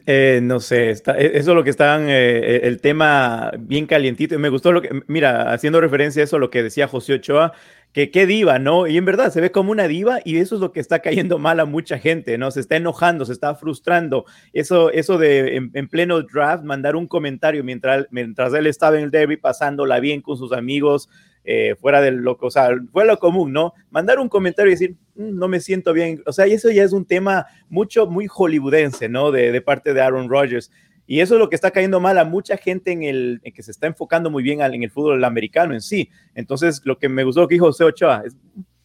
Eh, 0.06 0.42
no 0.44 0.60
sé, 0.60 0.92
está, 0.92 1.18
e, 1.18 1.38
eso 1.38 1.52
es 1.52 1.56
lo 1.56 1.64
que 1.64 1.70
están, 1.70 2.10
eh, 2.10 2.60
el 2.64 2.82
tema 2.82 3.52
bien 3.58 3.88
calientito. 3.88 4.38
Me 4.38 4.50
gustó 4.50 4.74
lo 4.74 4.82
que, 4.82 4.90
mira, 5.08 5.54
haciendo 5.54 5.80
referencia 5.80 6.22
a 6.22 6.26
eso, 6.26 6.40
lo 6.40 6.50
que 6.50 6.62
decía 6.62 6.90
José 6.90 7.14
Ochoa, 7.14 7.54
que 7.94 8.12
qué 8.12 8.26
diva, 8.26 8.60
¿no? 8.60 8.86
Y 8.88 8.98
en 8.98 9.06
verdad 9.06 9.32
se 9.32 9.40
ve 9.40 9.52
como 9.52 9.72
una 9.72 9.88
diva 9.88 10.20
y 10.26 10.38
eso 10.38 10.56
es 10.56 10.62
lo 10.62 10.74
que 10.74 10.82
está 10.82 11.00
cayendo 11.00 11.40
mal 11.40 11.62
a 11.62 11.66
mucha 11.66 12.00
gente, 12.00 12.38
¿no? 12.38 12.52
Se 12.52 12.60
está 12.60 12.76
enojando, 12.76 13.26
se 13.26 13.32
está 13.32 13.56
frustrando. 13.56 14.26
Eso, 14.52 14.92
eso 14.92 15.18
de 15.18 15.56
en, 15.56 15.72
en 15.74 15.88
pleno 15.88 16.22
draft 16.22 16.66
mandar 16.66 16.98
un 16.98 17.08
comentario 17.08 17.64
mientras, 17.64 18.08
mientras 18.12 18.54
él 18.54 18.68
estaba 18.68 18.98
en 18.98 19.06
el 19.06 19.12
derby 19.12 19.38
pasándola 19.38 20.02
bien 20.02 20.22
con 20.22 20.38
sus 20.38 20.52
amigos, 20.52 21.08
eh, 21.44 21.76
fuera 21.80 22.02
de 22.02 22.12
lo, 22.12 22.38
o 22.40 22.52
sea, 22.52 22.70
fuera 22.92 23.14
lo 23.14 23.20
común, 23.20 23.52
¿no? 23.52 23.74
Mandar 23.90 24.20
un 24.20 24.30
comentario 24.30 24.72
y 24.72 24.76
decir, 24.76 24.96
mm, 25.16 25.38
no 25.38 25.48
me 25.48 25.60
siento 25.60 25.94
bien, 25.94 26.22
o 26.26 26.34
sea, 26.34 26.48
y 26.48 26.54
eso 26.54 26.70
ya 26.70 26.84
es 26.84 26.94
un 26.94 27.06
tema 27.06 27.48
mucho, 27.70 28.08
muy 28.08 28.28
hollywoodense, 28.28 29.10
¿no? 29.10 29.32
De, 29.32 29.62
parte 29.62 29.94
de 29.94 30.02
Aaron 30.02 30.30
Rodgers. 30.30 30.72
Y 31.08 31.20
eso 31.20 31.36
es 31.36 31.40
lo 31.40 31.50
que 31.50 31.56
está 31.56 31.72
cayendo 31.72 32.00
mal 32.00 32.18
a 32.18 32.24
mucha 32.24 32.58
gente 32.58 32.92
en 32.92 33.04
el 33.04 33.42
que 33.54 33.64
se 33.64 33.72
está 33.72 33.88
enfocando 33.88 34.30
muy 34.30 34.44
bien 34.44 34.62
en 34.62 34.84
el 34.84 34.92
fútbol 34.92 35.24
americano 35.24 35.74
en 35.74 35.82
sí. 35.82 36.10
Entonces, 36.36 36.82
lo 36.86 36.98
que 36.98 37.10
me 37.10 37.24
gustó 37.24 37.48
que 37.48 37.56
dijo 37.56 37.66
José 37.66 37.84
Ochoa, 37.84 38.24
es 38.26 38.38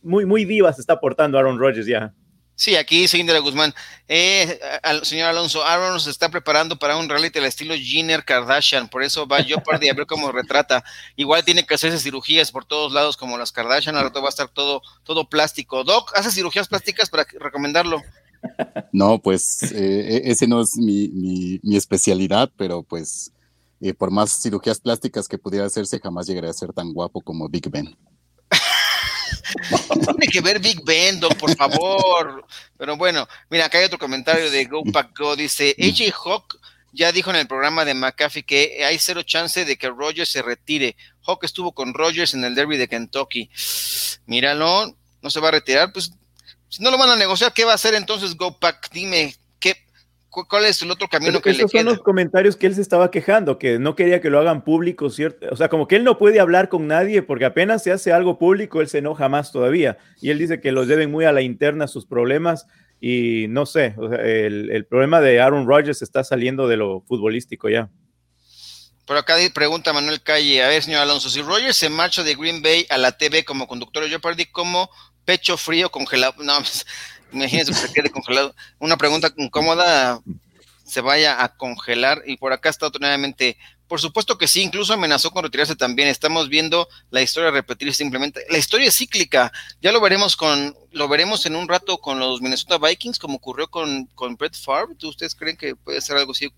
muy, 0.03 0.25
muy 0.25 0.45
viva 0.45 0.73
se 0.73 0.81
está 0.81 0.95
aportando 0.95 1.38
Aaron 1.38 1.59
Rodgers 1.59 1.87
ya. 1.87 2.14
Sí, 2.59 2.75
aquí 2.75 3.03
dice 3.03 3.19
Indra 3.19 3.38
Guzmán. 3.38 3.75
Eh, 4.09 4.59
al 4.83 5.05
señor 5.05 5.29
Alonso, 5.29 5.62
Aaron 5.62 6.01
se 6.01 6.09
está 6.11 6.31
preparando 6.31 6.79
para 6.79 6.97
un 6.97 7.07
reality 7.07 7.38
del 7.38 7.45
estilo 7.45 7.75
Jenner 7.77 8.25
Kardashian, 8.25 8.88
por 8.88 9.03
eso 9.03 9.27
va 9.27 9.42
Jeopardy 9.42 9.90
a 9.90 9.95
ver 9.95 10.07
cómo 10.07 10.33
retrata. 10.33 10.83
Igual 11.16 11.45
tiene 11.45 11.66
que 11.66 11.75
hacerse 11.75 11.99
cirugías 11.99 12.51
por 12.51 12.64
todos 12.64 12.92
lados 12.92 13.19
como 13.19 13.37
las 13.37 13.53
Kardashian, 13.53 13.95
ahora 13.95 14.09
va 14.09 14.27
a 14.27 14.31
estar 14.31 14.49
todo, 14.49 14.81
todo 15.05 15.29
plástico. 15.29 15.85
Doc, 15.85 16.12
¿hace 16.16 16.33
cirugías 16.33 16.66
plásticas 16.66 17.11
para 17.11 17.27
recomendarlo? 17.38 18.03
No, 18.92 19.19
pues 19.19 19.62
eh, 19.73 20.23
ese 20.25 20.47
no 20.47 20.61
es 20.61 20.77
mi, 20.77 21.09
mi, 21.09 21.59
mi 21.62 21.77
especialidad, 21.77 22.51
pero 22.57 22.83
pues 22.83 23.33
eh, 23.81 23.92
por 23.92 24.11
más 24.11 24.40
cirugías 24.40 24.81
plásticas 24.81 25.29
que 25.29 25.37
pudiera 25.37 25.66
hacerse, 25.66 26.01
jamás 26.01 26.27
llegaría 26.27 26.51
a 26.51 26.55
ser 26.55 26.73
tan 26.73 26.92
guapo 26.92 27.21
como 27.21 27.49
Big 27.49 27.69
Ben. 27.71 27.97
Tiene 30.05 30.33
que 30.33 30.41
ver 30.41 30.61
Big 30.61 30.83
Ben, 30.85 31.21
por 31.21 31.55
favor. 31.57 32.47
Pero 32.77 32.97
bueno, 32.97 33.27
mira, 33.51 33.67
acá 33.67 33.79
hay 33.79 33.85
otro 33.85 33.99
comentario 33.99 34.51
de 34.51 34.65
Go 34.65 34.85
Pack 34.85 35.19
Go. 35.19 35.37
Dice, 35.37 35.75
AJ 35.79 36.13
Hawk 36.25 36.59
ya 36.93 37.13
dijo 37.13 37.31
en 37.31 37.37
el 37.37 37.47
programa 37.47 37.85
de 37.85 37.95
McAfee 37.95 38.45
que 38.45 38.85
hay 38.85 38.99
cero 38.99 39.23
chance 39.23 39.65
de 39.65 39.77
que 39.77 39.89
Rogers 39.89 40.31
se 40.31 40.43
retire. 40.43 40.97
Hawk 41.27 41.45
estuvo 41.45 41.73
con 41.73 41.93
Rogers 41.93 42.35
en 42.35 42.45
el 42.45 42.55
derby 42.55 42.77
de 42.77 42.89
Kentucky. 42.89 43.51
Míralo, 44.27 44.97
no 45.21 45.31
se 45.31 45.41
va 45.41 45.49
a 45.49 45.53
retirar. 45.53 45.93
Pues 45.93 46.13
si 46.69 46.83
no 46.83 46.91
lo 46.91 46.99
van 46.99 47.11
a 47.11 47.17
negociar, 47.17 47.53
¿qué 47.53 47.65
va 47.65 47.73
a 47.73 47.77
hacer 47.77 47.95
entonces 47.95 48.35
Go 48.37 48.59
Pack? 48.59 48.91
Dime, 48.93 49.35
¿qué, 49.37 49.37
¿cuál 50.44 50.66
es 50.66 50.83
el 50.83 50.90
otro 50.90 51.09
camino 51.09 51.33
Pero 51.33 51.42
que 51.42 51.51
esos 51.51 51.62
le 51.62 51.68
queda? 51.68 51.83
son 51.83 51.92
los 51.92 52.03
comentarios 52.03 52.57
que 52.57 52.66
él 52.66 52.75
se 52.75 52.83
estaba 52.83 53.11
quejando, 53.11 53.59
que 53.59 53.79
no 53.79 53.94
quería 53.94 54.20
que 54.20 54.31
lo 54.31 54.38
hagan 54.38 54.64
público, 54.64 55.09
¿cierto? 55.11 55.46
O 55.51 55.57
sea, 55.57 55.68
como 55.68 55.88
que 55.88 55.96
él 55.96 56.05
no 56.05 56.18
puede 56.18 56.40
hablar 56.40 56.68
con 56.68 56.87
nadie 56.87 57.22
porque 57.22 57.44
apenas 57.44 57.83
se 57.83 57.92
hace 57.92 58.12
algo 58.12 58.38
público, 58.38 58.81
él 58.81 58.88
se 58.88 58.99
enoja 58.99 59.29
más 59.29 59.53
todavía. 59.53 59.99
Y 60.20 60.31
él 60.31 60.38
dice 60.38 60.61
que 60.61 60.72
los 60.72 60.88
deben 60.88 61.11
muy 61.11 61.25
a 61.25 61.33
la 61.33 61.42
interna 61.42 61.88
sus 61.88 62.07
problemas 62.07 62.66
y 63.01 63.46
no 63.49 63.66
sé, 63.66 63.94
o 63.99 64.09
sea, 64.09 64.18
el, 64.18 64.70
el, 64.70 64.87
problema 64.87 65.20
de 65.20 65.40
Aaron 65.40 65.66
Rodgers 65.66 66.01
está 66.01 66.25
saliendo 66.25 66.66
de 66.66 66.79
lo 66.79 67.03
futbolístico 67.03 67.68
ya. 67.68 67.90
Por 69.07 69.16
acá 69.16 69.37
pregunta 69.55 69.92
Manuel 69.92 70.22
Calle, 70.22 70.64
a 70.64 70.68
ver, 70.68 70.83
señor 70.83 71.03
Alonso, 71.03 71.31
si 71.31 71.40
Rodgers 71.40 71.77
se 71.77 71.88
marcha 71.88 72.25
de 72.25 72.35
Green 72.35 72.61
Bay 72.61 72.87
a 72.90 72.99
la 72.99 73.16
TV 73.16 73.44
como 73.44 73.68
conductor 73.68 74.03
de 74.03 74.09
Jeopardy, 74.09 74.46
como 74.46 74.90
pecho 75.25 75.57
frío 75.57 75.90
congelado, 75.90 76.35
no, 76.42 76.55
imagínense 77.33 77.73
que 77.73 77.79
se 77.79 77.93
quede 77.93 78.11
congelado. 78.11 78.55
Una 78.79 78.97
pregunta 78.97 79.33
incómoda, 79.37 80.21
se 80.87 81.01
vaya 81.01 81.43
a 81.43 81.57
congelar. 81.57 82.23
Y 82.27 82.37
por 82.37 82.53
acá 82.53 82.71
está 82.71 82.91
nuevamente, 83.01 83.59
por 83.89 84.01
supuesto 84.01 84.39
que 84.39 84.49
sí, 84.49 84.62
incluso 84.62 84.93
amenazó 84.93 85.31
con 85.31 85.43
retirarse 85.43 85.77
también. 85.77 86.09
Estamos 86.09 86.49
viendo 86.49 86.89
la 87.11 87.23
historia 87.23 87.51
repetir 87.51 87.93
simplemente. 87.93 88.45
La 88.49 88.59
historia 88.59 88.89
es 88.89 88.97
cíclica. 88.97 89.53
Ya 89.83 89.93
lo 89.93 90.01
veremos 90.01 90.37
con, 90.37 90.77
lo 90.93 91.09
veremos 91.09 91.45
en 91.47 91.57
un 91.57 91.69
rato 91.69 91.99
con 91.99 92.19
los 92.19 92.41
Minnesota 92.41 92.79
Vikings, 92.79 93.19
como 93.19 93.37
ocurrió 93.37 93.69
con, 93.69 94.07
con 94.15 94.37
Brett 94.37 94.57
Favre. 94.57 94.95
¿Ustedes 95.03 95.35
creen 95.35 95.57
que 95.57 95.75
puede 95.77 96.01
ser 96.01 96.17
algo 96.17 96.33
así? 96.33 96.49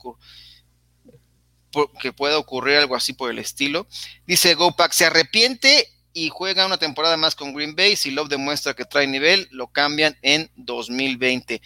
que 2.01 2.13
pueda 2.13 2.39
ocurrir 2.39 2.79
algo 2.79 2.97
así 2.97 3.13
por 3.13 3.31
el 3.31 3.39
estilo. 3.39 3.87
Dice 4.27 4.55
GoPack, 4.55 4.93
se 4.93 5.05
arrepiente 5.05 5.93
y 6.25 6.31
juega 6.31 6.67
una 6.67 6.79
temporada 6.79 7.17
más 7.17 7.35
con 7.35 7.55
Green 7.55 7.77
Bay. 7.77 7.97
Si 7.97 8.11
Love 8.11 8.29
demuestra 8.29 8.75
que 8.75 8.85
trae 8.85 9.07
nivel, 9.07 9.49
lo 9.51 9.69
cambian 9.69 10.17
en 10.23 10.51
2020. 10.57 11.61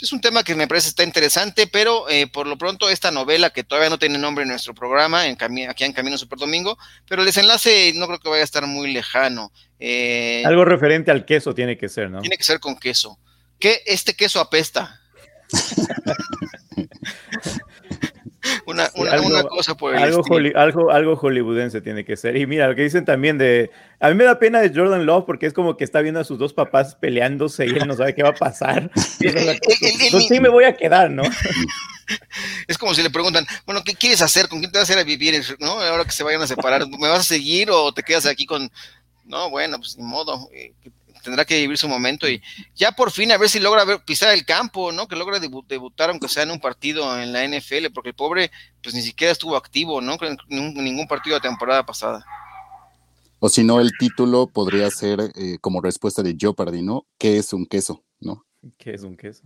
Es 0.00 0.12
un 0.12 0.20
tema 0.20 0.44
que 0.44 0.54
me 0.54 0.68
parece 0.68 0.88
está 0.88 1.02
interesante, 1.02 1.66
pero 1.66 2.08
eh, 2.08 2.26
por 2.28 2.46
lo 2.46 2.56
pronto 2.56 2.88
esta 2.88 3.10
novela 3.10 3.50
que 3.50 3.64
todavía 3.64 3.90
no 3.90 3.98
tiene 3.98 4.18
nombre 4.18 4.42
en 4.42 4.48
nuestro 4.48 4.72
programa, 4.72 5.26
en 5.26 5.36
aquí 5.68 5.84
en 5.84 5.92
Camino 5.92 6.16
Super 6.16 6.38
Domingo, 6.38 6.78
pero 7.08 7.22
el 7.22 7.26
desenlace 7.26 7.92
no 7.96 8.06
creo 8.06 8.20
que 8.20 8.28
vaya 8.28 8.42
a 8.42 8.44
estar 8.44 8.66
muy 8.66 8.92
lejano. 8.92 9.52
Eh, 9.80 10.42
Algo 10.46 10.64
referente 10.64 11.10
al 11.10 11.24
queso 11.24 11.54
tiene 11.54 11.76
que 11.76 11.88
ser, 11.88 12.10
¿no? 12.10 12.20
Tiene 12.20 12.36
que 12.36 12.44
ser 12.44 12.60
con 12.60 12.78
queso. 12.78 13.18
Que 13.58 13.82
este 13.84 14.14
queso 14.14 14.40
apesta. 14.40 15.00
Una, 18.70 18.90
una, 18.94 19.12
algo, 19.12 19.26
una 19.26 19.42
cosa 19.44 19.74
por 19.74 19.94
el 19.94 20.02
algo, 20.02 20.22
holly- 20.22 20.52
algo, 20.54 20.90
algo 20.90 21.16
hollywoodense 21.16 21.80
tiene 21.80 22.04
que 22.04 22.16
ser. 22.16 22.36
Y 22.36 22.46
mira, 22.46 22.68
lo 22.68 22.74
que 22.74 22.82
dicen 22.82 23.04
también 23.04 23.36
de... 23.38 23.70
A 23.98 24.08
mí 24.08 24.14
me 24.14 24.24
da 24.24 24.38
pena 24.38 24.60
de 24.60 24.72
Jordan 24.74 25.04
Love 25.06 25.24
porque 25.26 25.46
es 25.46 25.52
como 25.52 25.76
que 25.76 25.84
está 25.84 26.00
viendo 26.00 26.20
a 26.20 26.24
sus 26.24 26.38
dos 26.38 26.52
papás 26.52 26.94
peleándose 26.94 27.66
y 27.66 27.70
él 27.70 27.86
no 27.86 27.94
sabe 27.94 28.14
qué 28.14 28.22
va 28.22 28.30
a 28.30 28.34
pasar. 28.34 28.90
Entonces, 29.20 29.60
pues 30.10 30.26
sí 30.28 30.40
me 30.40 30.48
voy 30.48 30.64
a 30.64 30.76
quedar, 30.76 31.10
¿no? 31.10 31.22
Es 32.66 32.76
como 32.76 32.92
si 32.92 33.02
le 33.04 33.10
preguntan, 33.10 33.46
bueno, 33.66 33.82
¿qué 33.84 33.94
quieres 33.94 34.20
hacer? 34.20 34.48
¿Con 34.48 34.58
quién 34.58 34.72
te 34.72 34.78
vas 34.78 34.90
a 34.90 34.94
ir 34.94 34.98
a 34.98 35.04
vivir? 35.04 35.40
¿No? 35.60 35.80
Ahora 35.80 36.04
que 36.04 36.10
se 36.10 36.24
vayan 36.24 36.42
a 36.42 36.46
separar, 36.48 36.84
¿me 36.88 37.08
vas 37.08 37.20
a 37.20 37.22
seguir 37.22 37.70
o 37.70 37.92
te 37.92 38.02
quedas 38.02 38.26
aquí 38.26 38.46
con.? 38.46 38.68
No, 39.24 39.48
bueno, 39.48 39.78
pues 39.78 39.96
ni 39.96 40.02
modo. 40.02 40.48
Tendrá 41.22 41.44
que 41.44 41.58
vivir 41.60 41.76
su 41.78 41.88
momento 41.88 42.28
y 42.28 42.42
ya 42.74 42.92
por 42.92 43.10
fin 43.10 43.32
a 43.32 43.38
ver 43.38 43.48
si 43.48 43.60
logra 43.60 43.84
ver- 43.84 44.04
pisar 44.04 44.32
el 44.34 44.44
campo, 44.44 44.92
¿no? 44.92 45.06
Que 45.08 45.16
logra 45.16 45.38
debu- 45.38 45.66
debutar, 45.66 46.10
aunque 46.10 46.28
sea 46.28 46.42
en 46.44 46.50
un 46.50 46.60
partido 46.60 47.20
en 47.20 47.32
la 47.32 47.44
NFL, 47.44 47.90
porque 47.94 48.10
el 48.10 48.14
pobre, 48.14 48.50
pues 48.82 48.94
ni 48.94 49.02
siquiera 49.02 49.32
estuvo 49.32 49.56
activo, 49.56 50.00
¿no? 50.00 50.16
En 50.20 50.36
ningún, 50.48 51.06
partido 51.06 51.34
de 51.36 51.40
temporada 51.40 51.84
pasada. 51.84 52.24
O 53.38 53.48
si 53.48 53.64
no, 53.64 53.80
el 53.80 53.90
título 53.98 54.46
podría 54.48 54.90
ser 54.90 55.32
eh, 55.34 55.58
como 55.60 55.80
respuesta 55.80 56.22
de 56.22 56.36
Jeopardy, 56.38 56.82
¿no? 56.82 57.06
¿Qué 57.18 57.38
es 57.38 57.52
un 57.52 57.64
queso? 57.66 58.04
¿No? 58.20 58.44
¿Qué 58.78 58.92
es 58.94 59.02
un 59.02 59.16
queso? 59.16 59.42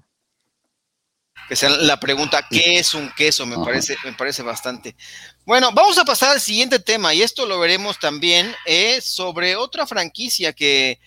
que 1.48 1.56
sea 1.56 1.68
la 1.68 2.00
pregunta, 2.00 2.46
¿qué 2.48 2.78
es 2.78 2.94
un 2.94 3.10
queso? 3.10 3.44
Me 3.44 3.56
parece, 3.58 3.96
me 4.04 4.12
parece 4.14 4.42
bastante. 4.42 4.96
Bueno, 5.44 5.70
vamos 5.74 5.98
a 5.98 6.04
pasar 6.04 6.30
al 6.30 6.40
siguiente 6.40 6.78
tema, 6.78 7.12
y 7.12 7.20
esto 7.22 7.44
lo 7.44 7.58
veremos 7.58 7.98
también 7.98 8.54
eh, 8.64 9.00
sobre 9.02 9.54
otra 9.56 9.86
franquicia 9.86 10.52
que 10.54 10.98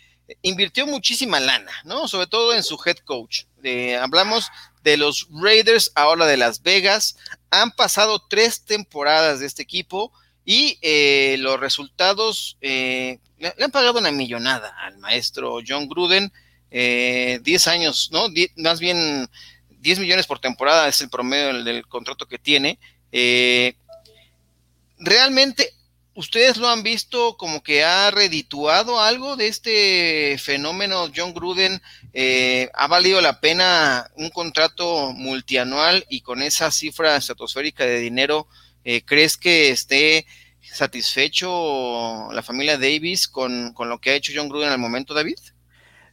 invirtió 0.42 0.86
muchísima 0.88 1.40
lana, 1.40 1.72
¿no? 1.84 2.08
Sobre 2.08 2.28
todo 2.28 2.54
en 2.54 2.64
su 2.64 2.80
head 2.86 2.98
coach. 2.98 3.44
Eh, 3.64 3.96
hablamos 3.96 4.50
de 4.84 4.98
los 4.98 5.28
Raiders, 5.32 5.92
ahora 5.96 6.26
de 6.26 6.38
Las 6.38 6.62
Vegas. 6.62 7.18
Han 7.50 7.72
pasado 7.72 8.24
tres 8.30 8.62
temporadas 8.64 9.40
de 9.40 9.46
este 9.46 9.64
equipo 9.64 10.12
y 10.46 10.80
eh, 10.82 11.36
los 11.40 11.60
resultados 11.60 12.58
eh, 12.62 13.20
le, 13.38 13.54
han 13.60 13.72
pagado 13.72 14.00
una 14.00 14.12
millonada 14.12 14.74
al 14.80 14.98
maestro 14.98 15.60
John 15.68 15.90
Gruden. 15.90 16.32
eh, 16.72 17.40
10 17.44 17.68
años, 17.68 18.10
¿no? 18.12 18.28
Más 18.58 18.80
bien 18.80 19.30
10 19.80 20.00
millones 20.00 20.26
por 20.26 20.40
temporada 20.40 20.88
es 20.88 21.02
el 21.02 21.10
promedio 21.10 21.48
del, 21.48 21.64
del 21.64 21.88
contrato 21.88 22.28
que 22.28 22.40
tiene. 22.40 22.80
Realmente, 25.00 25.74
¿ustedes 26.18 26.58
lo 26.58 26.68
han 26.68 26.82
visto 26.82 27.38
como 27.38 27.62
que 27.62 27.84
ha 27.84 28.10
redituado 28.10 29.00
algo 29.00 29.36
de 29.36 29.48
este 29.48 30.38
fenómeno 30.40 31.12
John 31.16 31.32
Gruden? 31.32 31.80
Eh, 32.12 32.70
¿Ha 32.74 32.88
valido 32.88 33.22
la 33.22 33.40
pena 33.40 34.10
un 34.16 34.32
contrato 34.32 35.14
multianual 35.14 36.06
y 36.10 36.22
con 36.22 36.42
esa 36.42 36.72
cifra 36.72 37.16
estratosférica 37.16 37.86
de 37.86 38.00
dinero, 38.00 38.48
eh, 38.84 39.04
crees 39.06 39.38
que 39.38 39.70
esté 39.70 40.26
satisfecho 40.62 42.30
la 42.32 42.42
familia 42.42 42.80
Davis 42.80 43.28
con, 43.28 43.74
con 43.74 43.88
lo 43.88 44.00
que 44.00 44.10
ha 44.10 44.16
hecho 44.16 44.34
John 44.36 44.50
Gruden 44.50 44.70
al 44.70 44.80
momento, 44.80 45.14
David? 45.14 45.38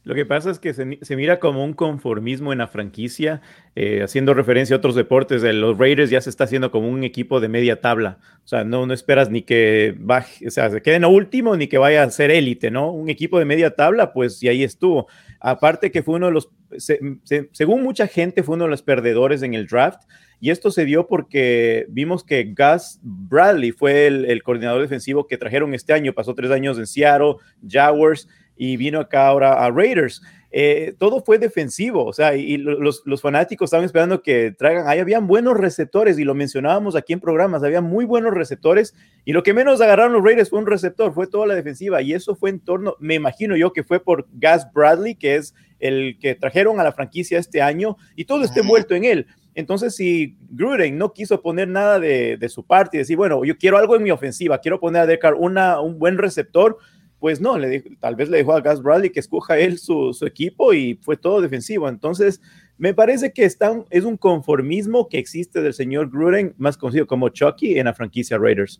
Lo 0.05 0.13
que 0.13 0.23
pasa 0.23 0.51
es 0.51 0.59
que 0.59 0.71
se, 0.71 1.15
mira 1.15 1.39
como 1.39 1.65
un 1.65 1.73
conformismo 1.73 2.53
en 2.53 2.59
la 2.59 2.67
franquicia, 2.67 3.41
eh, 3.75 4.03
haciendo 4.03 4.35
referencia 4.35 4.75
a 4.75 4.77
otros 4.77 4.93
deportes. 4.93 5.41
De 5.41 5.51
los 5.51 5.79
Raiders 5.79 6.11
ya 6.11 6.21
se 6.21 6.29
está 6.29 6.43
haciendo 6.43 6.69
como 6.69 6.87
un 6.87 7.03
equipo 7.03 7.39
de 7.39 7.47
media 7.47 7.81
tabla. 7.81 8.19
O 8.43 8.47
sea, 8.47 8.63
no, 8.63 8.85
no 8.85 8.93
esperas 8.93 9.31
ni 9.31 9.41
que 9.41 9.95
baje, 9.97 10.47
o 10.47 10.51
sea, 10.51 10.69
se 10.69 10.83
quede 10.83 10.97
en 10.97 11.05
último 11.05 11.57
ni 11.57 11.67
que 11.67 11.79
vaya 11.79 12.03
a 12.03 12.09
ser 12.11 12.29
élite, 12.29 12.69
¿no? 12.69 12.91
Un 12.91 13.09
equipo 13.09 13.39
de 13.39 13.45
media 13.45 13.71
tabla, 13.71 14.13
pues 14.13 14.43
y 14.43 14.47
ahí 14.47 14.63
estuvo. 14.63 15.07
Aparte 15.39 15.91
que 15.91 16.03
fue 16.03 16.15
uno 16.15 16.27
de 16.27 16.33
los, 16.33 16.51
según 16.77 17.81
mucha 17.81 18.05
gente, 18.05 18.43
fue 18.43 18.57
uno 18.57 18.65
de 18.65 18.71
los 18.71 18.83
perdedores 18.83 19.41
en 19.41 19.55
el 19.55 19.65
draft. 19.65 20.03
Y 20.39 20.51
esto 20.51 20.69
se 20.69 20.85
dio 20.85 21.07
porque 21.07 21.87
vimos 21.89 22.23
que 22.23 22.53
Gus 22.55 22.99
Bradley 23.01 23.71
fue 23.71 24.05
el, 24.05 24.25
el 24.25 24.43
coordinador 24.43 24.81
defensivo 24.81 25.25
que 25.25 25.37
trajeron 25.37 25.73
este 25.73 25.93
año. 25.93 26.13
Pasó 26.13 26.35
tres 26.35 26.51
años 26.51 26.77
en 26.77 26.85
Seattle, 26.85 27.37
Jaguars 27.67 28.27
y 28.55 28.77
vino 28.77 28.99
acá 28.99 29.27
ahora 29.27 29.65
a 29.65 29.71
Raiders. 29.71 30.21
Eh, 30.57 30.93
todo 30.97 31.21
fue 31.21 31.37
defensivo, 31.37 32.05
o 32.05 32.13
sea, 32.13 32.33
y 32.37 32.55
los, 32.55 33.01
los, 33.03 33.21
fanáticos 33.21 33.67
estaban 33.67 33.85
esperando 33.85 34.21
que 34.21 34.53
traigan, 34.57 34.87
ahí 34.87 34.99
habían 34.99 35.27
buenos 35.27 35.57
receptores 35.57 36.17
y 36.17 36.23
lo 36.23 36.33
mencionábamos 36.33 36.95
aquí 36.95 37.11
en 37.11 37.19
programas, 37.19 37.61
había 37.61 37.81
muy 37.81 38.05
buenos 38.05 38.33
receptores 38.33 38.95
y 39.25 39.33
lo 39.33 39.43
que 39.43 39.53
menos 39.53 39.81
agarraron 39.81 40.13
los 40.13 40.23
Raiders 40.23 40.49
fue 40.49 40.59
un 40.59 40.65
receptor, 40.65 41.13
fue 41.13 41.27
toda 41.27 41.45
la 41.45 41.55
defensiva 41.55 42.01
y 42.01 42.13
eso 42.13 42.37
fue 42.37 42.51
en 42.51 42.61
torno, 42.61 42.95
me 42.99 43.15
imagino 43.15 43.57
yo 43.57 43.73
que 43.73 43.83
fue 43.83 43.99
por 43.99 44.27
Gus 44.31 44.65
Bradley, 44.73 45.15
que 45.15 45.35
es 45.35 45.53
el 45.79 46.17
que 46.21 46.35
trajeron 46.35 46.79
a 46.79 46.85
la 46.85 46.93
franquicia 46.93 47.37
este 47.37 47.61
año 47.61 47.97
y 48.15 48.23
todo 48.23 48.45
está 48.45 48.61
envuelto 48.61 48.95
en 48.95 49.03
él. 49.03 49.27
Entonces, 49.55 49.95
si 49.95 50.37
Gruden 50.51 50.97
no 50.97 51.11
quiso 51.11 51.41
poner 51.41 51.67
nada 51.67 51.99
de, 51.99 52.37
de, 52.37 52.49
su 52.49 52.65
parte 52.65 52.95
y 52.95 52.99
decir, 52.99 53.15
bueno, 53.15 53.43
yo 53.45 53.57
quiero 53.57 53.77
algo 53.77 53.95
en 53.95 54.03
mi 54.03 54.11
ofensiva, 54.11 54.59
quiero 54.59 54.79
poner 54.81 55.03
a 55.03 55.05
Decar 55.05 55.33
una, 55.33 55.79
un 55.79 55.97
buen 55.97 56.17
receptor, 56.17 56.77
pues 57.25 57.41
no, 57.41 57.57
le 57.57 57.67
dijo, 57.67 57.89
tal 57.99 58.15
vez 58.15 58.29
le 58.29 58.37
dijo 58.37 58.53
a 58.53 58.61
Gus 58.61 58.83
Bradley 58.83 59.09
que 59.09 59.19
escoja 59.19 59.57
él 59.57 59.79
su, 59.79 60.15
equipo 60.27 60.75
y 60.75 60.99
fue 61.01 61.17
todo 61.17 61.41
defensivo. 61.41 61.89
Entonces, 61.89 62.39
me 62.77 62.93
parece 62.93 63.33
que 63.33 63.45
están, 63.45 63.83
es 63.89 64.03
un 64.03 64.15
conformismo 64.15 65.09
que 65.09 65.17
existe 65.17 65.63
del 65.63 65.73
señor 65.73 66.11
Gruden, 66.11 66.53
más 66.59 66.77
conocido 66.77 67.07
como 67.07 67.29
Chucky, 67.29 67.79
en 67.79 67.85
la 67.85 67.95
franquicia 67.95 68.37
Raiders. 68.37 68.79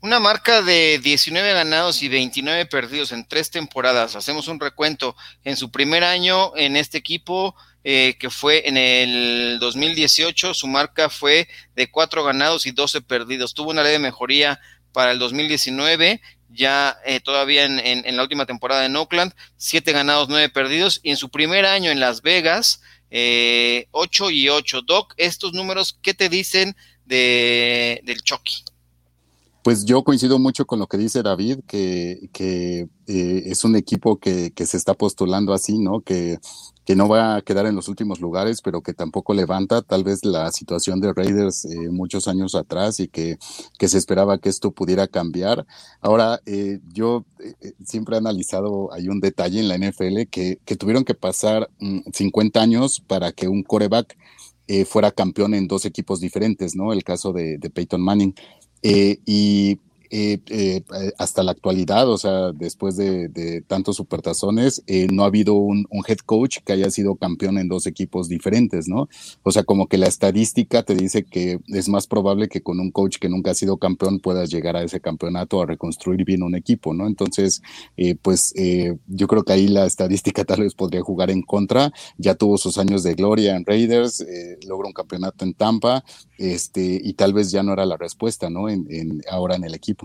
Una 0.00 0.18
marca 0.18 0.62
de 0.62 0.98
19 0.98 1.52
ganados 1.52 2.02
y 2.02 2.08
29 2.08 2.66
perdidos 2.66 3.12
en 3.12 3.24
tres 3.24 3.52
temporadas. 3.52 4.16
Hacemos 4.16 4.48
un 4.48 4.58
recuento. 4.58 5.14
En 5.44 5.56
su 5.56 5.70
primer 5.70 6.02
año 6.02 6.56
en 6.56 6.74
este 6.74 6.98
equipo, 6.98 7.54
eh, 7.84 8.16
que 8.18 8.30
fue 8.30 8.68
en 8.68 8.76
el 8.76 9.58
2018, 9.60 10.54
su 10.54 10.66
marca 10.66 11.08
fue 11.08 11.46
de 11.76 11.88
4 11.88 12.24
ganados 12.24 12.66
y 12.66 12.72
12 12.72 13.00
perdidos. 13.02 13.54
Tuvo 13.54 13.70
una 13.70 13.84
leve 13.84 14.00
mejoría 14.00 14.58
para 14.94 15.10
el 15.10 15.18
2019 15.18 16.22
ya 16.50 16.96
eh, 17.04 17.20
todavía 17.20 17.64
en, 17.64 18.16
la 18.16 18.22
última 18.22 18.46
temporada 18.46 18.86
en 18.86 18.96
Oakland, 18.96 19.32
siete 19.56 19.92
ganados, 19.92 20.28
nueve 20.28 20.48
perdidos, 20.48 21.00
y 21.02 21.10
en 21.10 21.16
su 21.16 21.28
primer 21.28 21.66
año 21.66 21.90
en 21.90 22.00
Las 22.00 22.22
Vegas, 22.22 22.80
eh, 23.10 23.86
ocho 23.90 24.30
y 24.30 24.48
ocho. 24.48 24.82
Doc, 24.82 25.14
estos 25.16 25.52
números, 25.52 25.98
¿qué 26.02 26.14
te 26.14 26.28
dicen 26.28 26.76
de, 27.04 28.00
del 28.04 28.22
Chucky? 28.22 28.64
Pues 29.62 29.84
yo 29.86 30.04
coincido 30.04 30.38
mucho 30.38 30.66
con 30.66 30.78
lo 30.78 30.86
que 30.86 30.98
dice 30.98 31.22
David, 31.22 31.60
que, 31.66 32.28
que 32.32 32.86
eh, 33.06 33.42
es 33.46 33.64
un 33.64 33.76
equipo 33.76 34.18
que, 34.18 34.52
que, 34.52 34.66
se 34.66 34.76
está 34.76 34.92
postulando 34.92 35.54
así, 35.54 35.78
¿no? 35.78 36.02
Que 36.02 36.38
que 36.84 36.94
no 36.94 37.08
va 37.08 37.36
a 37.36 37.42
quedar 37.42 37.66
en 37.66 37.74
los 37.74 37.88
últimos 37.88 38.20
lugares, 38.20 38.60
pero 38.60 38.82
que 38.82 38.92
tampoco 38.92 39.32
levanta 39.32 39.82
tal 39.82 40.04
vez 40.04 40.24
la 40.24 40.52
situación 40.52 41.00
de 41.00 41.12
Raiders 41.12 41.64
eh, 41.64 41.88
muchos 41.90 42.28
años 42.28 42.54
atrás 42.54 43.00
y 43.00 43.08
que, 43.08 43.38
que, 43.78 43.88
se 43.88 43.98
esperaba 43.98 44.38
que 44.38 44.50
esto 44.50 44.70
pudiera 44.70 45.08
cambiar. 45.08 45.66
Ahora, 46.00 46.40
eh, 46.44 46.80
yo 46.92 47.24
eh, 47.40 47.72
siempre 47.84 48.16
he 48.16 48.18
analizado, 48.18 48.92
hay 48.92 49.08
un 49.08 49.20
detalle 49.20 49.60
en 49.60 49.68
la 49.68 49.78
NFL 49.78 50.22
que, 50.30 50.58
que 50.64 50.76
tuvieron 50.76 51.04
que 51.04 51.14
pasar 51.14 51.70
50 52.12 52.58
mm, 52.58 52.62
años 52.62 53.00
para 53.06 53.32
que 53.32 53.48
un 53.48 53.62
coreback 53.62 54.16
fuera 54.86 55.10
campeón 55.10 55.52
en 55.52 55.68
dos 55.68 55.84
equipos 55.84 56.20
diferentes, 56.20 56.74
¿no? 56.74 56.94
El 56.94 57.04
caso 57.04 57.34
de, 57.34 57.58
de 57.58 57.68
Peyton 57.68 58.00
Manning. 58.00 58.34
y 58.82 59.78
eh, 60.16 60.38
eh, 60.46 60.84
hasta 61.18 61.42
la 61.42 61.50
actualidad, 61.50 62.08
o 62.08 62.16
sea, 62.18 62.52
después 62.52 62.96
de, 62.96 63.64
tantos 63.66 63.96
supertazones, 63.96 64.80
eh, 64.86 65.08
no 65.10 65.24
ha 65.24 65.26
habido 65.26 65.54
un, 65.54 65.88
head 66.06 66.18
coach 66.18 66.58
que 66.64 66.72
haya 66.72 66.88
sido 66.90 67.16
campeón 67.16 67.58
en 67.58 67.66
dos 67.66 67.88
equipos 67.88 68.28
diferentes, 68.28 68.86
¿no? 68.86 69.08
O 69.42 69.50
sea, 69.50 69.64
como 69.64 69.88
que 69.88 69.98
la 69.98 70.06
estadística 70.06 70.84
te 70.84 70.94
dice 70.94 71.24
que 71.24 71.58
es 71.66 71.88
más 71.88 72.06
probable 72.06 72.46
que 72.48 72.62
con 72.62 72.78
un 72.78 72.92
coach 72.92 73.18
que 73.18 73.28
nunca 73.28 73.50
ha 73.50 73.54
sido 73.54 73.78
campeón 73.78 74.20
puedas 74.20 74.50
llegar 74.50 74.76
a 74.76 74.84
ese 74.84 75.00
campeonato 75.00 75.60
a 75.60 75.66
reconstruir 75.66 76.24
bien 76.24 76.44
un 76.44 76.54
equipo, 76.54 76.94
¿no? 76.94 77.08
Entonces, 77.08 77.60
pues 78.22 78.54
yo 79.08 79.26
creo 79.26 79.42
que 79.42 79.52
ahí 79.52 79.66
la 79.66 79.84
estadística 79.84 80.44
tal 80.44 80.60
vez 80.60 80.74
podría 80.74 81.02
jugar 81.02 81.30
en 81.30 81.42
contra. 81.42 81.92
Ya 82.18 82.36
tuvo 82.36 82.56
sus 82.56 82.78
años 82.78 83.02
de 83.02 83.14
gloria 83.14 83.56
en 83.56 83.64
Raiders, 83.66 84.24
logró 84.64 84.86
un 84.86 84.94
campeonato 84.94 85.44
en 85.44 85.54
Tampa, 85.54 86.04
este, 86.38 87.00
y 87.02 87.14
tal 87.14 87.32
vez 87.32 87.50
ya 87.50 87.64
no 87.64 87.72
era 87.72 87.84
la 87.84 87.96
respuesta, 87.96 88.48
¿no? 88.48 88.68
en, 88.68 88.86
ahora 89.28 89.56
en 89.56 89.64
el 89.64 89.74
equipo. 89.74 90.03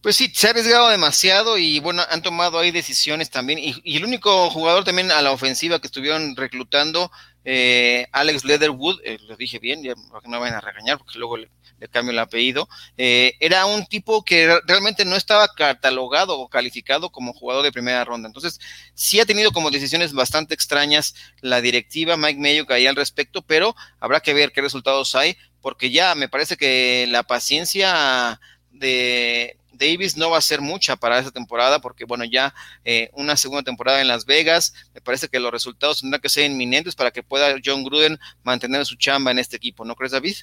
Pues 0.00 0.14
sí, 0.14 0.30
se 0.32 0.46
ha 0.46 0.50
arriesgado 0.50 0.88
demasiado 0.88 1.58
y 1.58 1.80
bueno, 1.80 2.02
han 2.08 2.22
tomado 2.22 2.58
ahí 2.58 2.70
decisiones 2.70 3.30
también. 3.30 3.58
Y, 3.58 3.96
el 3.96 4.04
único 4.04 4.48
jugador 4.50 4.84
también 4.84 5.10
a 5.10 5.20
la 5.22 5.32
ofensiva 5.32 5.80
que 5.80 5.88
estuvieron 5.88 6.36
reclutando, 6.36 7.10
eh, 7.44 8.06
Alex 8.12 8.44
Leatherwood, 8.44 9.00
eh, 9.04 9.18
lo 9.26 9.36
dije 9.36 9.58
bien, 9.58 9.82
ya 9.82 9.94
que 9.94 10.28
no 10.28 10.38
vayan 10.38 10.56
a 10.56 10.60
regañar 10.60 10.98
porque 10.98 11.18
luego 11.18 11.36
le, 11.36 11.50
cambio 11.90 12.12
el 12.12 12.18
apellido, 12.20 12.68
eh, 12.96 13.34
era 13.40 13.66
un 13.66 13.86
tipo 13.86 14.24
que 14.24 14.60
realmente 14.66 15.04
no 15.04 15.16
estaba 15.16 15.48
catalogado 15.48 16.38
o 16.38 16.48
calificado 16.48 17.10
como 17.10 17.32
jugador 17.32 17.64
de 17.64 17.72
primera 17.72 18.04
ronda. 18.04 18.28
Entonces, 18.28 18.60
sí 18.94 19.18
ha 19.18 19.26
tenido 19.26 19.50
como 19.50 19.70
decisiones 19.70 20.12
bastante 20.12 20.54
extrañas 20.54 21.14
la 21.40 21.60
directiva, 21.60 22.16
Mike 22.16 22.40
Mayo 22.40 22.66
ahí 22.68 22.86
al 22.86 22.96
respecto, 22.96 23.42
pero 23.42 23.74
habrá 24.00 24.20
que 24.20 24.34
ver 24.34 24.52
qué 24.52 24.60
resultados 24.60 25.14
hay, 25.16 25.36
porque 25.60 25.90
ya 25.90 26.14
me 26.14 26.28
parece 26.28 26.56
que 26.56 27.06
la 27.08 27.24
paciencia 27.24 28.40
de 28.78 29.56
Davis 29.78 30.16
no 30.16 30.30
va 30.30 30.38
a 30.38 30.42
ser 30.42 30.60
mucha 30.60 30.96
para 30.96 31.18
esa 31.18 31.30
temporada, 31.30 31.80
porque 31.80 32.04
bueno, 32.04 32.24
ya 32.24 32.54
eh, 32.84 33.10
una 33.14 33.36
segunda 33.36 33.62
temporada 33.62 34.00
en 34.00 34.08
Las 34.08 34.26
Vegas, 34.26 34.74
me 34.94 35.00
parece 35.00 35.28
que 35.28 35.40
los 35.40 35.52
resultados 35.52 36.00
tendrán 36.00 36.20
que 36.20 36.28
ser 36.28 36.50
inminentes 36.50 36.94
para 36.94 37.10
que 37.10 37.22
pueda 37.22 37.54
John 37.64 37.84
Gruden 37.84 38.18
mantener 38.42 38.84
su 38.84 38.96
chamba 38.96 39.30
en 39.30 39.38
este 39.38 39.56
equipo, 39.56 39.84
¿no 39.84 39.94
crees, 39.94 40.12
David? 40.12 40.36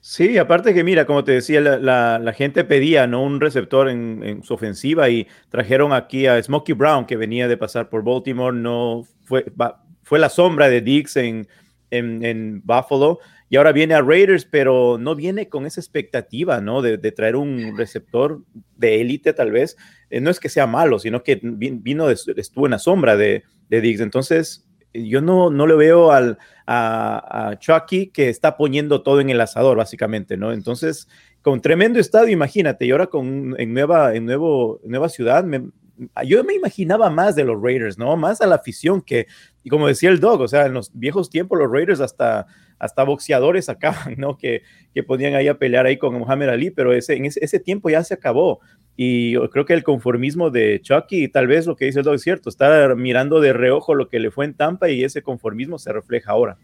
Sí, 0.00 0.38
aparte 0.38 0.74
que 0.74 0.84
mira, 0.84 1.06
como 1.06 1.24
te 1.24 1.32
decía, 1.32 1.60
la, 1.60 2.34
gente 2.36 2.64
pedía 2.64 3.06
¿no? 3.06 3.22
un 3.22 3.40
receptor 3.40 3.88
en, 3.88 4.42
su 4.44 4.54
ofensiva 4.54 5.08
y 5.08 5.26
trajeron 5.48 5.92
aquí 5.92 6.26
a 6.26 6.42
Smokey 6.42 6.74
Brown, 6.74 7.06
que 7.06 7.16
venía 7.16 7.48
de 7.48 7.56
pasar 7.56 7.88
por 7.88 8.04
Baltimore, 8.04 8.56
no 8.56 9.06
fue, 9.24 9.46
fue 10.02 10.18
la 10.18 10.28
sombra 10.28 10.68
de 10.68 10.82
Dix 10.82 11.16
en, 11.16 11.48
en, 11.90 12.24
en 12.24 12.62
Buffalo 12.64 13.18
y 13.50 13.56
ahora 13.56 13.72
viene 13.72 13.94
a 13.94 14.02
Raiders, 14.02 14.44
pero 14.44 14.98
no 14.98 15.14
viene 15.14 15.48
con 15.48 15.64
esa 15.64 15.80
expectativa, 15.80 16.60
¿no? 16.60 16.82
De, 16.82 16.98
traer 17.12 17.36
un 17.36 17.76
receptor 17.76 18.42
de 18.76 19.00
élite, 19.00 19.32
tal 19.32 19.50
vez. 19.50 19.76
Eh, 20.10 20.20
no 20.20 20.30
es 20.30 20.38
que 20.38 20.48
sea 20.48 20.66
malo, 20.66 20.98
sino 20.98 21.22
que 21.22 21.40
vino, 21.42 22.10
estuvo 22.10 22.66
en 22.66 22.72
la 22.72 22.78
sombra 22.78 23.16
de, 23.16 23.44
de 23.70 23.80
Diggs. 23.80 24.00
Entonces, 24.00 24.68
yo 24.92 25.20
no, 25.20 25.50
no 25.50 25.66
le 25.66 25.76
veo 25.76 26.12
al, 26.12 26.38
a, 26.66 27.56
Chucky 27.58 28.08
que 28.08 28.28
está 28.28 28.56
poniendo 28.56 29.02
todo 29.02 29.20
en 29.20 29.30
el 29.30 29.40
asador, 29.40 29.78
básicamente, 29.78 30.36
¿no? 30.36 30.52
Entonces, 30.52 31.08
con 31.40 31.60
tremendo 31.62 31.98
estado, 31.98 32.28
imagínate, 32.28 32.84
y 32.84 32.90
ahora 32.90 33.06
con, 33.06 33.54
en, 33.58 33.72
nueva, 33.72 34.14
en 34.14 34.26
nuevo, 34.26 34.80
nueva 34.84 35.08
ciudad, 35.08 35.44
yo 36.24 36.44
me 36.44 36.54
imaginaba 36.54 37.10
más 37.10 37.34
de 37.34 37.44
los 37.44 37.60
Raiders, 37.60 37.98
¿no? 37.98 38.16
Más 38.16 38.40
a 38.40 38.46
la 38.46 38.56
afición 38.56 39.00
que, 39.00 39.26
y 39.62 39.70
como 39.70 39.88
decía 39.88 40.10
el 40.10 40.20
Dog, 40.20 40.42
o 40.42 40.48
sea, 40.48 40.66
en 40.66 40.74
los 40.74 40.90
viejos 40.92 41.30
tiempos 41.30 41.58
los 41.58 41.70
Raiders 41.70 42.00
hasta 42.00 42.46
hasta 42.78 43.04
boxeadores 43.04 43.68
acaban, 43.68 44.14
¿no? 44.16 44.36
Que, 44.36 44.62
que 44.94 45.02
podían 45.02 45.34
ahí 45.34 45.48
a 45.48 45.58
pelear 45.58 45.86
ahí 45.86 45.96
con 45.96 46.14
Muhammad 46.14 46.50
Ali, 46.50 46.70
pero 46.70 46.92
ese, 46.92 47.14
en 47.14 47.26
ese, 47.26 47.60
tiempo 47.60 47.90
ya 47.90 48.04
se 48.04 48.14
acabó. 48.14 48.60
Y 48.96 49.32
yo 49.32 49.48
creo 49.50 49.64
que 49.64 49.74
el 49.74 49.84
conformismo 49.84 50.50
de 50.50 50.80
Chucky, 50.82 51.28
tal 51.28 51.46
vez 51.46 51.66
lo 51.66 51.76
que 51.76 51.84
dice 51.84 52.00
el 52.00 52.08
es 52.08 52.22
cierto, 52.22 52.48
está 52.48 52.92
mirando 52.96 53.40
de 53.40 53.52
reojo 53.52 53.94
lo 53.94 54.08
que 54.08 54.18
le 54.18 54.30
fue 54.30 54.44
en 54.44 54.54
Tampa 54.54 54.90
y 54.90 55.04
ese 55.04 55.22
conformismo 55.22 55.78
se 55.78 55.92
refleja 55.92 56.32
ahora. 56.32 56.58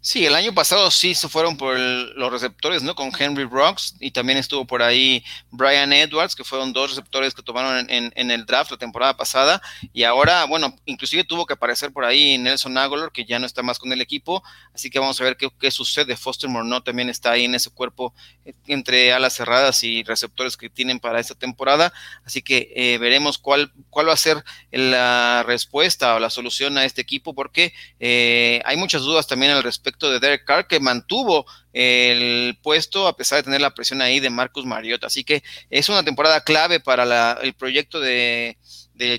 Sí, 0.00 0.24
el 0.24 0.36
año 0.36 0.54
pasado 0.54 0.92
sí 0.92 1.12
se 1.12 1.28
fueron 1.28 1.56
por 1.56 1.76
los 1.76 2.30
receptores, 2.30 2.84
¿no? 2.84 2.94
Con 2.94 3.10
Henry 3.18 3.44
Brooks 3.44 3.96
y 3.98 4.12
también 4.12 4.38
estuvo 4.38 4.64
por 4.64 4.80
ahí 4.80 5.24
Brian 5.50 5.92
Edwards, 5.92 6.36
que 6.36 6.44
fueron 6.44 6.72
dos 6.72 6.90
receptores 6.90 7.34
que 7.34 7.42
tomaron 7.42 7.84
en, 7.90 8.30
el 8.30 8.46
draft 8.46 8.70
la 8.70 8.76
temporada 8.76 9.16
pasada. 9.16 9.60
Y 9.92 10.04
ahora, 10.04 10.44
bueno, 10.44 10.76
inclusive 10.84 11.24
tuvo 11.24 11.46
que 11.46 11.54
aparecer 11.54 11.92
por 11.92 12.04
ahí 12.04 12.38
Nelson 12.38 12.78
Aguilar, 12.78 13.10
que 13.10 13.24
ya 13.24 13.40
no 13.40 13.46
está 13.46 13.64
más 13.64 13.80
con 13.80 13.92
el 13.92 14.00
equipo. 14.00 14.44
Así 14.72 14.88
que 14.88 15.00
vamos 15.00 15.20
a 15.20 15.24
ver 15.24 15.36
qué, 15.36 15.50
qué 15.58 15.72
sucede. 15.72 16.16
Foster 16.16 16.48
no 16.48 16.80
también 16.80 17.08
está 17.08 17.32
ahí 17.32 17.44
en 17.44 17.56
ese 17.56 17.70
cuerpo 17.70 18.14
eh, 18.44 18.54
entre 18.68 19.12
alas 19.12 19.34
cerradas 19.34 19.82
y 19.82 20.04
receptores 20.04 20.56
que 20.56 20.70
tienen 20.70 21.00
para 21.00 21.18
esta 21.18 21.34
temporada. 21.34 21.92
Así 22.24 22.40
que 22.40 22.72
eh, 22.76 22.98
veremos 22.98 23.36
cuál, 23.36 23.72
cuál 23.90 24.08
va 24.08 24.12
a 24.12 24.16
ser 24.16 24.44
la 24.70 25.42
respuesta 25.44 26.14
o 26.14 26.20
la 26.20 26.30
solución 26.30 26.78
a 26.78 26.84
este 26.84 27.02
equipo, 27.02 27.34
porque 27.34 27.74
eh, 27.98 28.62
hay 28.64 28.76
muchas 28.76 29.02
dudas 29.02 29.26
también 29.26 29.50
al 29.50 29.64
respecto 29.64 29.87
de 29.92 30.20
Derek 30.20 30.44
Carr, 30.44 30.66
que 30.66 30.80
mantuvo 30.80 31.46
el 31.72 32.58
puesto 32.62 33.06
a 33.06 33.16
pesar 33.16 33.38
de 33.38 33.44
tener 33.44 33.60
la 33.60 33.74
presión 33.74 34.02
ahí 34.02 34.20
de 34.20 34.30
Marcus 34.30 34.64
Mariota. 34.64 35.06
Así 35.06 35.22
que 35.22 35.42
es 35.70 35.88
una 35.88 36.02
temporada 36.02 36.42
clave 36.42 36.80
para 36.80 37.38
el 37.40 37.54
proyecto 37.54 38.00
de, 38.00 38.56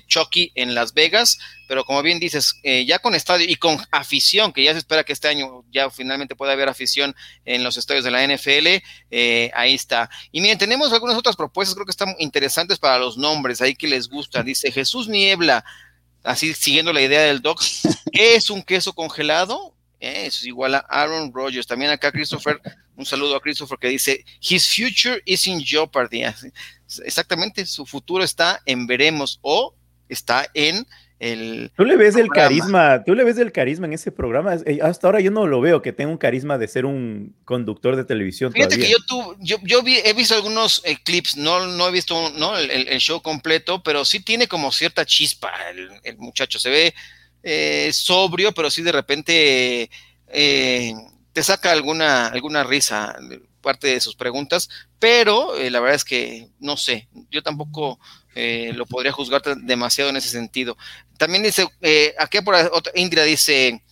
Chucky 0.08 0.52
en 0.56 0.74
Las 0.74 0.92
Vegas, 0.92 1.38
pero 1.66 1.86
como 1.86 2.02
bien 2.02 2.20
dices, 2.20 2.54
eh, 2.64 2.84
ya 2.84 2.98
con 2.98 3.14
estadio 3.14 3.46
y 3.48 3.56
con 3.56 3.78
afición, 3.90 4.52
que 4.52 4.62
ya 4.62 4.72
se 4.72 4.78
espera 4.78 5.04
que 5.04 5.14
este 5.14 5.28
año 5.28 5.64
ya 5.70 5.88
finalmente 5.88 6.36
pueda 6.36 6.52
haber 6.52 6.68
afición 6.68 7.16
en 7.46 7.64
los 7.64 7.78
estadios 7.78 8.04
de 8.04 8.10
la 8.10 8.22
NFL, 8.22 8.82
eh, 9.10 9.50
ahí 9.54 9.74
está. 9.74 10.10
Y 10.32 10.42
miren, 10.42 10.58
tenemos 10.58 10.92
algunas 10.92 11.16
otras 11.16 11.34
propuestas, 11.34 11.74
creo 11.74 11.86
que 11.86 11.92
están 11.92 12.14
interesantes 12.18 12.78
para 12.78 12.98
los 12.98 13.16
nombres, 13.16 13.62
ahí 13.62 13.74
que 13.74 13.88
les 13.88 14.08
gusta. 14.08 14.42
Dice 14.42 14.70
Jesús 14.70 15.08
Niebla, 15.08 15.64
así 16.24 16.52
siguiendo 16.52 16.92
la 16.92 17.00
idea 17.00 17.22
del 17.22 17.40
doc, 17.40 17.62
¿qué 18.12 18.34
es 18.34 18.50
un 18.50 18.62
queso 18.62 18.92
congelado? 18.92 19.74
Eso 20.00 20.38
es 20.38 20.46
igual 20.46 20.74
a 20.74 20.78
Aaron 20.88 21.30
Rodgers. 21.32 21.66
También 21.66 21.90
acá 21.90 22.10
Christopher, 22.10 22.60
un 22.96 23.04
saludo 23.04 23.36
a 23.36 23.40
Christopher 23.40 23.78
que 23.78 23.88
dice, 23.88 24.24
His 24.40 24.66
future 24.66 25.22
is 25.26 25.46
in 25.46 25.60
jeopardy. 25.60 26.22
Exactamente, 27.04 27.66
su 27.66 27.86
futuro 27.86 28.24
está 28.24 28.60
en 28.64 28.86
veremos 28.86 29.38
o 29.42 29.74
está 30.08 30.46
en 30.54 30.86
el... 31.20 31.70
Tú 31.76 31.84
le 31.84 31.96
ves 31.96 32.16
el 32.16 32.28
carisma, 32.28 33.04
tú 33.04 33.14
le 33.14 33.24
ves 33.24 33.36
el 33.36 33.52
carisma 33.52 33.86
en 33.86 33.92
ese 33.92 34.10
programa. 34.10 34.54
Eh, 34.64 34.78
hasta 34.82 35.06
ahora 35.06 35.20
yo 35.20 35.30
no 35.30 35.46
lo 35.46 35.60
veo 35.60 35.82
que 35.82 35.92
tenga 35.92 36.10
un 36.10 36.16
carisma 36.16 36.56
de 36.56 36.66
ser 36.66 36.86
un 36.86 37.36
conductor 37.44 37.94
de 37.94 38.04
televisión. 38.04 38.52
Fíjate 38.52 38.78
que 38.78 38.88
yo, 38.88 39.58
yo, 39.62 39.82
he 39.84 40.12
visto 40.14 40.34
algunos 40.34 40.82
eh, 40.84 40.96
clips, 41.04 41.36
no, 41.36 41.66
no 41.66 41.88
he 41.88 41.92
visto 41.92 42.32
¿no? 42.38 42.56
El, 42.56 42.98
show 43.00 43.20
completo, 43.20 43.82
pero 43.82 44.06
sí 44.06 44.20
tiene 44.20 44.48
como 44.48 44.72
cierta 44.72 45.04
chispa 45.04 45.52
el, 46.02 46.16
muchacho. 46.16 46.58
Se 46.58 46.70
ve 46.70 46.94
eh, 47.42 47.90
sobrio, 47.92 48.52
pero 48.52 48.70
sí 48.70 48.82
de 48.82 48.92
repente 48.92 49.90
te 50.26 51.42
saca 51.42 51.72
alguna, 51.72 52.28
alguna 52.28 52.62
risa 52.62 53.16
parte 53.60 53.88
de 53.88 54.00
sus 54.00 54.14
preguntas, 54.14 54.68
pero 54.98 55.54
la 55.58 55.80
verdad 55.80 55.96
es 55.96 56.04
que 56.04 56.48
no 56.60 56.76
sé, 56.76 57.08
yo 57.30 57.42
tampoco 57.42 57.98
eh, 58.34 58.72
lo 58.74 58.86
podría 58.86 59.12
juzgar 59.12 59.42
demasiado 59.62 60.10
en 60.10 60.16
ese 60.16 60.28
sentido. 60.28 60.76
También 61.18 61.42
dice, 61.42 61.66
eh, 61.80 62.14
aquí 62.18 62.40
por 62.40 62.54
otra, 62.54 62.92
Indra 62.94 63.24
dice, 63.24 63.82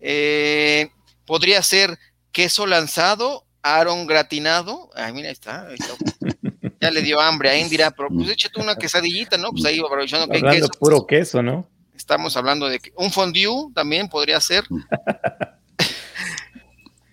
eh, 0.00 0.90
podría 1.24 1.62
ser 1.62 1.98
queso 2.30 2.66
lanzado, 2.66 3.44
Aaron 3.62 4.06
gratinado. 4.06 4.90
Ay, 4.94 5.12
mira, 5.12 5.28
ahí 5.28 5.32
está. 5.32 5.68
Ya 6.80 6.90
le 6.90 7.00
dio 7.00 7.20
hambre 7.20 7.48
a 7.48 7.58
Indira, 7.58 7.90
pero 7.90 8.10
pues 8.10 8.28
échate 8.28 8.60
una 8.60 8.76
quesadillita, 8.76 9.38
¿no? 9.38 9.50
Pues 9.50 9.64
ahí 9.64 9.80
aprovechando 9.80 10.28
que 10.28 10.46
hay 10.46 10.60
queso. 10.60 10.68
puro 10.78 11.06
queso, 11.06 11.42
¿no? 11.42 11.66
Estamos 12.06 12.36
hablando 12.36 12.68
de 12.68 12.78
que 12.78 12.92
un 12.94 13.10
fondue 13.10 13.72
también 13.74 14.08
podría 14.08 14.40
ser. 14.40 14.64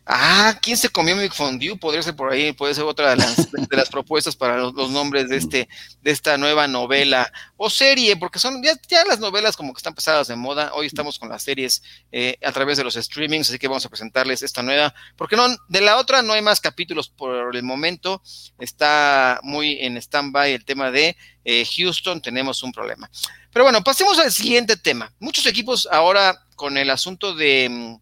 Ah, 0.06 0.60
¿quién 0.62 0.76
se 0.76 0.90
comió 0.90 1.16
mi 1.16 1.30
fondue? 1.30 1.78
Podría 1.78 2.04
ser 2.04 2.14
por 2.14 2.30
ahí, 2.30 2.52
puede 2.52 2.76
ser 2.76 2.84
otra 2.84 3.12
de 3.12 3.16
las, 3.16 3.50
de 3.70 3.78
las 3.78 3.90
propuestas 3.90 4.36
para 4.36 4.58
los, 4.58 4.92
nombres 4.92 5.30
de 5.30 5.38
este, 5.38 5.70
de 6.02 6.12
esta 6.12 6.38
nueva 6.38 6.68
novela 6.68 7.32
o 7.56 7.70
serie, 7.70 8.18
porque 8.18 8.38
son 8.38 8.62
ya, 8.62 8.74
ya, 8.90 9.06
las 9.06 9.22
novelas 9.22 9.56
como 9.56 9.74
que 9.74 9.80
están 9.80 9.96
pasadas 9.96 10.28
de 10.28 10.36
moda. 10.36 10.74
Hoy 10.74 10.88
estamos 10.88 11.18
con 11.18 11.30
las 11.30 11.42
series 11.42 11.82
eh, 12.12 12.38
a 12.44 12.52
través 12.52 12.78
de 12.78 12.84
los 12.84 12.96
streamings, 12.96 13.48
así 13.48 13.58
que 13.58 13.70
vamos 13.70 13.86
a 13.86 13.90
presentarles 13.90 14.44
esta 14.44 14.62
nueva, 14.62 14.94
porque 15.16 15.38
no, 15.38 15.48
de 15.70 15.82
la 15.82 15.98
otra 15.98 16.22
no 16.22 16.34
hay 16.34 16.42
más 16.42 16.60
capítulos 16.60 17.08
por 17.08 17.56
el 17.56 17.64
momento. 17.64 18.22
Está 18.60 19.40
muy 19.42 19.78
en 19.80 19.96
stand-by 19.96 20.52
el 20.52 20.66
tema 20.66 20.92
de 20.92 21.16
eh, 21.46 21.66
Houston, 21.78 22.22
tenemos 22.22 22.62
un 22.62 22.74
problema. 22.74 23.10
Pero 23.54 23.66
bueno, 23.66 23.84
pasemos 23.84 24.18
al 24.20 24.32
siguiente 24.32 24.76
tema. 24.76 25.14
Muchos 25.20 25.46
equipos 25.46 25.88
ahora 25.92 26.44
con 26.56 26.78
el 26.78 26.90
asunto 26.90 27.36
de 27.36 27.70
mm, 27.70 27.96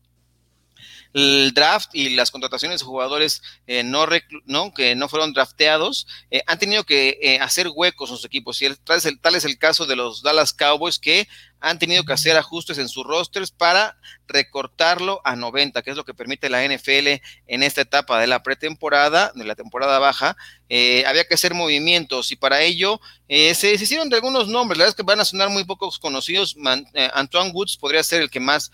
el 1.14 1.52
draft 1.54 1.90
y 1.94 2.10
las 2.16 2.32
contrataciones 2.32 2.80
de 2.80 2.86
jugadores 2.86 3.42
eh, 3.68 3.84
no, 3.84 4.06
no, 4.46 4.74
que 4.74 4.96
no 4.96 5.10
fueron 5.10 5.34
drafteados 5.34 6.08
eh, 6.30 6.42
han 6.48 6.58
tenido 6.58 6.86
que 6.86 7.18
eh, 7.22 7.40
hacer 7.40 7.68
huecos 7.74 8.10
en 8.10 8.16
sus 8.16 8.26
equipos. 8.26 8.62
Y 8.62 8.74
tal 8.86 8.98
es, 8.98 9.06
el, 9.06 9.20
tal 9.20 9.36
es 9.36 9.46
el 9.46 9.58
caso 9.58 9.86
de 9.86 9.98
los 9.98 10.24
Dallas 10.24 10.54
Cowboys 10.54 11.00
que 11.00 11.28
han 11.62 11.78
tenido 11.78 12.04
que 12.04 12.14
hacer 12.14 12.36
ajustes 12.36 12.80
en 12.80 12.90
sus 12.90 13.06
rosters 13.06 13.52
para 13.52 13.96
recortarlo 14.28 15.22
a 15.24 15.36
90, 15.36 15.82
que 15.84 15.92
es 15.92 15.96
lo 15.96 16.04
que 16.04 16.16
permite 16.16 16.50
la 16.50 16.66
NFL 16.66 17.22
en 17.48 17.64
esta 17.64 17.82
etapa 17.82 18.20
de 18.20 18.28
la 18.28 18.42
pretemporada, 18.42 19.32
de 19.36 19.46
la 19.46 19.56
temporada 19.56 20.00
baja. 20.00 20.36
Eh, 20.70 21.04
había 21.06 21.26
que 21.26 21.36
hacer 21.36 21.54
movimientos 21.54 22.32
y 22.32 22.36
para 22.36 22.62
ello 22.62 23.00
eh, 23.28 23.54
se 23.54 23.74
hicieron 23.76 24.10
de 24.10 24.16
algunos 24.16 24.48
nombres, 24.48 24.78
la 24.78 24.86
verdad 24.86 24.94
es 24.94 24.96
que 24.96 25.04
van 25.04 25.20
a 25.20 25.26
sonar 25.26 25.50
muy 25.50 25.64
pocos 25.64 26.00
conocidos. 26.00 26.56
Eh, 26.94 27.10
Antoine 27.14 27.52
Woods 27.52 27.78
podría 27.78 28.04
ser 28.04 28.24
el 28.24 28.30
que 28.30 28.40
más 28.40 28.72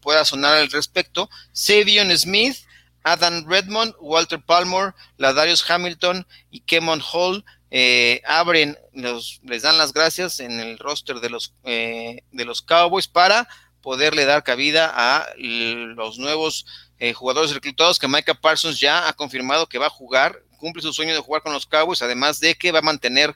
pueda 0.00 0.24
sonar 0.24 0.56
al 0.56 0.70
respecto. 0.70 1.30
Savion 1.52 2.16
Smith, 2.16 2.56
Adam 3.04 3.46
Redmond, 3.48 3.94
Walter 4.00 4.40
Palmer, 4.40 4.94
Ladarius 5.16 5.68
Hamilton 5.68 6.26
y 6.50 6.60
Kemon 6.60 7.00
Hall 7.00 7.44
eh, 7.76 8.22
abren, 8.24 8.78
les 8.92 9.62
dan 9.62 9.78
las 9.78 9.92
gracias 9.92 10.38
en 10.38 10.60
el 10.60 10.78
roster 10.78 11.16
de 11.16 11.28
los, 11.28 11.54
eh, 11.64 12.22
de 12.30 12.44
los 12.44 12.62
Cowboys 12.62 13.08
para 13.08 13.48
poderle 13.80 14.26
dar 14.26 14.44
cabida 14.44 14.92
a 14.94 15.26
los 15.36 16.18
nuevos 16.18 16.66
eh, 17.00 17.14
jugadores 17.14 17.52
reclutados 17.52 17.98
que 17.98 18.06
Micah 18.06 18.34
Parsons 18.34 18.78
ya 18.78 19.08
ha 19.08 19.12
confirmado 19.14 19.68
que 19.68 19.78
va 19.78 19.86
a 19.86 19.90
jugar, 19.90 20.40
cumple 20.56 20.82
su 20.82 20.92
sueño 20.92 21.14
de 21.14 21.18
jugar 21.18 21.42
con 21.42 21.52
los 21.52 21.66
Cowboys, 21.66 22.00
además 22.00 22.38
de 22.38 22.54
que 22.54 22.70
va 22.70 22.78
a 22.78 22.82
mantener 22.82 23.34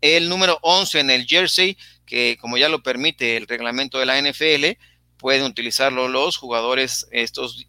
el 0.00 0.28
número 0.28 0.60
11 0.62 1.00
en 1.00 1.10
el 1.10 1.26
jersey, 1.26 1.76
que 2.06 2.38
como 2.40 2.58
ya 2.58 2.68
lo 2.68 2.84
permite 2.84 3.36
el 3.36 3.48
reglamento 3.48 3.98
de 3.98 4.06
la 4.06 4.22
NFL, 4.22 4.78
pueden 5.20 5.44
utilizarlo 5.44 6.08
los 6.08 6.38
jugadores, 6.38 7.06
estos, 7.12 7.66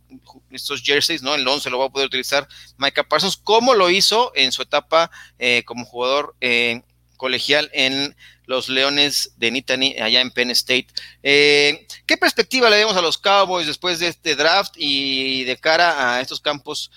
estos 0.50 0.82
jerseys, 0.82 1.22
¿no? 1.22 1.36
El 1.36 1.48
11 1.48 1.70
lo 1.70 1.80
va 1.80 1.88
a 1.88 1.90
poder 1.90 2.08
utilizar 2.08 2.48
Micah 2.78 3.04
Parsons, 3.04 3.38
como 3.38 3.74
lo 3.74 3.90
hizo 3.90 4.32
en 4.36 4.52
su 4.52 4.62
etapa 4.62 5.12
eh, 5.38 5.64
como 5.66 5.86
jugador 5.86 6.36
eh, 6.40 6.82
colegial 7.18 7.70
en 7.74 8.16
los 8.46 8.70
Leones 8.70 9.34
de 9.38 9.52
Nittany, 9.52 9.96
allá 10.02 10.22
en 10.22 10.32
Penn 10.32 10.52
State. 10.52 10.88
Eh, 11.24 11.86
¿Qué 12.06 12.18
perspectiva 12.18 12.70
le 12.70 12.78
demos 12.78 12.96
a 12.96 13.02
los 13.02 13.18
Cowboys 13.18 13.68
después 13.68 14.00
de 14.00 14.08
este 14.08 14.36
draft 14.36 14.74
y 14.78 15.44
de 15.44 15.58
cara 15.58 16.16
a 16.16 16.22
estos 16.22 16.40
campos 16.40 16.90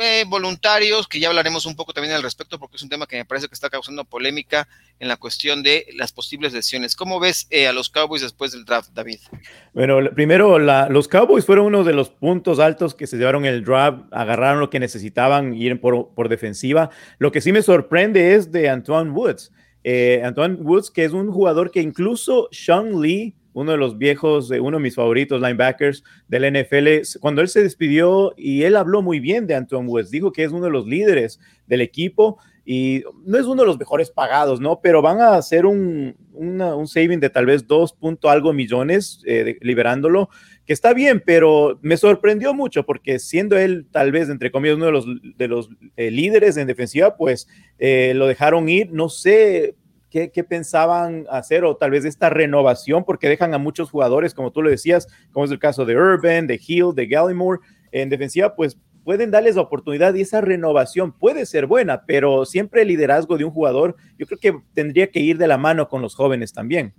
eh, 0.00 0.24
voluntarios, 0.26 1.06
que 1.06 1.20
ya 1.20 1.28
hablaremos 1.28 1.66
un 1.66 1.76
poco 1.76 1.92
también 1.92 2.14
al 2.14 2.22
respecto, 2.22 2.58
porque 2.58 2.76
es 2.76 2.82
un 2.82 2.88
tema 2.88 3.06
que 3.06 3.16
me 3.16 3.24
parece 3.24 3.48
que 3.48 3.54
está 3.54 3.70
causando 3.70 4.04
polémica 4.04 4.68
en 4.98 5.08
la 5.08 5.16
cuestión 5.16 5.62
de 5.62 5.86
las 5.94 6.12
posibles 6.12 6.52
lesiones. 6.52 6.96
¿Cómo 6.96 7.20
ves 7.20 7.46
eh, 7.50 7.66
a 7.66 7.72
los 7.72 7.90
Cowboys 7.90 8.22
después 8.22 8.52
del 8.52 8.64
draft, 8.64 8.90
David? 8.92 9.20
Bueno, 9.74 9.98
primero, 10.14 10.58
los 10.58 11.08
Cowboys 11.08 11.44
fueron 11.44 11.66
uno 11.66 11.84
de 11.84 11.92
los 11.92 12.10
puntos 12.10 12.58
altos 12.58 12.94
que 12.94 13.06
se 13.06 13.16
llevaron 13.16 13.44
el 13.44 13.64
draft, 13.64 14.04
agarraron 14.12 14.60
lo 14.60 14.70
que 14.70 14.80
necesitaban, 14.80 15.54
ir 15.54 15.80
por, 15.80 16.14
por 16.14 16.28
defensiva. 16.28 16.90
Lo 17.18 17.32
que 17.32 17.40
sí 17.40 17.52
me 17.52 17.62
sorprende 17.62 18.34
es 18.34 18.52
de 18.52 18.68
Antoine 18.68 19.10
Woods. 19.10 19.52
Eh, 19.88 20.20
Antoine 20.24 20.56
Woods, 20.56 20.90
que 20.90 21.04
es 21.04 21.12
un 21.12 21.30
jugador 21.30 21.70
que 21.70 21.80
incluso 21.80 22.48
Sean 22.50 23.00
Lee, 23.00 23.36
uno 23.56 23.72
de 23.72 23.78
los 23.78 23.96
viejos, 23.96 24.50
uno 24.50 24.76
de 24.76 24.82
mis 24.82 24.96
favoritos 24.96 25.40
linebackers 25.40 26.04
del 26.28 26.52
NFL, 26.52 27.18
cuando 27.20 27.40
él 27.40 27.48
se 27.48 27.62
despidió 27.62 28.34
y 28.36 28.64
él 28.64 28.76
habló 28.76 29.00
muy 29.00 29.18
bien 29.18 29.46
de 29.46 29.54
Antoine 29.54 29.88
Woods, 29.88 30.10
dijo 30.10 30.30
que 30.30 30.44
es 30.44 30.52
uno 30.52 30.66
de 30.66 30.70
los 30.70 30.86
líderes 30.86 31.40
del 31.66 31.80
equipo 31.80 32.36
y 32.66 33.02
no 33.24 33.38
es 33.38 33.46
uno 33.46 33.62
de 33.62 33.66
los 33.66 33.78
mejores 33.78 34.10
pagados, 34.10 34.60
¿no? 34.60 34.80
Pero 34.82 35.00
van 35.00 35.22
a 35.22 35.36
hacer 35.36 35.64
un, 35.64 36.14
un 36.34 36.86
saving 36.86 37.18
de 37.18 37.30
tal 37.30 37.46
vez 37.46 37.66
dos 37.66 37.94
punto 37.94 38.28
algo 38.28 38.52
millones 38.52 39.22
eh, 39.24 39.56
liberándolo, 39.62 40.28
que 40.66 40.74
está 40.74 40.92
bien, 40.92 41.22
pero 41.24 41.78
me 41.80 41.96
sorprendió 41.96 42.52
mucho 42.52 42.84
porque 42.84 43.18
siendo 43.18 43.56
él 43.56 43.86
tal 43.90 44.12
vez, 44.12 44.28
entre 44.28 44.50
comillas, 44.50 44.76
uno 44.76 44.86
de 44.86 44.92
los, 44.92 45.06
de 45.38 45.48
los 45.48 45.70
eh, 45.96 46.10
líderes 46.10 46.58
en 46.58 46.66
defensiva, 46.66 47.16
pues 47.16 47.48
eh, 47.78 48.12
lo 48.14 48.26
dejaron 48.26 48.68
ir, 48.68 48.92
no 48.92 49.08
sé 49.08 49.76
qué, 50.32 50.44
pensaban 50.44 51.26
hacer 51.30 51.64
o 51.64 51.76
tal 51.76 51.90
vez 51.90 52.04
esta 52.04 52.30
renovación, 52.30 53.04
porque 53.04 53.28
dejan 53.28 53.54
a 53.54 53.58
muchos 53.58 53.90
jugadores, 53.90 54.34
como 54.34 54.50
tú 54.50 54.62
lo 54.62 54.70
decías, 54.70 55.08
como 55.32 55.44
es 55.44 55.50
el 55.50 55.58
caso 55.58 55.84
de 55.84 55.96
Urban, 55.96 56.46
de 56.46 56.60
Hill, 56.64 56.94
de 56.94 57.06
Gallimore, 57.06 57.60
en 57.92 58.08
defensiva, 58.08 58.54
pues 58.54 58.76
pueden 59.04 59.30
darles 59.30 59.54
la 59.54 59.62
oportunidad 59.62 60.14
y 60.14 60.22
esa 60.22 60.40
renovación 60.40 61.12
puede 61.12 61.46
ser 61.46 61.66
buena, 61.66 62.04
pero 62.06 62.44
siempre 62.44 62.82
el 62.82 62.88
liderazgo 62.88 63.38
de 63.38 63.44
un 63.44 63.52
jugador, 63.52 63.96
yo 64.18 64.26
creo 64.26 64.38
que 64.38 64.58
tendría 64.74 65.10
que 65.10 65.20
ir 65.20 65.38
de 65.38 65.46
la 65.46 65.58
mano 65.58 65.88
con 65.88 66.02
los 66.02 66.14
jóvenes 66.14 66.52
también. 66.52 66.94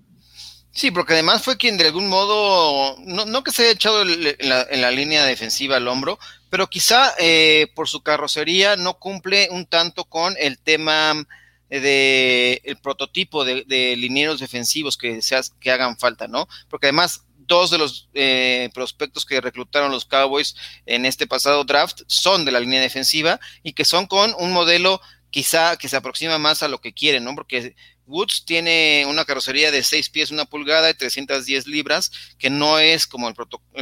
Sí, 0.72 0.92
porque 0.92 1.14
además 1.14 1.42
fue 1.42 1.58
quien 1.58 1.78
de 1.78 1.88
algún 1.88 2.08
modo, 2.08 2.96
no, 3.00 3.44
que 3.44 3.52
se 3.52 3.64
haya 3.64 3.72
echado 3.72 4.04
en 4.04 4.82
la, 4.82 4.92
línea 4.92 5.26
defensiva 5.26 5.78
al 5.78 5.88
hombro, 5.88 6.20
pero 6.50 6.68
quizá 6.68 7.14
eh, 7.20 7.68
por 7.76 7.88
su 7.88 8.04
carrocería 8.04 8.76
no 8.76 9.00
cumple 9.00 9.50
un 9.52 9.66
tanto 9.66 10.06
con 10.06 10.36
el 10.40 10.60
tema 10.60 11.26
de 11.70 12.62
el 12.64 12.78
prototipo 12.78 13.44
de, 13.44 13.64
de 13.66 13.96
linieros 13.96 14.40
defensivos 14.40 14.98
que, 14.98 15.20
que 15.60 15.72
hagan 15.72 15.98
falta, 15.98 16.28
¿no? 16.28 16.48
Porque 16.70 16.88
además 16.88 17.26
dos 17.48 17.72
de 17.72 17.78
los 17.78 18.10
eh, 18.14 18.70
prospectos 18.74 19.26
que 19.26 19.42
reclutaron 19.42 19.92
los 19.92 20.06
Cowboys 20.06 20.56
en 20.86 21.06
este 21.06 21.28
pasado 21.28 21.64
draft 21.64 22.02
son 22.08 22.46
de 22.46 22.52
la 22.52 22.60
línea 22.60 22.82
defensiva 22.82 23.40
y 23.64 23.74
que 23.74 23.86
son 23.86 24.06
con 24.06 24.36
un 24.38 24.52
modelo 24.52 25.02
quizá 25.30 25.78
que 25.78 25.90
se 25.90 25.96
aproxima 25.96 26.38
más 26.38 26.64
a 26.64 26.68
lo 26.68 26.80
que 26.80 26.94
quieren, 26.94 27.24
¿no? 27.24 27.36
Porque 27.36 27.76
Woods 28.08 28.46
tiene 28.46 29.06
una 29.08 29.26
carrocería 29.26 29.72
de 29.72 29.84
6 29.84 30.10
pies, 30.10 30.32
una 30.32 30.46
pulgada 30.46 30.90
y 30.90 30.94
310 30.94 31.68
libras, 31.68 32.12
que 32.40 32.50
no 32.50 32.80
es 32.80 33.06
como 33.06 33.28
el, 33.28 33.36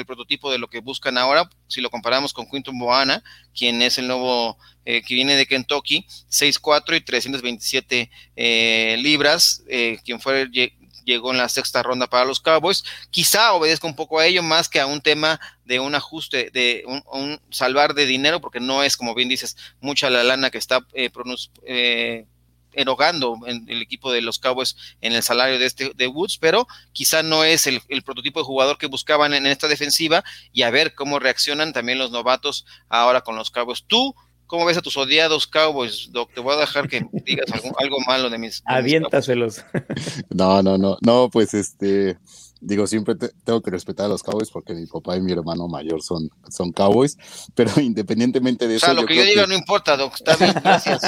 prototipo 0.05 0.51
de 0.51 0.57
lo 0.57 0.67
que 0.67 0.79
buscan 0.79 1.17
ahora, 1.17 1.49
si 1.67 1.82
lo 1.82 1.89
comparamos 1.89 2.34
con 2.34 2.49
Quinton 2.49 2.78
Boana, 2.78 3.23
quien 3.57 3.82
es 3.82 3.97
el 3.97 4.07
nuevo 4.07 4.57
eh, 4.86 5.01
que 5.01 5.13
viene 5.13 5.36
de 5.36 5.45
Kentucky, 5.45 6.05
6'4 6.30 6.97
y 6.97 7.01
327 7.01 8.11
eh, 8.36 8.97
libras, 8.99 9.63
eh, 9.67 9.99
quien 10.03 10.19
fue 10.19 10.49
llegó 11.05 11.32
en 11.32 11.38
la 11.38 11.47
sexta 11.47 11.84
ronda 11.84 12.07
para 12.07 12.26
los 12.26 12.41
Cowboys. 12.41 12.84
Quizá 13.11 13.53
obedezca 13.53 13.88
un 13.88 13.95
poco 13.95 14.19
a 14.19 14.26
ello 14.26 14.43
más 14.43 14.67
que 14.67 14.80
a 14.80 14.88
un 14.88 15.01
tema 15.01 15.39
de 15.63 15.80
un 15.80 15.95
ajuste, 15.95 16.49
de 16.51 16.84
un, 16.88 17.39
salvar 17.51 17.93
de 17.93 18.05
dinero, 18.05 18.41
porque 18.41 18.59
no 18.59 18.84
es, 18.84 18.97
como 18.97 19.15
bien 19.15 19.30
dices, 19.30 19.55
mucha 19.80 20.09
la 20.09 20.23
lana 20.23 20.49
que 20.49 20.57
está 20.57 20.86
eh, 20.93 21.09
eh, 21.65 22.26
erogando 22.76 23.38
en 23.45 23.65
el 23.69 23.82
equipo 23.82 24.11
de 24.11 24.21
los 24.21 24.39
Cowboys 24.39 24.76
en 25.01 25.13
el 25.13 25.23
salario 25.23 25.59
de 25.59 25.65
este 25.65 25.91
de 25.95 26.07
Woods, 26.07 26.38
pero 26.39 26.67
quizá 26.91 27.23
no 27.23 27.43
es 27.43 27.67
el, 27.67 27.82
prototipo 28.03 28.39
de 28.39 28.45
jugador 28.45 28.78
que 28.78 28.88
buscaban 28.88 29.34
en, 29.34 29.45
esta 29.45 29.67
defensiva 29.67 30.23
y 30.51 30.63
a 30.63 30.69
ver 30.69 30.93
cómo 30.95 31.19
reaccionan 31.19 31.73
también 31.73 31.97
los 31.97 32.11
novatos 32.11 32.65
ahora 32.89 33.21
con 33.21 33.36
los 33.36 33.51
Cowboys. 33.51 33.84
Tú, 33.88 34.15
¿cómo 34.47 34.65
ves 34.65 34.78
a 34.78 34.82
tus 34.82 34.97
odiados 34.97 35.47
Cowboys, 35.47 36.09
Doc? 36.11 36.34
Te 36.34 36.41
voy 36.41 36.55
a 36.55 36.59
dejar 36.59 36.88
que 36.88 37.05
digas 37.26 37.47
algo, 37.80 37.97
malo 38.05 38.30
de 38.30 38.38
mis. 38.38 38.61
Aviéntaselos. 38.65 39.63
no, 40.30 40.61
no, 40.61 40.78
no, 40.78 40.97
no, 41.01 41.30
pues 41.30 41.53
este 41.53 42.17
digo, 42.62 42.88
siempre 42.88 43.16
tengo 43.16 43.62
que 43.62 43.72
respetar 43.72 44.08
a 44.08 44.10
los 44.10 44.24
Cowboys 44.24 44.49
porque 44.49 44.74
mi 44.74 44.86
papá 44.86 45.18
y 45.18 45.22
mi 45.22 45.32
hermano 45.32 45.68
mayor 45.68 46.01
son, 46.01 46.30
son 46.49 46.72
Cowboys, 46.72 47.18
pero 47.56 47.72
independientemente 47.80 48.68
de 48.68 48.76
eso. 48.76 48.86
O 48.86 48.89
sea, 48.89 49.01
lo 49.01 49.06
que 49.06 49.16
yo 49.16 49.24
diga 49.24 49.47
no 49.47 49.56
importa, 49.56 49.97
Doc, 49.97 50.16
está 50.16 50.36
bien, 50.36 50.53
gracias. 50.64 51.01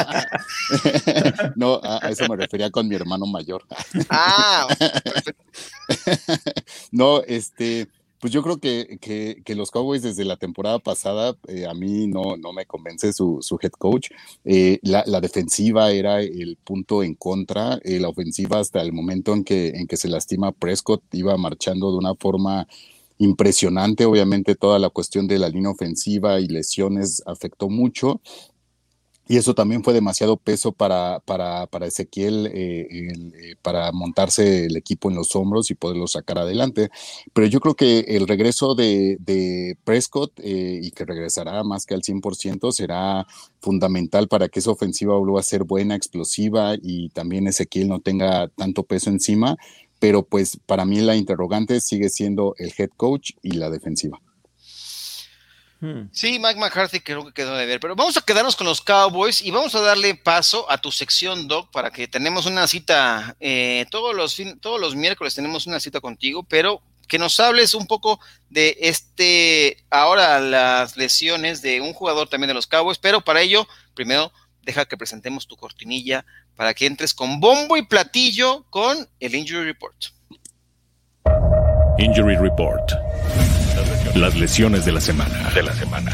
no, 1.55 1.79
a, 1.83 2.09
eso 2.09 2.27
me 2.27 2.35
refería 2.35 2.69
con 2.69 2.87
mi 2.87 2.95
hermano 2.95 3.25
mayor. 3.25 3.63
ah, 4.09 4.67
no, 6.91 7.21
este, 7.23 7.87
pues 8.19 8.33
yo 8.33 8.41
creo 8.41 8.57
que, 8.57 8.97
que, 8.99 9.55
los 9.55 9.71
Cowboys 9.71 10.01
desde 10.01 10.25
la 10.25 10.37
temporada 10.37 10.79
pasada, 10.79 11.35
eh, 11.47 11.65
a 11.65 11.73
mí 11.73 12.07
no, 12.07 12.35
no 12.37 12.51
me 12.51 12.65
convence 12.65 13.13
su, 13.13 13.39
su 13.41 13.59
head 13.61 13.71
coach. 13.71 14.09
Eh, 14.43 14.79
la, 14.81 15.03
la, 15.05 15.21
defensiva 15.21 15.91
era 15.91 16.21
el 16.21 16.57
punto 16.63 17.03
en 17.03 17.13
contra, 17.15 17.79
eh, 17.83 17.99
la 17.99 18.09
ofensiva 18.09 18.59
hasta 18.59 18.81
el 18.81 18.91
momento 18.91 19.33
en 19.33 19.43
que, 19.43 19.69
en 19.69 19.87
que 19.87 19.97
se 19.97 20.07
lastima 20.07 20.51
Prescott 20.51 21.03
iba 21.13 21.37
marchando 21.37 21.91
de 21.91 21.97
una 21.97 22.15
forma 22.15 22.67
impresionante. 23.19 24.05
Obviamente 24.05 24.55
toda 24.55 24.79
la 24.79 24.89
cuestión 24.89 25.27
de 25.27 25.39
la 25.39 25.49
línea 25.49 25.71
ofensiva 25.71 26.39
y 26.39 26.47
lesiones 26.47 27.21
afectó 27.25 27.69
mucho 27.69 28.21
y 29.27 29.37
eso 29.37 29.53
también 29.53 29.83
fue 29.83 29.93
demasiado 29.93 30.37
peso 30.37 30.71
para, 30.71 31.19
para, 31.19 31.67
para 31.67 31.85
Ezequiel, 31.87 32.47
eh, 32.47 32.87
eh, 32.91 33.55
para 33.61 33.91
montarse 33.91 34.65
el 34.65 34.77
equipo 34.77 35.09
en 35.09 35.15
los 35.15 35.35
hombros 35.35 35.69
y 35.69 35.75
poderlo 35.75 36.07
sacar 36.07 36.37
adelante. 36.39 36.89
Pero 37.33 37.47
yo 37.47 37.59
creo 37.59 37.75
que 37.75 37.99
el 38.07 38.27
regreso 38.27 38.75
de, 38.75 39.17
Prescott 39.83 40.39
eh, 40.39 40.79
y 40.81 40.91
que 40.91 41.05
regresará 41.05 41.63
más 41.63 41.85
que 41.85 41.93
al 41.93 42.01
100% 42.01 42.71
será 42.71 43.25
fundamental 43.59 44.27
para 44.27 44.47
que 44.49 44.59
esa 44.59 44.71
ofensiva 44.71 45.17
vuelva 45.17 45.39
a 45.39 45.43
ser 45.43 45.63
buena, 45.63 45.95
explosiva 45.95 46.75
y 46.81 47.09
también 47.09 47.47
Ezequiel 47.47 47.89
no 47.89 47.99
tenga 47.99 48.47
tanto 48.49 48.83
peso 48.83 49.09
encima. 49.09 49.57
Pero 49.99 50.23
pues 50.23 50.59
para 50.65 50.85
mí 50.85 50.99
la 51.01 51.15
interrogante 51.15 51.81
sigue 51.81 52.09
siendo 52.09 52.53
el 52.57 52.71
head 52.77 52.91
coach 52.95 53.31
y 53.41 53.53
la 53.53 53.69
defensiva. 53.69 54.21
Hmm. 55.79 56.09
Sí, 56.11 56.39
Mike 56.39 56.59
McCarthy 56.59 56.99
creo 57.01 57.25
que 57.25 57.33
quedó 57.33 57.55
de 57.55 57.65
ver, 57.67 57.79
pero 57.79 57.95
vamos 57.95 58.17
a 58.17 58.21
quedarnos 58.21 58.55
con 58.55 58.65
los 58.65 58.81
Cowboys 58.81 59.43
y 59.43 59.51
vamos 59.51 59.75
a 59.75 59.81
darle 59.81 60.15
paso 60.15 60.69
a 60.71 60.79
tu 60.79 60.91
sección, 60.91 61.47
Doc, 61.47 61.71
para 61.71 61.91
que 61.91 62.07
tenemos 62.07 62.47
una 62.47 62.67
cita 62.67 63.35
eh, 63.39 63.85
todos, 63.91 64.15
los 64.15 64.35
todos 64.59 64.81
los 64.81 64.95
miércoles 64.95 65.35
tenemos 65.35 65.67
una 65.67 65.79
cita 65.79 66.01
contigo, 66.01 66.43
pero 66.43 66.81
que 67.07 67.19
nos 67.19 67.39
hables 67.39 67.73
un 67.73 67.87
poco 67.87 68.19
de 68.49 68.77
este, 68.81 69.83
ahora 69.89 70.39
las 70.39 70.97
lesiones 70.97 71.61
de 71.61 71.79
un 71.81 71.93
jugador 71.93 72.27
también 72.27 72.49
de 72.49 72.53
los 72.53 72.67
Cowboys, 72.67 72.97
pero 72.97 73.21
para 73.21 73.41
ello, 73.41 73.67
primero, 73.93 74.31
deja 74.63 74.85
que 74.85 74.97
presentemos 74.97 75.47
tu 75.47 75.55
cortinilla 75.55 76.25
para 76.55 76.73
que 76.73 76.85
entres 76.85 77.13
con 77.13 77.39
bombo 77.39 77.77
y 77.77 77.85
platillo 77.85 78.65
con 78.69 79.07
el 79.19 79.35
Injury 79.35 79.65
Report. 79.65 79.95
Injury 81.99 82.35
Report. 82.35 83.56
Las 84.17 84.35
lesiones 84.35 84.83
de 84.83 84.91
la 84.91 84.99
semana. 84.99 85.51
De 85.53 85.61
la 85.61 85.75
semana. 85.75 86.11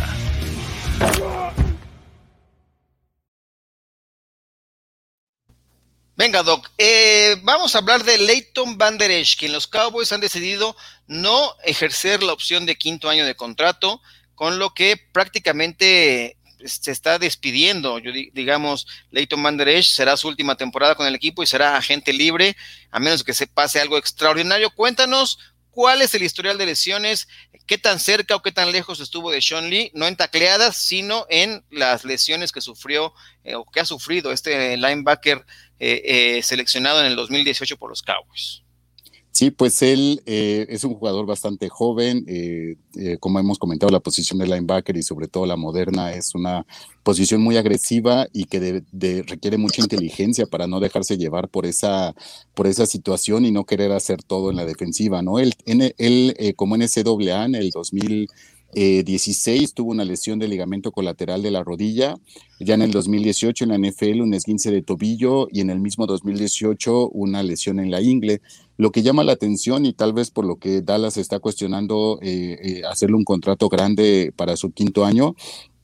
Venga, 6.17 6.43
Doc. 6.43 6.69
Eh, 6.77 7.37
vamos 7.43 7.73
a 7.73 7.77
hablar 7.77 8.03
de 8.03 8.17
Leighton 8.17 8.77
Van 8.77 8.97
Der 8.97 9.09
Esch, 9.09 9.37
quien 9.37 9.53
los 9.53 9.67
Cowboys 9.67 10.11
han 10.11 10.19
decidido 10.19 10.75
no 11.07 11.55
ejercer 11.63 12.23
la 12.23 12.33
opción 12.33 12.65
de 12.65 12.75
quinto 12.75 13.09
año 13.09 13.25
de 13.25 13.35
contrato, 13.35 14.01
con 14.35 14.59
lo 14.59 14.73
que 14.73 14.97
prácticamente 15.13 16.35
se 16.65 16.91
está 16.91 17.19
despidiendo. 17.19 17.99
Yo, 17.99 18.11
digamos, 18.11 18.85
Leighton 19.11 19.41
Van 19.41 19.55
Der 19.55 19.69
Esch 19.69 19.93
será 19.93 20.17
su 20.17 20.27
última 20.27 20.55
temporada 20.55 20.95
con 20.95 21.07
el 21.07 21.15
equipo 21.15 21.41
y 21.41 21.47
será 21.47 21.77
agente 21.77 22.11
libre, 22.11 22.57
a 22.91 22.99
menos 22.99 23.23
que 23.23 23.33
se 23.33 23.47
pase 23.47 23.79
algo 23.79 23.97
extraordinario. 23.97 24.71
Cuéntanos 24.71 25.39
cuál 25.73 26.01
es 26.01 26.13
el 26.13 26.23
historial 26.23 26.57
de 26.57 26.67
lesiones, 26.67 27.27
qué 27.65 27.77
tan 27.77 27.99
cerca 27.99 28.35
o 28.35 28.41
qué 28.41 28.51
tan 28.51 28.71
lejos 28.71 28.99
estuvo 28.99 29.31
de 29.31 29.41
Sean 29.41 29.69
Lee, 29.69 29.91
no 29.93 30.07
en 30.07 30.15
tacleadas, 30.15 30.77
sino 30.77 31.25
en 31.29 31.65
las 31.71 32.05
lesiones 32.05 32.51
que 32.51 32.61
sufrió 32.61 33.13
eh, 33.43 33.55
o 33.55 33.65
que 33.65 33.79
ha 33.79 33.85
sufrido 33.85 34.31
este 34.31 34.77
linebacker 34.77 35.45
eh, 35.79 36.01
eh, 36.37 36.43
seleccionado 36.43 36.99
en 36.99 37.07
el 37.07 37.15
2018 37.15 37.77
por 37.77 37.89
los 37.89 38.03
Cowboys. 38.03 38.63
Sí, 39.33 39.49
pues 39.49 39.81
él 39.81 40.21
eh, 40.27 40.67
es 40.69 40.83
un 40.83 40.93
jugador 40.93 41.25
bastante 41.25 41.67
joven, 41.67 42.23
eh, 42.27 42.75
eh, 42.95 43.17
como 43.19 43.39
hemos 43.39 43.57
comentado, 43.57 43.91
la 43.91 43.99
posición 43.99 44.37
de 44.37 44.45
linebacker 44.45 44.95
y 44.95 45.01
sobre 45.01 45.27
todo 45.27 45.47
la 45.47 45.55
moderna 45.55 46.13
es 46.13 46.35
una 46.35 46.67
posición 47.01 47.41
muy 47.41 47.57
agresiva 47.57 48.27
y 48.31 48.45
que 48.45 48.83
requiere 49.25 49.57
mucha 49.57 49.81
inteligencia 49.81 50.45
para 50.45 50.67
no 50.67 50.79
dejarse 50.79 51.17
llevar 51.17 51.49
por 51.49 51.65
esa, 51.65 52.13
por 52.53 52.67
esa 52.67 52.85
situación 52.85 53.43
y 53.43 53.51
no 53.51 53.65
querer 53.65 53.91
hacer 53.91 54.21
todo 54.21 54.51
en 54.51 54.55
la 54.55 54.65
defensiva, 54.65 55.23
¿no? 55.23 55.39
Él, 55.39 55.55
él 55.65 56.53
como 56.55 56.77
NCAA 56.77 57.45
en 57.45 57.55
el 57.55 57.71
2000 57.71 58.29
16 58.73 59.73
tuvo 59.73 59.91
una 59.91 60.05
lesión 60.05 60.39
de 60.39 60.47
ligamento 60.47 60.91
colateral 60.91 61.41
de 61.41 61.51
la 61.51 61.63
rodilla, 61.63 62.15
ya 62.59 62.73
en 62.73 62.81
el 62.81 62.91
2018 62.91 63.65
en 63.65 63.69
la 63.69 63.77
NFL 63.77 64.21
un 64.21 64.33
esguince 64.33 64.71
de 64.71 64.81
tobillo 64.81 65.47
y 65.51 65.61
en 65.61 65.69
el 65.69 65.79
mismo 65.79 66.05
2018 66.05 67.09
una 67.09 67.43
lesión 67.43 67.79
en 67.79 67.91
la 67.91 68.01
ingle. 68.01 68.41
Lo 68.77 68.91
que 68.91 69.03
llama 69.03 69.23
la 69.23 69.33
atención 69.33 69.85
y 69.85 69.93
tal 69.93 70.13
vez 70.13 70.31
por 70.31 70.45
lo 70.45 70.55
que 70.55 70.81
Dallas 70.81 71.17
está 71.17 71.39
cuestionando 71.39 72.19
eh, 72.21 72.57
eh, 72.61 72.81
hacerle 72.89 73.15
un 73.15 73.23
contrato 73.23 73.69
grande 73.69 74.33
para 74.35 74.57
su 74.57 74.71
quinto 74.71 75.05
año 75.05 75.35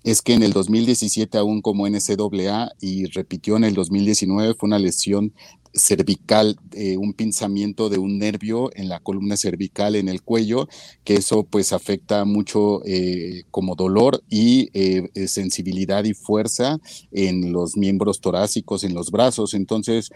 es 0.03 0.21
que 0.21 0.33
en 0.33 0.43
el 0.43 0.53
2017 0.53 1.37
aún 1.37 1.61
como 1.61 1.87
NCAA 1.87 2.71
y 2.79 3.05
repitió 3.07 3.57
en 3.57 3.65
el 3.65 3.73
2019 3.73 4.55
fue 4.55 4.67
una 4.67 4.79
lesión 4.79 5.33
cervical, 5.73 6.57
eh, 6.73 6.97
un 6.97 7.13
pinzamiento 7.13 7.89
de 7.89 7.97
un 7.97 8.17
nervio 8.17 8.69
en 8.75 8.89
la 8.89 8.99
columna 8.99 9.37
cervical, 9.37 9.95
en 9.95 10.09
el 10.09 10.21
cuello, 10.21 10.67
que 11.03 11.15
eso 11.15 11.43
pues 11.43 11.73
afecta 11.73 12.25
mucho 12.25 12.81
eh, 12.85 13.43
como 13.51 13.75
dolor 13.75 14.23
y 14.29 14.69
eh, 14.73 15.09
sensibilidad 15.27 16.03
y 16.03 16.13
fuerza 16.13 16.77
en 17.11 17.51
los 17.51 17.77
miembros 17.77 18.21
torácicos, 18.21 18.83
en 18.83 18.93
los 18.93 19.11
brazos. 19.11 19.53
Entonces, 19.53 20.09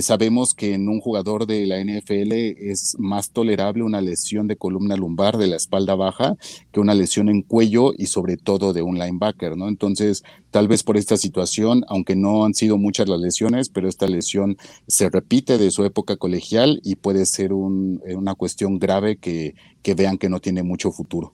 sabemos 0.00 0.54
que 0.54 0.74
en 0.74 0.88
un 0.88 1.00
jugador 1.00 1.46
de 1.46 1.66
la 1.66 1.82
NFL 1.82 2.32
es 2.32 2.96
más 2.98 3.30
tolerable 3.30 3.82
una 3.82 4.00
lesión 4.00 4.46
de 4.46 4.56
columna 4.56 4.96
lumbar 4.96 5.38
de 5.38 5.48
la 5.48 5.56
espalda 5.56 5.94
baja 5.94 6.36
que 6.72 6.80
una 6.80 6.94
lesión 6.94 7.28
en 7.28 7.42
cuello 7.42 7.92
y 7.96 8.06
sobre 8.06 8.36
todo 8.36 8.72
de 8.72 8.82
un 8.82 8.98
linebacker, 8.98 9.56
¿no? 9.56 9.68
Entonces, 9.68 10.22
tal 10.54 10.68
vez 10.68 10.84
por 10.84 10.96
esta 10.96 11.16
situación, 11.16 11.84
aunque 11.88 12.14
no 12.14 12.44
han 12.44 12.54
sido 12.54 12.78
muchas 12.78 13.08
las 13.08 13.18
lesiones, 13.18 13.68
pero 13.68 13.88
esta 13.88 14.06
lesión 14.06 14.56
se 14.86 15.10
repite 15.10 15.58
de 15.58 15.72
su 15.72 15.84
época 15.84 16.16
colegial 16.16 16.80
y 16.84 16.94
puede 16.94 17.26
ser 17.26 17.46
eh, 17.46 18.14
una 18.14 18.36
cuestión 18.36 18.78
grave 18.78 19.16
que, 19.16 19.56
vean 19.96 20.16
que 20.16 20.28
no 20.28 20.38
tiene 20.38 20.62
mucho 20.62 20.92
futuro. 20.92 21.32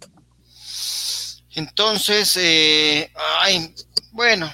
Entonces, 1.54 2.34
eh, 2.38 3.12
ay, 3.42 3.74
bueno, 4.12 4.50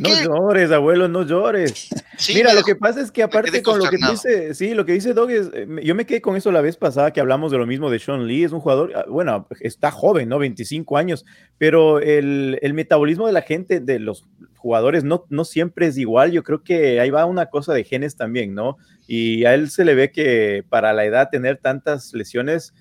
no 0.00 0.22
llores, 0.22 0.70
abuelo, 0.70 1.08
no 1.08 1.24
llores. 1.24 1.88
Mira, 2.34 2.52
lo 2.52 2.62
que 2.62 2.76
pasa 2.76 3.00
es 3.00 3.10
que 3.10 3.22
aparte 3.22 3.62
con 3.62 3.78
lo 3.78 3.88
que 3.88 3.96
dice, 3.96 4.54
sí, 4.54 4.74
lo 4.74 4.84
que 4.84 4.92
dice 4.92 5.14
Doug 5.14 5.30
es, 5.30 5.50
eh, 5.52 5.66
yo 5.82 5.94
me 5.94 6.04
quedé 6.04 6.20
con 6.20 6.36
eso 6.36 6.52
la 6.52 6.60
vez 6.60 6.76
pasada 6.76 7.12
que 7.12 7.20
hablamos 7.20 7.52
de 7.52 7.58
lo 7.58 7.66
mismo 7.66 7.90
de 7.90 7.98
Sean 7.98 8.26
Lee, 8.26 8.44
es 8.44 8.52
un 8.52 8.60
jugador, 8.60 8.92
ah, 8.94 9.04
bueno, 9.08 9.46
está 9.60 9.90
joven, 9.90 10.28
¿no? 10.28 10.38
25 10.38 10.96
años, 10.96 11.24
pero 11.58 12.00
el, 12.00 12.58
el 12.62 12.74
metabolismo 12.74 13.26
de 13.26 13.32
la 13.32 13.42
gente, 13.42 13.80
de 13.80 13.98
los 13.98 14.26
jugadores, 14.56 15.04
no, 15.04 15.24
no 15.30 15.44
siempre 15.44 15.86
es 15.86 15.96
igual, 15.96 16.32
yo 16.32 16.42
creo 16.42 16.62
que 16.62 17.00
ahí 17.00 17.10
va 17.10 17.24
una 17.24 17.46
cosa 17.46 17.72
de 17.72 17.84
genes 17.84 18.16
también, 18.16 18.54
¿no? 18.54 18.76
Y 19.06 19.44
a 19.44 19.54
él 19.54 19.70
se 19.70 19.84
le 19.84 19.94
ve 19.94 20.10
que 20.10 20.64
para 20.68 20.92
la 20.92 21.04
edad 21.04 21.30
tener 21.30 21.58
tantas 21.58 22.12
lesiones 22.12 22.74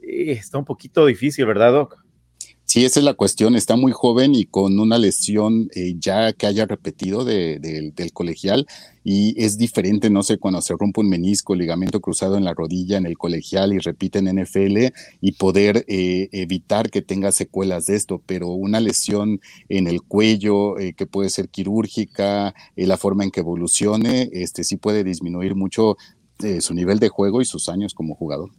eh, 0.00 0.32
está 0.32 0.58
un 0.58 0.64
poquito 0.64 1.06
difícil, 1.06 1.46
¿verdad, 1.46 1.72
Doc? 1.72 2.05
Sí, 2.76 2.84
esa 2.84 3.00
es 3.00 3.04
la 3.04 3.14
cuestión. 3.14 3.56
Está 3.56 3.74
muy 3.74 3.92
joven 3.92 4.34
y 4.34 4.44
con 4.44 4.78
una 4.78 4.98
lesión 4.98 5.70
eh, 5.74 5.94
ya 5.98 6.34
que 6.34 6.46
haya 6.46 6.66
repetido 6.66 7.24
del 7.24 7.94
colegial 8.12 8.66
y 9.02 9.34
es 9.42 9.56
diferente, 9.56 10.10
no 10.10 10.22
sé, 10.22 10.36
cuando 10.36 10.60
se 10.60 10.74
rompe 10.78 11.00
un 11.00 11.08
menisco, 11.08 11.54
ligamento 11.54 12.02
cruzado 12.02 12.36
en 12.36 12.44
la 12.44 12.52
rodilla 12.52 12.98
en 12.98 13.06
el 13.06 13.16
colegial 13.16 13.72
y 13.72 13.78
repite 13.78 14.18
en 14.18 14.26
NFL 14.26 14.92
y 15.22 15.32
poder 15.32 15.86
eh, 15.88 16.28
evitar 16.32 16.90
que 16.90 17.00
tenga 17.00 17.32
secuelas 17.32 17.86
de 17.86 17.96
esto, 17.96 18.20
pero 18.26 18.48
una 18.48 18.78
lesión 18.78 19.40
en 19.70 19.86
el 19.86 20.02
cuello 20.02 20.78
eh, 20.78 20.92
que 20.92 21.06
puede 21.06 21.30
ser 21.30 21.48
quirúrgica, 21.48 22.54
la 22.76 22.98
forma 22.98 23.24
en 23.24 23.30
que 23.30 23.40
evolucione, 23.40 24.28
este 24.32 24.64
sí 24.64 24.76
puede 24.76 25.02
disminuir 25.02 25.54
mucho 25.54 25.96
su 26.60 26.74
nivel 26.74 26.98
de 26.98 27.08
juego 27.08 27.40
y 27.40 27.46
sus 27.46 27.70
años 27.70 27.94
como 27.94 28.14
jugador. 28.14 28.50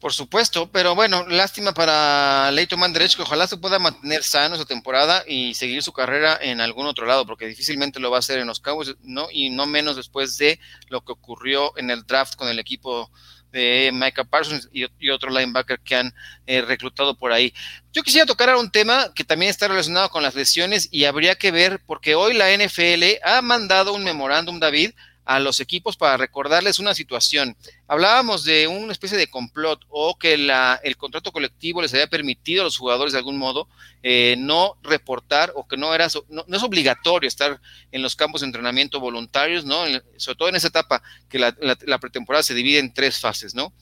Por 0.00 0.14
supuesto, 0.14 0.70
pero 0.72 0.94
bueno, 0.94 1.26
lástima 1.28 1.74
para 1.74 2.50
Leighton 2.52 2.80
Manderech 2.80 3.16
que 3.16 3.22
ojalá 3.22 3.46
se 3.46 3.58
pueda 3.58 3.78
mantener 3.78 4.22
sano 4.22 4.54
esa 4.54 4.64
temporada 4.64 5.24
y 5.26 5.52
seguir 5.52 5.82
su 5.82 5.92
carrera 5.92 6.38
en 6.40 6.62
algún 6.62 6.86
otro 6.86 7.04
lado, 7.04 7.26
porque 7.26 7.46
difícilmente 7.46 8.00
lo 8.00 8.10
va 8.10 8.16
a 8.16 8.20
hacer 8.20 8.38
en 8.38 8.46
los 8.46 8.60
Cowboys, 8.60 8.96
¿no? 9.02 9.28
Y 9.30 9.50
no 9.50 9.66
menos 9.66 9.96
después 9.96 10.38
de 10.38 10.58
lo 10.88 11.02
que 11.02 11.12
ocurrió 11.12 11.76
en 11.76 11.90
el 11.90 12.06
draft 12.06 12.36
con 12.36 12.48
el 12.48 12.58
equipo 12.58 13.10
de 13.52 13.90
Micah 13.92 14.24
Parsons 14.24 14.70
y, 14.72 15.10
otro 15.10 15.28
linebacker 15.28 15.80
que 15.80 15.96
han 15.96 16.14
eh, 16.46 16.62
reclutado 16.62 17.14
por 17.14 17.32
ahí. 17.32 17.52
Yo 17.92 18.02
quisiera 18.02 18.24
tocar 18.24 18.54
un 18.56 18.70
tema 18.70 19.12
que 19.14 19.24
también 19.24 19.50
está 19.50 19.68
relacionado 19.68 20.08
con 20.08 20.22
las 20.22 20.34
lesiones 20.34 20.88
y 20.90 21.04
habría 21.04 21.34
que 21.34 21.50
ver, 21.50 21.82
porque 21.84 22.14
hoy 22.14 22.32
la 22.32 22.50
NFL 22.56 23.22
ha 23.22 23.42
mandado 23.42 23.92
un 23.92 24.04
memorándum, 24.04 24.60
David, 24.60 24.92
a 25.24 25.38
los 25.38 25.60
equipos 25.60 25.96
para 25.96 26.16
recordarles 26.16 26.78
una 26.78 26.94
situación. 26.94 27.56
Hablábamos 27.86 28.44
de 28.44 28.66
una 28.66 28.92
especie 28.92 29.18
de 29.18 29.28
complot 29.28 29.84
o 29.88 30.18
que 30.18 30.36
la, 30.36 30.80
el 30.82 30.96
contrato 30.96 31.32
colectivo 31.32 31.82
les 31.82 31.92
había 31.94 32.08
permitido 32.08 32.62
a 32.62 32.64
los 32.64 32.76
jugadores 32.76 33.12
de 33.12 33.18
algún 33.18 33.38
modo 33.38 33.68
eh, 34.02 34.34
no 34.38 34.76
reportar 34.82 35.52
o 35.54 35.68
que 35.68 35.76
no 35.76 35.94
era 35.94 36.08
no, 36.28 36.44
es 36.48 36.62
obligatorio 36.62 37.28
estar 37.28 37.60
en 37.92 38.02
los 38.02 38.16
campos 38.16 38.40
de 38.40 38.46
entrenamiento 38.46 38.98
voluntarios, 38.98 39.64
¿no? 39.64 39.84
sobre 40.16 40.36
todo 40.36 40.48
en 40.48 40.56
esa 40.56 40.68
etapa 40.68 41.02
que 41.28 41.38
la, 41.38 41.98
pretemporada 41.98 42.42
se 42.42 42.54
divide 42.54 42.78
en 42.78 42.92
tres 42.92 43.18
fases, 43.18 43.54
¿no? 43.54 43.72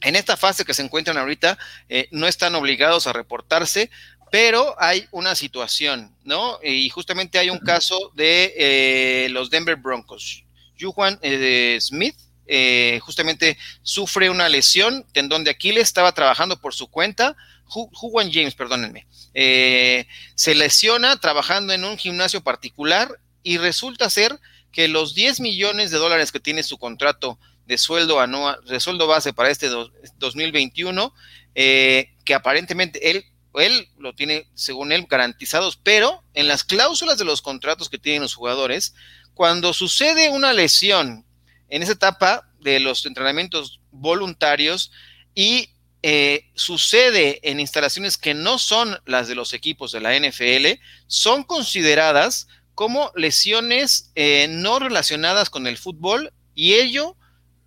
En 0.00 0.14
esta 0.14 0.36
fase 0.36 0.64
que 0.64 0.74
se 0.74 0.82
encuentran 0.82 1.16
ahorita, 1.16 1.58
eh, 1.88 2.08
no 2.12 2.28
están 2.28 2.54
obligados 2.54 3.06
a 3.06 3.12
reportarse, 3.12 3.90
pero 4.30 4.76
hay 4.78 5.08
una 5.10 5.34
situación, 5.34 6.14
¿no? 6.24 6.60
Y 6.62 6.88
justamente 6.90 7.38
hay 7.38 7.50
un 7.50 7.58
caso 7.58 8.12
de 8.14 8.54
eh, 8.56 9.28
los 9.30 9.50
Denver 9.50 9.76
Broncos. 9.76 10.44
Juan 10.86 11.18
eh, 11.22 11.78
Smith 11.80 12.16
eh, 12.46 12.98
justamente 13.02 13.58
sufre 13.82 14.30
una 14.30 14.48
lesión, 14.48 15.04
tendón 15.12 15.44
de 15.44 15.50
Aquiles, 15.50 15.82
estaba 15.84 16.12
trabajando 16.12 16.60
por 16.60 16.74
su 16.74 16.88
cuenta. 16.88 17.36
Juan 17.66 18.32
James, 18.32 18.54
perdónenme, 18.54 19.06
eh, 19.34 20.06
se 20.34 20.54
lesiona 20.54 21.16
trabajando 21.20 21.74
en 21.74 21.84
un 21.84 21.98
gimnasio 21.98 22.42
particular 22.42 23.20
y 23.42 23.58
resulta 23.58 24.08
ser 24.08 24.40
que 24.72 24.88
los 24.88 25.14
10 25.14 25.40
millones 25.40 25.90
de 25.90 25.98
dólares 25.98 26.32
que 26.32 26.40
tiene 26.40 26.62
su 26.62 26.78
contrato 26.78 27.38
de 27.66 27.76
sueldo 27.76 28.20
anual, 28.20 28.58
de 28.64 28.80
sueldo 28.80 29.06
base 29.06 29.34
para 29.34 29.50
este 29.50 29.68
2021, 30.16 31.12
que 31.54 32.34
aparentemente 32.34 33.10
él 33.10 33.26
él 33.54 33.88
lo 33.98 34.14
tiene, 34.14 34.46
según 34.54 34.92
él, 34.92 35.06
garantizados, 35.08 35.76
pero 35.76 36.22
en 36.34 36.48
las 36.48 36.64
cláusulas 36.64 37.18
de 37.18 37.24
los 37.24 37.42
contratos 37.42 37.88
que 37.88 37.98
tienen 37.98 38.22
los 38.22 38.34
jugadores, 38.34 38.94
cuando 39.38 39.72
sucede 39.72 40.30
una 40.30 40.52
lesión 40.52 41.24
en 41.68 41.84
esa 41.84 41.92
etapa 41.92 42.50
de 42.58 42.80
los 42.80 43.06
entrenamientos 43.06 43.78
voluntarios 43.92 44.90
y 45.32 45.70
eh, 46.02 46.50
sucede 46.56 47.38
en 47.48 47.60
instalaciones 47.60 48.18
que 48.18 48.34
no 48.34 48.58
son 48.58 48.98
las 49.06 49.28
de 49.28 49.36
los 49.36 49.52
equipos 49.52 49.92
de 49.92 50.00
la 50.00 50.18
NFL, 50.18 50.80
son 51.06 51.44
consideradas 51.44 52.48
como 52.74 53.12
lesiones 53.14 54.10
eh, 54.16 54.48
no 54.50 54.80
relacionadas 54.80 55.50
con 55.50 55.68
el 55.68 55.78
fútbol 55.78 56.32
y 56.56 56.74
ello 56.74 57.16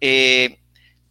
eh, 0.01 0.59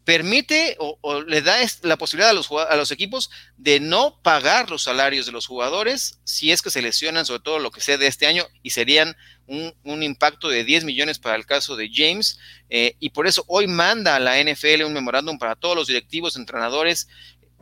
permite 0.05 0.77
o, 0.79 1.23
le 1.23 1.41
da 1.41 1.57
la 1.83 1.97
posibilidad 1.97 2.31
a 2.31 2.35
los, 2.35 2.51
a 2.51 2.77
los 2.77 2.91
equipos 2.91 3.31
de 3.57 3.81
no 3.81 4.21
pagar 4.23 4.69
los 4.69 4.83
salarios 4.83 5.25
de 5.25 5.33
los 5.33 5.47
jugadores 5.47 6.21
si 6.25 6.53
es 6.53 6.61
que 6.61 6.71
se 6.71 6.83
lesionan, 6.83 7.25
sobre 7.25 7.41
todo 7.41 7.59
lo 7.61 7.71
que 7.71 7.81
sea 7.81 7.97
de 7.97 8.09
este 8.09 8.27
año, 8.27 8.45
y 8.63 8.71
serían 8.71 9.17
un, 9.51 10.03
impacto 10.03 10.49
de 10.49 10.65
10 10.65 10.85
millones 10.85 11.19
para 11.19 11.37
el 11.37 11.47
caso 11.47 11.77
de 11.77 11.91
James. 11.93 12.39
Eh, 12.69 12.97
y 13.01 13.11
por 13.11 13.27
eso 13.27 13.45
hoy 13.49 13.67
manda 13.67 14.17
a 14.17 14.21
la 14.21 14.43
NFL 14.43 14.85
un 14.85 14.93
memorándum 14.93 15.39
para 15.39 15.57
todos 15.57 15.77
los 15.77 15.89
directivos, 15.89 16.37
entrenadores, 16.37 17.09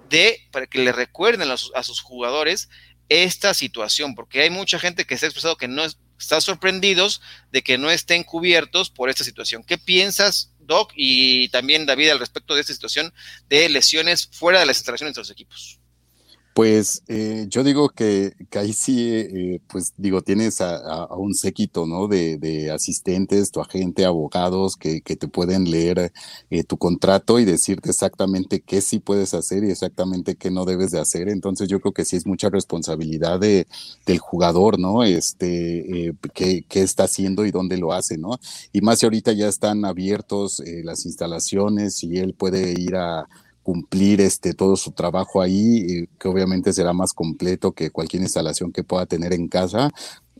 de, 0.08 0.46
para 0.52 0.66
que 0.66 0.78
le 0.78 0.92
recuerden 0.92 1.50
a, 1.50 1.82
sus 1.82 2.00
jugadores 2.00 2.68
esta 3.08 3.54
situación, 3.54 4.14
porque 4.14 4.42
hay 4.42 4.50
mucha 4.50 4.78
gente 4.78 5.06
que 5.06 5.16
se 5.16 5.26
ha 5.26 5.28
expresado 5.28 5.56
que 5.56 5.68
no 5.68 5.82
está 6.18 6.40
sorprendidos 6.40 7.22
de 7.50 7.62
que 7.62 7.78
no 7.78 7.90
estén 7.90 8.22
cubiertos 8.22 8.90
por 8.90 9.08
esta 9.08 9.24
situación. 9.24 9.62
¿Qué 9.62 9.78
piensas 9.78 10.52
Doc, 10.58 10.92
y 10.94 11.48
también 11.48 11.86
David 11.86 12.10
al 12.10 12.18
respecto 12.18 12.54
de 12.54 12.60
esta 12.60 12.74
situación 12.74 13.12
de 13.48 13.70
lesiones 13.70 14.28
fuera 14.30 14.60
de 14.60 14.66
las 14.66 14.76
instalaciones 14.76 15.14
de 15.14 15.22
los 15.22 15.30
equipos. 15.30 15.77
Pues 16.58 17.04
eh, 17.06 17.46
yo 17.48 17.62
digo 17.62 17.90
que, 17.90 18.34
que 18.50 18.58
ahí 18.58 18.72
sí, 18.72 19.08
eh, 19.12 19.60
pues 19.68 19.94
digo, 19.96 20.22
tienes 20.22 20.60
a, 20.60 21.06
un 21.14 21.32
séquito, 21.34 21.86
¿no? 21.86 22.08
De, 22.08 22.72
asistentes, 22.74 23.52
tu 23.52 23.60
agente, 23.60 24.04
abogados 24.04 24.74
que, 24.74 25.00
que 25.00 25.14
te 25.14 25.28
pueden 25.28 25.70
leer 25.70 26.12
eh, 26.50 26.64
tu 26.64 26.76
contrato 26.76 27.38
y 27.38 27.44
decirte 27.44 27.90
exactamente 27.90 28.58
qué 28.60 28.80
sí 28.80 28.98
puedes 28.98 29.34
hacer 29.34 29.62
y 29.62 29.70
exactamente 29.70 30.34
qué 30.34 30.50
no 30.50 30.64
debes 30.64 30.90
de 30.90 30.98
hacer. 30.98 31.28
Entonces 31.28 31.68
yo 31.68 31.78
creo 31.78 31.94
que 31.94 32.04
sí 32.04 32.16
es 32.16 32.26
mucha 32.26 32.50
responsabilidad 32.50 33.38
de, 33.38 33.68
del 34.04 34.18
jugador, 34.18 34.80
¿no? 34.80 35.04
Este, 35.04 36.12
qué, 36.34 36.64
qué, 36.68 36.82
está 36.82 37.04
haciendo 37.04 37.46
y 37.46 37.52
dónde 37.52 37.76
lo 37.76 37.92
hace, 37.92 38.18
¿no? 38.18 38.40
Y 38.72 38.80
más 38.80 38.98
si 38.98 39.06
ahorita 39.06 39.30
ya 39.30 39.46
están 39.46 39.84
abiertos 39.84 40.60
las 40.82 41.06
instalaciones 41.06 42.02
y 42.02 42.18
él 42.18 42.34
puede 42.34 42.72
ir 42.72 42.96
a 42.96 43.28
cumplir 43.68 44.22
este 44.22 44.54
todo 44.54 44.76
su 44.76 44.92
trabajo 44.92 45.42
ahí, 45.42 45.76
eh, 45.80 46.08
que 46.18 46.26
obviamente 46.26 46.72
será 46.72 46.94
más 46.94 47.12
completo 47.12 47.72
que 47.72 47.90
cualquier 47.90 48.22
instalación 48.22 48.72
que 48.72 48.82
pueda 48.82 49.04
tener 49.04 49.34
en 49.34 49.46
casa, 49.46 49.90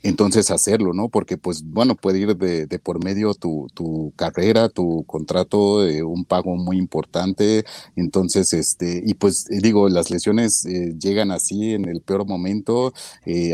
entonces 0.03 0.51
hacerlo, 0.51 0.95
¿no? 0.95 1.11
Porque 1.11 1.37
pues 1.37 1.63
bueno, 1.63 1.95
puede 1.95 2.21
ir 2.21 2.39
de, 2.39 2.79
por 2.79 3.05
medio 3.05 3.35
tu, 3.35 3.67
tu, 3.75 4.15
carrera, 4.17 4.71
tu 4.71 5.05
contrato, 5.05 5.87
eh, 5.87 6.03
un 6.03 6.25
pago 6.25 6.57
muy 6.57 6.79
importante, 6.79 7.67
entonces, 7.97 8.55
este, 8.55 9.03
y 9.05 9.13
pues 9.13 9.45
eh, 9.51 9.59
digo, 9.61 9.91
las 9.91 10.11
lesiones 10.11 10.65
llegan 10.99 11.31
así 11.31 11.75
en 11.75 11.87
el 11.87 12.01
peor 12.01 12.27
momento, 12.27 12.95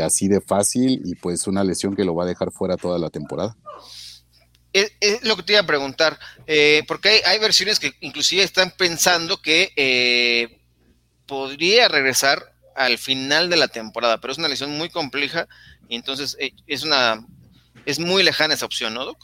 así 0.01 0.29
de 0.29 0.39
fácil, 0.39 1.01
y 1.03 1.15
pues 1.15 1.47
una 1.47 1.65
lesión 1.65 1.97
que 1.97 2.05
lo 2.05 2.15
va 2.15 2.23
a 2.23 2.27
dejar 2.27 2.51
fuera 2.53 2.77
toda 2.77 2.97
la 2.97 3.09
temporada 3.09 3.57
es, 4.75 5.23
lo 5.23 5.35
que 5.37 5.43
te 5.43 5.53
iba 5.53 5.61
a 5.61 5.67
preguntar, 5.67 6.19
eh, 6.47 6.83
porque 6.87 7.21
hay, 7.25 7.39
versiones 7.39 7.79
que 7.79 7.93
inclusive 8.01 8.43
están 8.43 8.71
pensando 8.77 9.41
que 9.41 9.71
eh, 9.77 10.59
podría 11.25 11.87
regresar 11.87 12.53
al 12.75 12.97
final 12.97 13.49
de 13.49 13.55
la 13.55 13.69
temporada, 13.69 14.19
pero 14.19 14.33
es 14.33 14.37
una 14.37 14.49
lesión 14.49 14.77
muy 14.77 14.89
compleja 14.89 15.47
y 15.87 15.95
entonces 15.95 16.35
eh, 16.39 16.51
es 16.67 16.83
una 16.83 17.25
es 17.85 17.99
muy 17.99 18.23
lejana 18.23 18.55
esa 18.55 18.65
opción, 18.65 18.93
¿no, 18.93 19.05
Doc? 19.05 19.17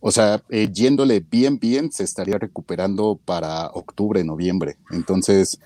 O 0.00 0.12
sea, 0.12 0.40
yéndole 0.48 1.20
bien, 1.20 1.58
bien, 1.58 1.90
se 1.90 2.04
estaría 2.04 2.38
recuperando 2.38 3.18
para 3.24 3.66
octubre, 3.68 4.22
noviembre. 4.22 4.76
Entonces, 4.90 5.58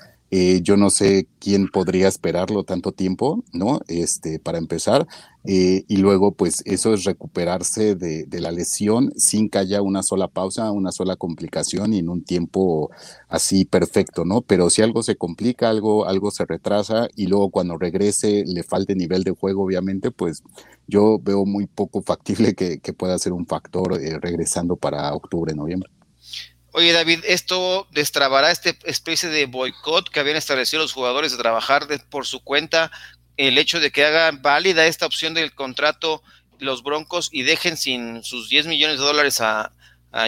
yo 0.62 0.78
no 0.78 0.88
sé 0.88 1.26
quién 1.40 1.68
podría 1.68 2.08
esperarlo 2.08 2.64
tanto 2.64 2.92
tiempo, 2.92 3.44
¿no? 3.52 3.80
Este, 3.86 4.38
para 4.38 4.56
empezar. 4.56 5.06
Eh, 5.44 5.84
y 5.88 5.96
luego, 5.98 6.32
pues 6.32 6.62
eso 6.66 6.94
es 6.94 7.04
recuperarse 7.04 7.96
de, 7.96 8.26
la 8.40 8.50
lesión 8.50 9.12
sin 9.16 9.50
que 9.50 9.58
haya 9.58 9.82
una 9.82 10.02
sola 10.02 10.28
pausa, 10.28 10.70
una 10.70 10.90
sola 10.92 11.16
complicación 11.16 11.92
y 11.92 11.98
en 11.98 12.08
un 12.08 12.24
tiempo 12.24 12.90
así 13.28 13.64
perfecto, 13.64 14.24
¿no? 14.24 14.40
Pero 14.40 14.70
si 14.70 14.82
algo 14.82 15.02
se 15.02 15.16
complica, 15.16 15.68
algo, 15.68 16.06
algo 16.06 16.30
se 16.30 16.46
retrasa 16.46 17.08
y 17.14 17.26
luego 17.26 17.50
cuando 17.50 17.76
regrese 17.76 18.44
le 18.46 18.62
falte 18.62 18.94
nivel 18.94 19.24
de 19.24 19.32
juego, 19.32 19.64
obviamente, 19.64 20.10
pues 20.10 20.42
yo 20.86 21.18
veo 21.22 21.44
muy 21.44 21.66
poco 21.66 22.02
factible 22.02 22.54
que, 22.54 22.80
pueda 22.94 23.18
ser 23.18 23.32
un 23.32 23.46
factor 23.46 24.00
eh, 24.00 24.18
regresando 24.20 24.76
para 24.76 25.12
octubre, 25.14 25.54
noviembre. 25.54 25.90
Oye, 26.74 26.92
David, 26.92 27.20
¿esto 27.24 27.86
destrabará 27.90 28.50
este 28.50 28.78
especie 28.84 29.28
de 29.28 29.44
boicot 29.44 30.08
que 30.08 30.20
habían 30.20 30.38
establecido 30.38 30.80
los 30.80 30.94
jugadores 30.94 31.32
de 31.32 31.38
trabajar 31.38 31.86
por 32.08 32.26
su 32.26 32.42
cuenta 32.42 32.90
el 33.36 33.58
hecho 33.58 33.78
de 33.78 33.90
que 33.90 34.06
hagan 34.06 34.40
válida 34.40 34.86
esta 34.86 35.04
opción 35.04 35.34
del 35.34 35.54
contrato 35.54 36.22
los 36.58 36.82
Broncos 36.82 37.28
y 37.30 37.42
dejen 37.42 37.76
sin 37.76 38.22
sus 38.22 38.48
10 38.48 38.66
millones 38.68 38.98
de 38.98 39.04
dólares 39.04 39.40
a, 39.40 39.72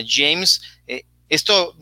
James, 0.07 0.63
eh, 0.87 1.05
esto 1.29 1.77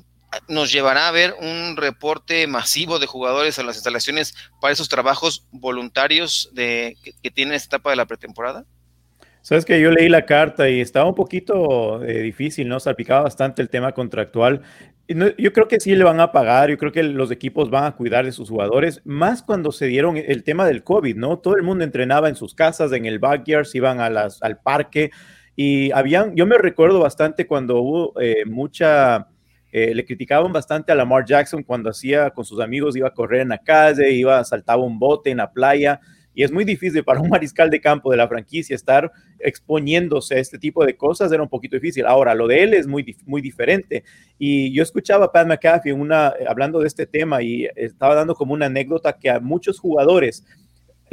nos 0.49 0.73
llevará 0.73 1.07
a 1.07 1.13
ver 1.13 1.37
un 1.39 1.77
reporte 1.77 2.49
masivo 2.49 2.99
de 2.99 3.07
jugadores 3.07 3.61
a 3.61 3.63
las 3.63 3.77
instalaciones 3.77 4.35
para 4.61 4.73
esos 4.73 4.89
trabajos 4.89 5.47
voluntarios 5.53 6.51
de, 6.53 6.97
que, 7.05 7.13
que 7.13 7.31
tiene 7.31 7.55
esta 7.55 7.77
etapa 7.77 7.91
de 7.91 7.97
la 7.97 8.07
pretemporada? 8.07 8.65
Sabes 9.43 9.65
que 9.65 9.81
yo 9.81 9.91
leí 9.91 10.09
la 10.09 10.25
carta 10.25 10.69
y 10.69 10.81
estaba 10.81 11.09
un 11.09 11.17
poquito 11.17 12.05
eh, 12.05 12.23
difícil, 12.23 12.69
¿no? 12.69 12.79
Salpicaba 12.79 13.23
bastante 13.23 13.61
el 13.61 13.69
tema 13.69 13.91
contractual. 13.91 14.63
yo 15.09 15.53
creo 15.53 15.67
que 15.67 15.81
sí 15.81 15.97
le 15.97 16.05
van 16.05 16.21
a 16.21 16.31
pagar, 16.31 16.71
yo 16.71 16.79
creo 16.79 16.93
que 16.93 17.03
los 17.03 17.33
equipos 17.33 17.69
van 17.69 17.85
a 17.85 17.97
cuidar 17.97 18.25
de 18.25 18.31
sus 18.31 18.49
jugadores, 18.49 19.03
más 19.05 19.43
cuando 19.43 19.73
se 19.73 19.87
dieron 19.87 20.17
el 20.17 20.45
tema 20.45 20.65
del 20.65 20.85
COVID, 20.85 21.17
¿no? 21.17 21.41
Todo 21.41 21.57
el 21.57 21.65
mundo 21.65 21.83
entrenaba 21.83 22.29
en 22.29 22.37
sus 22.37 22.55
casas, 22.55 22.93
en 22.93 23.05
el 23.05 23.19
backyard, 23.19 23.67
se 23.67 23.79
iban 23.79 23.99
a 23.99 24.11
las, 24.11 24.41
al 24.45 24.61
parque 24.61 25.11
y 25.57 25.91
habían, 25.91 26.37
yo 26.37 26.47
me 26.47 26.57
recuerdo 26.57 27.01
bastante 27.01 27.49
cuando 27.49 27.81
hubo 27.81 28.21
eh, 28.21 28.45
mucha, 28.47 29.27
eh, 29.73 29.93
le 29.93 30.05
criticaban 30.05 30.53
bastante 30.53 30.93
a 30.93 30.95
Lamar 30.95 31.25
Jackson 31.25 31.65
cuando 31.65 31.91
hacía 31.91 32.31
con 32.31 32.45
sus 32.45 32.61
amigos, 32.61 32.97
iba 32.97 33.09
a 33.09 33.13
correr 33.13 33.41
en 33.41 33.49
la 33.49 33.59
calle, 33.59 34.13
iba, 34.13 34.45
saltaba 34.45 34.85
un 34.85 35.01
bote 35.01 35.31
en 35.31 35.39
la 35.39 35.53
playa 35.53 36.01
y 36.35 36.43
es 36.43 36.53
muy 36.53 36.65
difícil 36.65 37.05
para 37.05 37.21
un 37.21 37.29
mariscal 37.29 37.71
de 37.71 37.81
campo 37.81 38.11
de 38.11 38.17
la 38.17 38.29
franquicia 38.29 38.75
estar 38.75 39.11
exponiéndose 39.39 40.35
a 40.35 40.39
este 40.39 40.59
tipo 40.59 40.85
de 40.85 40.97
cosas, 40.97 41.31
era 41.33 41.43
un 41.43 41.49
poquito 41.49 41.77
difícil. 41.77 42.07
Ahora, 42.07 42.35
lo 42.35 42.47
de 42.47 42.63
él 42.63 42.75
es 42.75 42.87
muy, 42.87 43.17
muy 43.27 43.43
diferente. 43.43 44.05
Y 44.39 44.73
yo 44.73 44.83
escuchaba 44.83 45.27
a 45.27 45.33
Pat 45.33 45.47
McAfee 45.47 45.93
una, 45.93 46.33
hablando 46.49 46.81
de 46.81 46.87
este 46.87 47.07
tema 47.07 47.43
y 47.43 47.69
estaba 47.77 48.15
dando 48.15 48.35
como 48.35 48.55
una 48.55 48.67
anécdota 48.67 49.19
que 49.19 49.31
a 49.31 49.41
muchos 49.41 49.79
jugadores 49.79 50.45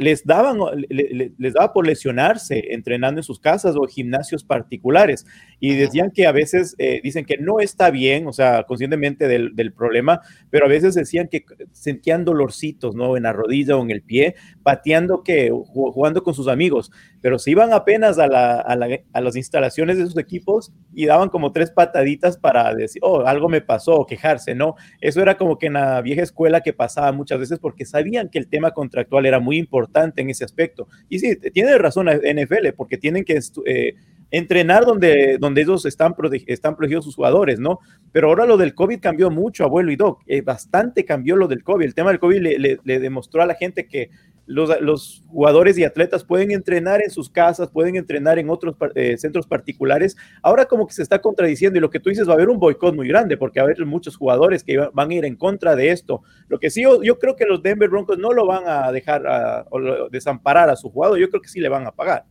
les 0.00 0.24
daban, 0.24 0.58
les 0.88 1.52
daba 1.52 1.74
por 1.74 1.86
lesionarse 1.86 2.72
entrenando 2.72 3.20
en 3.20 3.22
sus 3.22 3.38
casas 3.38 3.76
o 3.76 3.86
gimnasios 3.86 4.44
particulares 4.44 5.26
y 5.60 5.74
decían 5.74 6.10
que 6.10 6.26
a 6.26 6.32
veces 6.32 6.74
eh, 6.78 7.02
dicen 7.04 7.26
que 7.26 7.36
no 7.36 7.60
está 7.60 7.90
bien, 7.90 8.26
o 8.26 8.32
sea, 8.32 8.62
conscientemente 8.62 9.28
del, 9.28 9.74
problema, 9.76 10.22
pero 10.48 10.64
a 10.64 10.68
veces 10.68 10.94
decían 10.94 11.28
que 11.28 11.44
sentían 11.72 12.24
dolorcitos, 12.24 12.94
¿no? 12.94 13.18
En 13.18 13.24
la 13.24 13.34
rodilla 13.34 13.76
o 13.76 13.82
en 13.82 13.90
el 13.90 14.00
pie, 14.00 14.36
pateando 14.62 15.22
que, 15.22 15.50
jugando 15.50 16.22
con 16.22 16.32
sus 16.32 16.48
amigos, 16.48 16.90
pero 17.20 17.38
se 17.38 17.50
iban 17.50 17.74
apenas 17.74 18.18
a, 18.18 18.24
a, 18.24 19.20
las 19.20 19.36
instalaciones 19.36 19.98
de 19.98 20.06
sus 20.06 20.16
equipos 20.16 20.72
y 20.94 21.04
daban 21.04 21.28
como 21.28 21.52
tres 21.52 21.70
pataditas 21.70 22.38
para 22.38 22.74
decir, 22.74 23.02
oh, 23.04 23.26
algo 23.26 23.50
me 23.50 23.60
pasó, 23.60 23.96
o 23.96 24.06
quejarse, 24.06 24.54
¿no? 24.54 24.76
Eso 25.02 25.20
era 25.20 25.36
como 25.36 25.58
que 25.58 25.66
en 25.66 25.74
la 25.74 26.00
vieja 26.00 26.22
escuela 26.22 26.62
que 26.62 26.72
pasaba 26.72 27.12
muchas 27.12 27.38
veces 27.38 27.58
porque 27.58 27.84
sabían 27.84 28.30
que 28.30 28.38
el 28.38 28.48
tema 28.48 28.70
contractual 28.70 29.26
era 29.26 29.40
muy 29.40 29.58
importante 29.58 29.89
en 29.94 30.30
ese 30.30 30.44
aspecto. 30.44 30.88
Y 31.08 31.18
sí, 31.18 31.36
tiene 31.52 31.76
razón 31.78 32.06
NFL, 32.06 32.72
porque 32.76 32.98
tienen 32.98 33.24
que... 33.24 33.38
Eh, 33.66 33.94
entrenar 34.30 34.84
donde, 34.84 35.38
donde 35.38 35.62
ellos 35.62 35.84
están, 35.86 36.14
están 36.46 36.76
protegidos 36.76 37.04
sus 37.04 37.16
jugadores, 37.16 37.58
¿no? 37.58 37.80
Pero 38.12 38.28
ahora 38.28 38.46
lo 38.46 38.56
del 38.56 38.74
COVID 38.74 39.00
cambió 39.00 39.30
mucho, 39.30 39.64
abuelo 39.64 39.90
y 39.90 39.96
Doc, 39.96 40.22
eh, 40.26 40.40
bastante 40.40 41.04
cambió 41.04 41.36
lo 41.36 41.48
del 41.48 41.64
COVID. 41.64 41.84
El 41.84 41.94
tema 41.94 42.10
del 42.10 42.20
COVID 42.20 42.40
le, 42.40 43.00
demostró 43.00 43.42
a 43.42 43.46
la 43.46 43.54
gente 43.54 43.86
que 43.86 44.10
los, 44.50 45.22
jugadores 45.28 45.78
y 45.78 45.84
atletas 45.84 46.24
pueden 46.24 46.50
entrenar 46.50 47.00
en 47.02 47.10
sus 47.10 47.30
casas, 47.30 47.70
pueden 47.70 47.96
entrenar 47.96 48.38
en 48.38 48.50
otros 48.50 48.74
eh, 48.94 49.16
centros 49.16 49.46
particulares. 49.46 50.16
Ahora 50.42 50.66
como 50.66 50.86
que 50.86 50.92
se 50.92 51.02
está 51.02 51.20
contradiciendo 51.20 51.78
y 51.78 51.80
lo 51.80 51.90
que 51.90 52.00
tú 52.00 52.10
dices 52.10 52.28
va 52.28 52.32
a 52.32 52.34
haber 52.34 52.48
un 52.48 52.58
boicot 52.58 52.94
muy 52.94 53.06
grande 53.06 53.36
porque 53.36 53.60
va 53.60 53.64
a 53.64 53.70
haber 53.70 53.86
muchos 53.86 54.16
jugadores 54.16 54.64
que 54.64 54.76
van 54.92 55.10
a 55.10 55.14
ir 55.14 55.24
en 55.24 55.36
contra 55.36 55.76
de 55.76 55.90
esto. 55.90 56.22
Lo 56.48 56.58
que 56.58 56.70
sí, 56.70 56.82
yo, 56.82 57.18
creo 57.18 57.36
que 57.36 57.46
los 57.46 57.62
Denver 57.62 57.88
Broncos 57.88 58.18
no 58.18 58.32
lo 58.32 58.46
van 58.46 58.64
a 58.66 58.90
dejar 58.90 59.22
o 59.70 60.08
desamparar 60.10 60.68
a 60.68 60.76
su 60.76 60.90
jugador, 60.90 61.18
yo 61.18 61.28
creo 61.28 61.42
que 61.42 61.48
sí 61.48 61.60
le 61.60 61.68
van 61.68 61.86
a 61.86 61.92
pagar. 61.92 62.24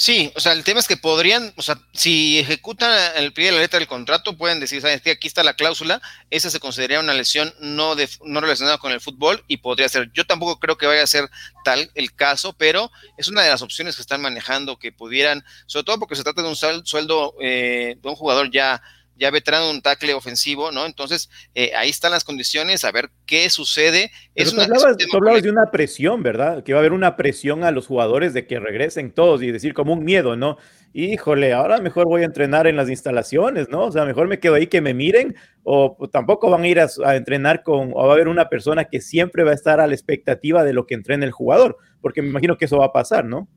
Sí, 0.00 0.32
o 0.36 0.40
sea, 0.40 0.52
el 0.52 0.62
tema 0.62 0.78
es 0.78 0.86
que 0.86 0.96
podrían, 0.96 1.52
o 1.56 1.62
sea, 1.62 1.76
si 1.92 2.38
ejecutan 2.38 2.88
el 3.16 3.32
pie 3.32 3.46
de 3.46 3.52
la 3.52 3.58
letra 3.58 3.80
del 3.80 3.88
contrato, 3.88 4.36
pueden 4.36 4.60
decir, 4.60 4.80
sabes 4.80 5.02
que 5.02 5.10
aquí 5.10 5.26
está 5.26 5.42
la 5.42 5.54
cláusula, 5.54 6.00
esa 6.30 6.50
se 6.50 6.60
consideraría 6.60 7.00
una 7.00 7.14
lesión 7.14 7.52
no, 7.58 7.96
de, 7.96 8.08
no 8.22 8.40
relacionada 8.40 8.78
con 8.78 8.92
el 8.92 9.00
fútbol 9.00 9.42
y 9.48 9.56
podría 9.56 9.88
ser. 9.88 10.12
Yo 10.14 10.24
tampoco 10.24 10.60
creo 10.60 10.78
que 10.78 10.86
vaya 10.86 11.02
a 11.02 11.06
ser 11.08 11.28
tal 11.64 11.90
el 11.96 12.14
caso, 12.14 12.52
pero 12.52 12.92
es 13.16 13.26
una 13.26 13.42
de 13.42 13.50
las 13.50 13.60
opciones 13.60 13.96
que 13.96 14.02
están 14.02 14.20
manejando 14.20 14.78
que 14.78 14.92
pudieran, 14.92 15.44
sobre 15.66 15.82
todo 15.82 15.98
porque 15.98 16.14
se 16.14 16.22
trata 16.22 16.42
de 16.42 16.48
un 16.48 16.54
sueldo 16.54 17.34
eh, 17.40 17.96
de 18.00 18.08
un 18.08 18.14
jugador 18.14 18.52
ya 18.52 18.80
ya 19.18 19.30
veterano 19.30 19.70
un 19.70 19.82
tackle 19.82 20.14
ofensivo, 20.14 20.70
¿no? 20.70 20.86
Entonces, 20.86 21.28
eh, 21.54 21.72
ahí 21.76 21.90
están 21.90 22.12
las 22.12 22.24
condiciones, 22.24 22.84
a 22.84 22.92
ver 22.92 23.10
qué 23.26 23.50
sucede. 23.50 24.10
es 24.34 24.54
tú, 24.54 24.60
hablabas, 24.60 25.42
de 25.42 25.50
una 25.50 25.70
presión, 25.70 26.22
¿verdad? 26.22 26.62
Que 26.62 26.72
va 26.72 26.78
a 26.78 26.80
haber 26.80 26.92
una 26.92 27.16
presión 27.16 27.64
a 27.64 27.70
los 27.70 27.86
jugadores 27.86 28.32
de 28.32 28.46
que 28.46 28.60
regresen 28.60 29.12
todos 29.12 29.42
y 29.42 29.50
decir 29.50 29.74
como 29.74 29.92
un 29.92 30.04
miedo, 30.04 30.36
¿no? 30.36 30.56
Híjole, 30.94 31.52
ahora 31.52 31.78
mejor 31.78 32.06
voy 32.06 32.22
a 32.22 32.26
entrenar 32.26 32.66
en 32.66 32.76
las 32.76 32.88
instalaciones, 32.88 33.68
¿no? 33.68 33.84
O 33.84 33.92
sea, 33.92 34.04
mejor 34.04 34.28
me 34.28 34.38
quedo 34.38 34.54
ahí 34.54 34.68
que 34.68 34.80
me 34.80 34.94
miren 34.94 35.36
o 35.64 35.96
tampoco 36.10 36.48
van 36.48 36.62
a 36.62 36.68
ir 36.68 36.80
a, 36.80 36.88
a 37.04 37.16
entrenar 37.16 37.62
con, 37.62 37.90
o 37.92 38.06
va 38.06 38.10
a 38.10 38.14
haber 38.14 38.28
una 38.28 38.48
persona 38.48 38.84
que 38.84 39.00
siempre 39.00 39.44
va 39.44 39.50
a 39.50 39.54
estar 39.54 39.80
a 39.80 39.86
la 39.86 39.94
expectativa 39.94 40.64
de 40.64 40.72
lo 40.72 40.86
que 40.86 40.94
entrena 40.94 41.26
el 41.26 41.32
jugador, 41.32 41.76
porque 42.00 42.22
me 42.22 42.28
imagino 42.28 42.56
que 42.56 42.64
eso 42.64 42.78
va 42.78 42.86
a 42.86 42.92
pasar, 42.92 43.24
¿no? 43.24 43.48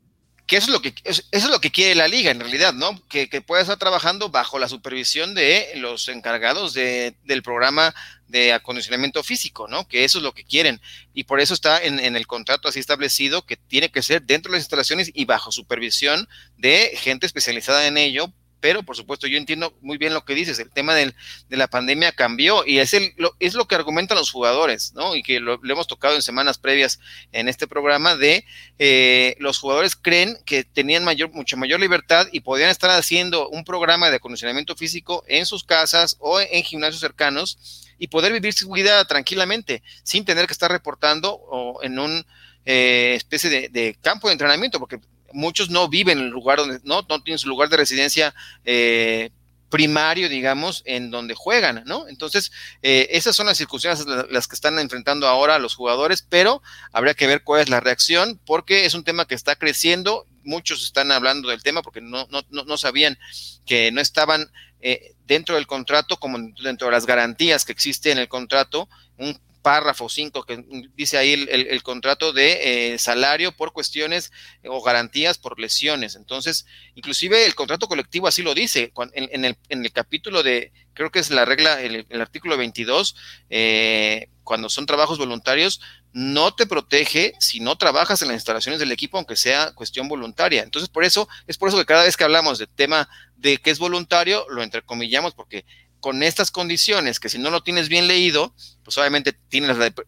Que 0.46 0.56
eso 0.56 0.66
es 0.66 0.72
lo 0.72 0.82
que 0.82 0.94
eso 1.04 1.22
es 1.30 1.48
lo 1.48 1.60
que 1.60 1.70
quiere 1.70 1.94
la 1.94 2.08
liga 2.08 2.30
en 2.30 2.40
realidad, 2.40 2.74
¿no? 2.74 3.00
Que, 3.08 3.28
que 3.28 3.40
pueda 3.40 3.62
estar 3.62 3.78
trabajando 3.78 4.30
bajo 4.30 4.58
la 4.58 4.68
supervisión 4.68 5.34
de 5.34 5.72
los 5.76 6.08
encargados 6.08 6.74
de, 6.74 7.16
del 7.24 7.42
programa 7.42 7.94
de 8.28 8.52
acondicionamiento 8.52 9.22
físico, 9.22 9.68
¿no? 9.68 9.86
Que 9.86 10.04
eso 10.04 10.18
es 10.18 10.24
lo 10.24 10.32
que 10.32 10.44
quieren. 10.44 10.80
Y 11.14 11.24
por 11.24 11.40
eso 11.40 11.54
está 11.54 11.82
en, 11.82 12.00
en, 12.00 12.16
el 12.16 12.26
contrato 12.26 12.68
así 12.68 12.80
establecido 12.80 13.46
que 13.46 13.56
tiene 13.56 13.90
que 13.90 14.02
ser 14.02 14.22
dentro 14.22 14.50
de 14.50 14.58
las 14.58 14.64
instalaciones 14.64 15.10
y 15.14 15.24
bajo 15.26 15.52
supervisión 15.52 16.28
de 16.56 16.92
gente 16.96 17.26
especializada 17.26 17.86
en 17.86 17.98
ello 17.98 18.32
pero 18.62 18.84
por 18.84 18.96
supuesto 18.96 19.26
yo 19.26 19.36
entiendo 19.36 19.76
muy 19.82 19.98
bien 19.98 20.14
lo 20.14 20.24
que 20.24 20.36
dices, 20.36 20.60
el 20.60 20.70
tema 20.70 20.94
del, 20.94 21.16
de 21.48 21.56
la 21.56 21.66
pandemia 21.66 22.12
cambió 22.12 22.64
y 22.64 22.78
es, 22.78 22.94
el, 22.94 23.12
lo, 23.16 23.34
es 23.40 23.54
lo 23.54 23.66
que 23.66 23.74
argumentan 23.74 24.16
los 24.16 24.30
jugadores, 24.30 24.92
¿no? 24.94 25.16
Y 25.16 25.24
que 25.24 25.40
lo, 25.40 25.60
hemos 25.64 25.88
tocado 25.88 26.14
en 26.14 26.22
semanas 26.22 26.58
previas 26.58 27.00
en 27.32 27.48
este 27.48 27.66
programa 27.66 28.14
de 28.14 28.44
eh, 28.78 29.34
los 29.40 29.58
jugadores 29.58 29.96
creen 29.96 30.38
que 30.46 30.62
tenían 30.62 31.02
mayor, 31.02 31.32
mucha 31.32 31.56
mayor 31.56 31.80
libertad 31.80 32.28
y 32.30 32.40
podían 32.40 32.70
estar 32.70 32.90
haciendo 32.90 33.48
un 33.48 33.64
programa 33.64 34.10
de 34.10 34.16
acondicionamiento 34.16 34.76
físico 34.76 35.24
en 35.26 35.44
sus 35.44 35.64
casas 35.64 36.16
o 36.20 36.40
en 36.40 36.62
gimnasios 36.62 37.00
cercanos 37.00 37.88
y 37.98 38.06
poder 38.06 38.32
vivir 38.32 38.52
su 38.52 38.70
vida 38.70 39.04
tranquilamente 39.06 39.82
sin 40.04 40.24
tener 40.24 40.46
que 40.46 40.52
estar 40.52 40.70
reportando 40.70 41.34
o 41.34 41.82
en 41.82 41.98
un 41.98 42.24
eh, 42.64 43.14
especie 43.16 43.50
de, 43.50 43.68
de, 43.70 43.98
campo 44.00 44.28
de 44.28 44.34
entrenamiento, 44.34 44.78
porque 44.78 45.00
muchos 45.32 45.70
no 45.70 45.88
viven 45.88 46.18
en 46.18 46.24
el 46.26 46.30
lugar 46.30 46.58
donde, 46.58 46.80
no, 46.84 47.04
no 47.08 47.22
tienen 47.22 47.38
su 47.38 47.48
lugar 47.48 47.68
de 47.68 47.76
residencia 47.76 48.34
eh, 48.64 49.30
primario, 49.72 50.28
digamos, 50.28 50.82
en 50.84 51.10
donde 51.10 51.34
juegan, 51.34 51.82
¿no? 51.86 52.06
Entonces, 52.06 52.52
eh, 52.82 53.08
esas 53.12 53.34
son 53.34 53.46
las 53.46 53.56
circunstancias 53.56 54.06
las 54.30 54.46
que 54.46 54.54
están 54.54 54.78
enfrentando 54.78 55.26
ahora 55.26 55.58
los 55.58 55.74
jugadores, 55.74 56.26
pero 56.28 56.62
habría 56.92 57.14
que 57.14 57.26
ver 57.26 57.42
cuál 57.42 57.62
es 57.62 57.70
la 57.70 57.80
reacción, 57.80 58.38
porque 58.44 58.84
es 58.84 58.92
un 58.92 59.02
tema 59.02 59.26
que 59.26 59.34
está 59.34 59.56
creciendo, 59.56 60.26
muchos 60.44 60.84
están 60.84 61.10
hablando 61.10 61.48
del 61.48 61.62
tema 61.62 61.82
porque 61.82 62.02
no, 62.02 62.28
no, 62.30 62.42
no 62.50 62.76
sabían 62.76 63.18
que 63.64 63.90
no 63.92 64.00
estaban 64.00 64.50
eh, 64.80 65.14
dentro 65.26 65.54
del 65.54 65.66
contrato, 65.66 66.18
como 66.18 66.38
dentro 66.62 66.88
de 66.88 66.92
las 66.92 67.06
garantías 67.06 67.64
que 67.64 67.72
existe 67.72 68.10
en 68.10 68.18
el 68.18 68.28
contrato, 68.28 68.88
un 69.16 69.40
párrafo 69.62 70.08
5 70.08 70.42
que 70.42 70.64
dice 70.94 71.16
ahí 71.16 71.32
el, 71.32 71.82
contrato 71.82 72.32
de 72.32 72.94
eh, 72.94 72.98
salario 72.98 73.52
por 73.52 73.72
cuestiones 73.72 74.32
o 74.64 74.82
garantías 74.82 75.38
por 75.38 75.58
lesiones. 75.58 76.16
Entonces, 76.16 76.66
inclusive 76.94 77.46
el 77.46 77.54
contrato 77.54 77.88
colectivo 77.88 78.26
así 78.26 78.42
lo 78.42 78.54
dice. 78.54 78.92
En, 79.14 79.44
el, 79.44 79.92
capítulo 79.92 80.42
de, 80.42 80.72
creo 80.94 81.10
que 81.10 81.20
es 81.20 81.30
la 81.30 81.44
regla, 81.44 81.80
el, 81.80 82.06
el 82.08 82.20
artículo 82.20 82.56
22, 82.56 83.16
eh, 83.50 84.28
cuando 84.44 84.68
son 84.68 84.86
trabajos 84.86 85.18
voluntarios, 85.18 85.80
no 86.12 86.54
te 86.54 86.66
protege 86.66 87.34
si 87.38 87.60
no 87.60 87.76
trabajas 87.76 88.20
en 88.22 88.28
las 88.28 88.36
instalaciones 88.36 88.80
del 88.80 88.92
equipo, 88.92 89.16
aunque 89.16 89.36
sea 89.36 89.72
cuestión 89.72 90.08
voluntaria. 90.08 90.62
Entonces, 90.62 90.88
por 90.88 91.04
eso, 91.04 91.28
es 91.46 91.56
por 91.56 91.68
eso 91.68 91.78
que 91.78 91.86
cada 91.86 92.04
vez 92.04 92.16
que 92.16 92.24
hablamos 92.24 92.58
del 92.58 92.68
tema 92.68 93.08
de 93.36 93.58
que 93.58 93.70
es 93.70 93.78
voluntario, 93.78 94.46
lo 94.50 94.62
entrecomillamos, 94.62 95.34
porque 95.34 95.64
con 96.02 96.24
estas 96.24 96.50
condiciones, 96.50 97.20
que 97.20 97.28
si 97.28 97.38
no 97.38 97.48
lo 97.48 97.62
tienes 97.62 97.88
bien 97.88 98.08
leído, 98.08 98.52
pues 98.82 98.98
obviamente 98.98 99.34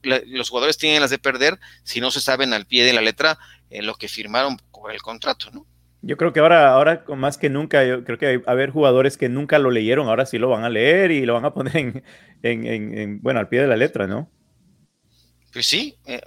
los 0.02 0.50
jugadores 0.50 0.76
tienen 0.76 1.00
las 1.00 1.10
de 1.10 1.18
perder 1.18 1.60
si 1.84 2.00
no 2.00 2.10
se 2.10 2.20
saben 2.20 2.52
al 2.52 2.66
pie 2.66 2.84
de 2.84 2.92
la 2.92 3.00
letra 3.00 3.38
en 3.70 3.86
lo 3.86 3.94
que 3.94 4.08
firmaron 4.08 4.58
con 4.72 4.90
el 4.90 5.00
contrato, 5.00 5.52
¿no? 5.52 5.64
Yo 6.02 6.16
creo 6.16 6.32
que 6.32 6.40
ahora, 6.40 6.74
ahora 6.74 7.04
más 7.16 7.38
que 7.38 7.48
nunca, 7.48 7.84
yo 7.84 8.02
creo 8.02 8.18
que 8.18 8.42
a 8.44 8.50
haber 8.50 8.70
jugadores 8.70 9.16
que 9.16 9.28
nunca 9.28 9.60
lo 9.60 9.70
leyeron, 9.70 10.08
ahora 10.08 10.26
sí 10.26 10.36
lo 10.36 10.48
van 10.48 10.64
a 10.64 10.68
leer 10.68 11.12
y 11.12 11.24
lo 11.24 11.34
van 11.34 11.44
a 11.44 11.54
poner 11.54 11.76
en, 11.76 12.02
en 12.42 13.22
bueno, 13.22 13.38
al 13.38 13.48
pie 13.48 13.60
de 13.60 13.68
la 13.68 13.76
letra, 13.76 14.08
¿no? 14.08 14.28
Pues 15.54 15.68
sí, 15.68 15.96
eh, 16.04 16.20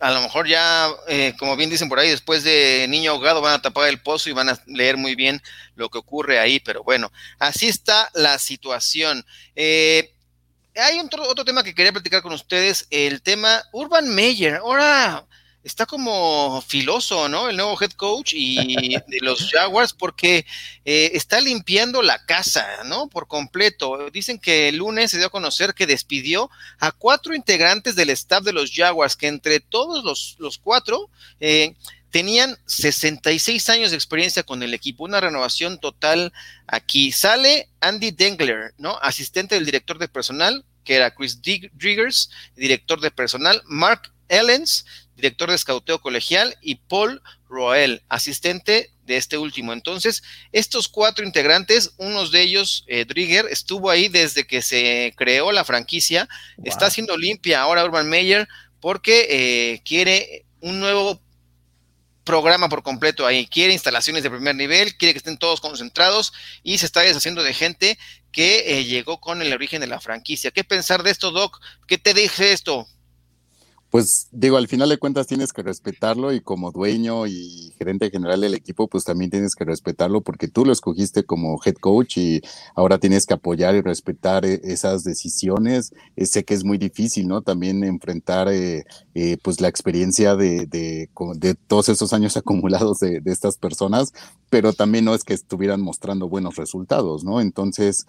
a 0.00 0.10
lo 0.10 0.22
mejor 0.22 0.48
ya, 0.48 0.88
eh, 1.06 1.34
como 1.38 1.54
bien 1.54 1.68
dicen 1.68 1.90
por 1.90 1.98
ahí, 1.98 2.08
después 2.08 2.44
de 2.44 2.86
niño 2.88 3.10
ahogado 3.10 3.42
van 3.42 3.52
a 3.52 3.60
tapar 3.60 3.90
el 3.90 4.00
pozo 4.00 4.30
y 4.30 4.32
van 4.32 4.48
a 4.48 4.58
leer 4.64 4.96
muy 4.96 5.14
bien 5.14 5.42
lo 5.74 5.90
que 5.90 5.98
ocurre 5.98 6.38
ahí, 6.38 6.60
pero 6.60 6.82
bueno, 6.82 7.12
así 7.38 7.68
está 7.68 8.10
la 8.14 8.38
situación. 8.38 9.26
Eh, 9.54 10.14
hay 10.76 10.98
otro, 10.98 11.28
otro 11.28 11.44
tema 11.44 11.62
que 11.62 11.74
quería 11.74 11.92
platicar 11.92 12.22
con 12.22 12.32
ustedes, 12.32 12.86
el 12.88 13.20
tema 13.20 13.62
Urban 13.70 14.08
Meyer. 14.14 14.54
Ahora, 14.54 15.26
está 15.64 15.86
como 15.86 16.62
filoso, 16.62 17.28
¿no? 17.28 17.48
El 17.48 17.56
nuevo 17.56 17.76
head 17.80 17.92
coach 17.92 18.34
y 18.34 18.96
de 19.08 19.18
los 19.22 19.50
Jaguars 19.50 19.94
porque 19.94 20.44
eh, 20.84 21.10
está 21.14 21.40
limpiando 21.40 22.02
la 22.02 22.24
casa, 22.24 22.66
¿no? 22.84 23.08
Por 23.08 23.26
completo. 23.26 24.10
Dicen 24.12 24.38
que 24.38 24.68
el 24.68 24.76
lunes 24.76 25.10
se 25.10 25.16
dio 25.16 25.26
a 25.28 25.30
conocer 25.30 25.74
que 25.74 25.86
despidió 25.86 26.50
a 26.78 26.92
cuatro 26.92 27.34
integrantes 27.34 27.96
del 27.96 28.10
staff 28.10 28.44
de 28.44 28.52
los 28.52 28.70
Jaguars, 28.72 29.16
que 29.16 29.26
entre 29.26 29.58
todos 29.60 30.04
los, 30.04 30.36
los 30.38 30.58
cuatro 30.58 31.08
eh, 31.40 31.74
tenían 32.10 32.58
66 32.66 33.68
años 33.70 33.90
de 33.90 33.96
experiencia 33.96 34.44
con 34.44 34.62
el 34.62 34.74
equipo, 34.74 35.04
una 35.04 35.20
renovación 35.20 35.80
total 35.80 36.32
aquí. 36.66 37.10
Sale 37.10 37.70
Andy 37.80 38.10
Dengler, 38.10 38.74
¿no? 38.76 38.98
Asistente 39.00 39.54
del 39.54 39.64
director 39.66 39.98
de 39.98 40.08
personal, 40.08 40.64
que 40.84 40.94
era 40.94 41.14
Chris 41.14 41.40
Driggers, 41.42 42.30
director 42.54 43.00
de 43.00 43.10
personal, 43.10 43.62
Mark 43.64 44.12
Ellens, 44.28 44.84
director 45.16 45.48
de 45.48 45.56
escauteo 45.56 46.00
colegial, 46.00 46.56
y 46.60 46.76
Paul 46.76 47.22
Roel, 47.48 48.02
asistente 48.08 48.90
de 49.04 49.16
este 49.16 49.38
último. 49.38 49.72
Entonces, 49.72 50.22
estos 50.52 50.88
cuatro 50.88 51.24
integrantes, 51.24 51.92
uno 51.98 52.28
de 52.28 52.42
ellos, 52.42 52.84
eh, 52.88 53.04
Drigger, 53.04 53.46
estuvo 53.50 53.90
ahí 53.90 54.08
desde 54.08 54.46
que 54.46 54.62
se 54.62 55.14
creó 55.16 55.52
la 55.52 55.64
franquicia, 55.64 56.28
está 56.64 56.86
haciendo 56.86 57.16
limpia 57.16 57.60
ahora 57.60 57.84
Urban 57.84 58.08
Meyer 58.08 58.48
porque 58.80 59.26
eh, 59.30 59.82
quiere 59.84 60.44
un 60.60 60.80
nuevo 60.80 61.20
programa 62.24 62.68
por 62.68 62.82
completo 62.82 63.26
ahí, 63.26 63.46
quiere 63.46 63.72
instalaciones 63.72 64.22
de 64.22 64.30
primer 64.30 64.56
nivel, 64.56 64.96
quiere 64.96 65.12
que 65.12 65.18
estén 65.18 65.36
todos 65.38 65.60
concentrados 65.60 66.32
y 66.62 66.78
se 66.78 66.86
está 66.86 67.00
deshaciendo 67.00 67.42
de 67.42 67.54
gente 67.54 67.98
que 68.32 68.78
eh, 68.78 68.84
llegó 68.84 69.20
con 69.20 69.42
el 69.42 69.52
origen 69.52 69.80
de 69.80 69.86
la 69.86 70.00
franquicia. 70.00 70.50
¿Qué 70.50 70.64
pensar 70.64 71.02
de 71.02 71.10
esto, 71.10 71.30
Doc? 71.30 71.60
¿Qué 71.86 71.98
te 71.98 72.14
dice 72.14 72.52
esto? 72.52 72.88
Pues 73.94 74.26
digo, 74.32 74.56
al 74.56 74.66
final 74.66 74.88
de 74.88 74.98
cuentas 74.98 75.28
tienes 75.28 75.52
que 75.52 75.62
respetarlo 75.62 76.32
y 76.32 76.40
como 76.40 76.72
dueño 76.72 77.28
y 77.28 77.72
gerente 77.78 78.10
general 78.10 78.40
del 78.40 78.54
equipo, 78.54 78.88
pues 78.88 79.04
también 79.04 79.30
tienes 79.30 79.54
que 79.54 79.64
respetarlo 79.64 80.20
porque 80.20 80.48
tú 80.48 80.64
lo 80.64 80.72
escogiste 80.72 81.22
como 81.22 81.60
head 81.64 81.76
coach 81.76 82.16
y 82.16 82.42
ahora 82.74 82.98
tienes 82.98 83.24
que 83.24 83.34
apoyar 83.34 83.76
y 83.76 83.82
respetar 83.82 84.44
eh, 84.44 84.60
esas 84.64 85.04
decisiones. 85.04 85.92
Eh, 86.16 86.26
sé 86.26 86.44
que 86.44 86.54
es 86.54 86.64
muy 86.64 86.76
difícil, 86.76 87.28
¿no? 87.28 87.42
También 87.42 87.84
enfrentar 87.84 88.48
eh, 88.50 88.84
pues 89.44 89.60
la 89.60 89.68
experiencia 89.68 90.34
de, 90.34 90.66
de, 90.66 91.08
de, 91.36 91.54
todos 91.54 91.88
esos 91.88 92.12
años 92.12 92.36
acumulados 92.36 92.98
de, 92.98 93.20
de, 93.20 93.30
estas 93.30 93.58
personas, 93.58 94.12
pero 94.54 94.72
también 94.72 95.04
no 95.04 95.16
es 95.16 95.24
que 95.24 95.34
estuvieran 95.34 95.80
mostrando 95.80 96.28
buenos 96.28 96.54
resultados, 96.54 97.24
¿no? 97.24 97.40
Entonces, 97.40 98.06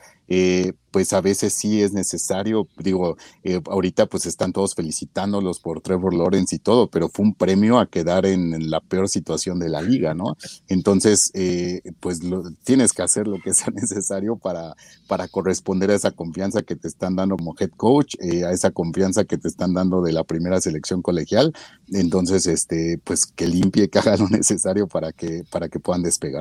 pues 0.92 1.12
a 1.12 1.20
veces 1.20 1.54
sí 1.54 1.82
es 1.82 1.92
necesario, 1.92 2.68
digo, 2.78 3.18
ahorita 3.66 4.06
pues 4.06 4.28
están 4.28 4.54
todos 4.54 4.76
felicitándolos 4.76 5.60
por 5.60 5.82
Trevor 5.82 6.14
Lawrence 6.14 6.56
y 6.56 6.60
todo, 6.60 6.88
pero 6.88 7.10
fue 7.10 7.26
un 7.26 7.34
premio 7.34 7.80
a 7.80 7.88
quedar 7.88 8.28
en, 8.28 8.70
la 8.70 8.80
peor 8.80 9.10
situación 9.10 9.58
de 9.58 9.70
la 9.70 9.82
liga, 9.82 10.14
¿no? 10.14 10.38
Entonces, 10.68 11.32
eh, 11.34 11.82
pues 12.00 12.22
tienes 12.64 12.94
que 12.94 13.02
hacer 13.02 13.28
lo 13.28 13.40
que 13.42 13.56
sea 13.56 13.70
necesario 13.74 14.36
para, 14.36 14.76
para 15.08 15.28
corresponder 15.28 15.90
a 15.90 15.96
esa 15.96 16.12
confianza 16.12 16.62
que 16.62 16.76
te 16.76 16.88
están 16.88 17.16
dando 17.16 17.38
como 17.38 17.56
head 17.60 17.72
coach, 17.76 18.16
eh, 18.20 18.46
a 18.46 18.52
esa 18.52 18.70
confianza 18.70 19.26
que 19.26 19.40
te 19.40 19.48
están 19.48 19.74
dando 19.74 20.04
de 20.04 20.14
la 20.14 20.24
primera 20.24 20.62
selección 20.62 21.02
colegial. 21.02 21.54
Entonces, 21.92 22.46
este, 22.48 23.00
pues 23.04 23.26
que 23.26 23.48
limpie, 23.48 23.90
que 23.90 24.00
haga 24.00 24.18
lo 24.18 24.30
necesario 24.30 24.88
para 24.88 25.12
que, 25.12 25.44
para 25.50 25.70
que 25.70 25.80
puedan 25.80 26.04
despegar 26.04 26.35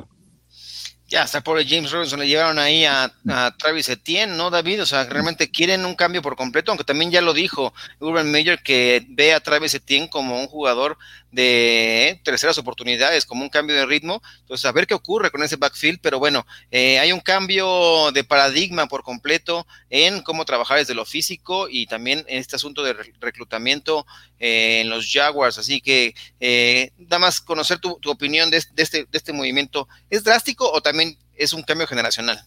ya 1.08 1.22
hasta 1.22 1.42
por 1.42 1.62
James 1.64 1.92
Robinson 1.92 2.18
le 2.18 2.28
llevaron 2.28 2.58
ahí 2.58 2.84
a, 2.84 3.12
Travis 3.58 3.88
Etienne, 3.88 4.36
¿no, 4.36 4.50
David? 4.50 4.82
O 4.82 4.86
sea, 4.86 5.04
realmente 5.04 5.50
quieren 5.50 5.84
un 5.84 5.94
cambio 5.94 6.22
por 6.22 6.34
completo, 6.34 6.72
aunque 6.72 6.84
también 6.84 7.10
ya 7.10 7.20
lo 7.20 7.34
dijo 7.34 7.72
Urban 8.00 8.30
Meyer 8.30 8.62
que 8.62 9.06
ve 9.10 9.34
a 9.34 9.40
Travis 9.40 9.74
Etienne 9.74 10.08
como 10.08 10.40
un 10.40 10.48
jugador 10.48 10.98
de 11.34 12.20
terceras 12.22 12.56
oportunidades, 12.58 13.26
como 13.26 13.42
un 13.42 13.48
cambio 13.48 13.74
de 13.74 13.86
ritmo. 13.86 14.22
Entonces, 14.40 14.64
a 14.66 14.72
ver 14.72 14.86
qué 14.86 14.94
ocurre 14.94 15.32
con 15.32 15.42
ese 15.42 15.56
backfield, 15.56 15.98
pero 16.00 16.20
bueno, 16.20 16.46
eh, 16.70 17.00
hay 17.00 17.10
un 17.10 17.20
cambio 17.20 18.12
de 18.12 18.22
paradigma 18.22 18.86
por 18.86 19.02
completo 19.02 19.66
en 19.90 20.22
cómo 20.22 20.44
trabajar 20.44 20.78
desde 20.78 20.94
lo 20.94 21.04
físico 21.04 21.66
y 21.68 21.86
también 21.86 22.24
en 22.28 22.38
este 22.38 22.54
asunto 22.54 22.84
de 22.84 22.94
reclutamiento 23.20 24.06
eh, 24.38 24.82
en 24.82 24.90
los 24.90 25.10
Jaguars. 25.12 25.58
Así 25.58 25.80
que, 25.80 26.14
eh, 26.38 26.92
nada 26.98 27.18
más 27.18 27.40
conocer 27.40 27.78
tu, 27.78 27.98
opinión 28.06 28.50
de, 28.50 28.58
este, 28.76 29.04
de 29.04 29.08
este 29.18 29.32
movimiento. 29.32 29.88
¿Es 30.10 30.22
drástico 30.22 30.70
o 30.70 30.80
también 30.82 31.18
es 31.34 31.52
un 31.52 31.64
cambio 31.64 31.88
generacional? 31.88 32.46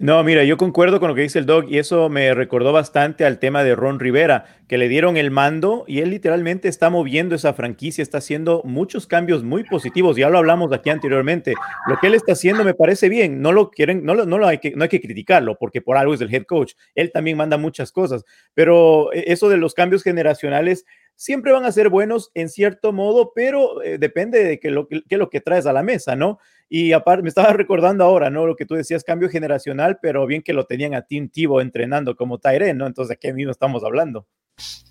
No, 0.00 0.22
mira, 0.22 0.44
yo 0.44 0.56
concuerdo 0.56 1.00
con 1.00 1.08
lo 1.08 1.16
que 1.16 1.22
dice 1.22 1.40
el 1.40 1.46
Dog 1.46 1.68
y 1.68 1.78
eso 1.78 2.08
me 2.08 2.32
recordó 2.32 2.72
bastante 2.72 3.24
al 3.24 3.40
tema 3.40 3.64
de 3.64 3.74
Ron 3.74 3.98
Rivera, 3.98 4.44
que 4.68 4.78
le 4.78 4.88
dieron 4.88 5.16
el 5.16 5.32
mando 5.32 5.84
y 5.88 5.98
él 5.98 6.10
literalmente 6.10 6.68
está 6.68 6.88
moviendo 6.88 7.34
esa 7.34 7.52
franquicia, 7.52 8.00
está 8.00 8.18
haciendo 8.18 8.62
muchos 8.64 9.08
cambios 9.08 9.42
muy 9.42 9.64
positivos, 9.64 10.16
ya 10.16 10.30
lo 10.30 10.38
hablamos 10.38 10.72
aquí 10.72 10.90
anteriormente. 10.90 11.54
Lo 11.88 11.96
que 11.98 12.06
él 12.06 12.14
está 12.14 12.34
haciendo 12.34 12.62
me 12.62 12.74
parece 12.74 13.08
bien, 13.08 13.42
no 13.42 13.50
lo 13.50 13.72
quieren, 13.72 14.04
no, 14.04 14.14
no, 14.14 14.38
lo 14.38 14.46
hay 14.46 14.58
que, 14.58 14.70
no 14.70 14.84
hay 14.84 14.88
que 14.88 15.00
criticarlo 15.00 15.56
porque 15.58 15.80
por 15.82 15.96
algo 15.96 16.14
es 16.14 16.20
el 16.20 16.32
head 16.32 16.44
coach, 16.44 16.74
él 16.94 17.10
también 17.10 17.36
manda 17.36 17.56
muchas 17.56 17.90
cosas, 17.90 18.24
pero 18.54 19.12
eh, 19.12 19.24
eso 19.26 19.48
de 19.48 19.56
los 19.56 19.74
cambios 19.74 20.04
generacionales 20.04 20.84
siempre 21.16 21.50
van 21.50 21.64
a 21.64 21.72
ser 21.72 21.88
buenos 21.88 22.30
en 22.34 22.48
cierto 22.48 22.92
modo, 22.92 23.32
pero 23.34 23.82
eh, 23.82 23.98
depende 23.98 24.44
de 24.44 24.60
qué 24.60 24.70
lo, 24.70 24.86
que, 24.86 25.02
lo 25.10 25.28
que 25.28 25.40
traes 25.40 25.66
a 25.66 25.72
la 25.72 25.82
mesa, 25.82 26.14
¿no? 26.14 26.38
Y 26.68 26.92
aparte, 26.92 27.22
me 27.22 27.28
estaba 27.28 27.52
recordando 27.52 28.04
ahora, 28.04 28.30
¿no? 28.30 28.46
Lo 28.46 28.56
que 28.56 28.66
tú 28.66 28.74
decías, 28.74 29.04
cambio 29.04 29.28
generacional, 29.30 29.98
pero 30.00 30.26
bien 30.26 30.42
que 30.42 30.52
lo 30.52 30.66
tenían 30.66 30.94
a 30.94 31.02
Tim 31.02 31.28
Tivo 31.28 31.60
entrenando 31.60 32.16
como 32.16 32.38
Tyren, 32.38 32.76
¿no? 32.76 32.86
Entonces, 32.86 33.10
¿de 33.10 33.18
qué 33.18 33.32
mismo 33.32 33.52
estamos 33.52 33.84
hablando? 33.84 34.26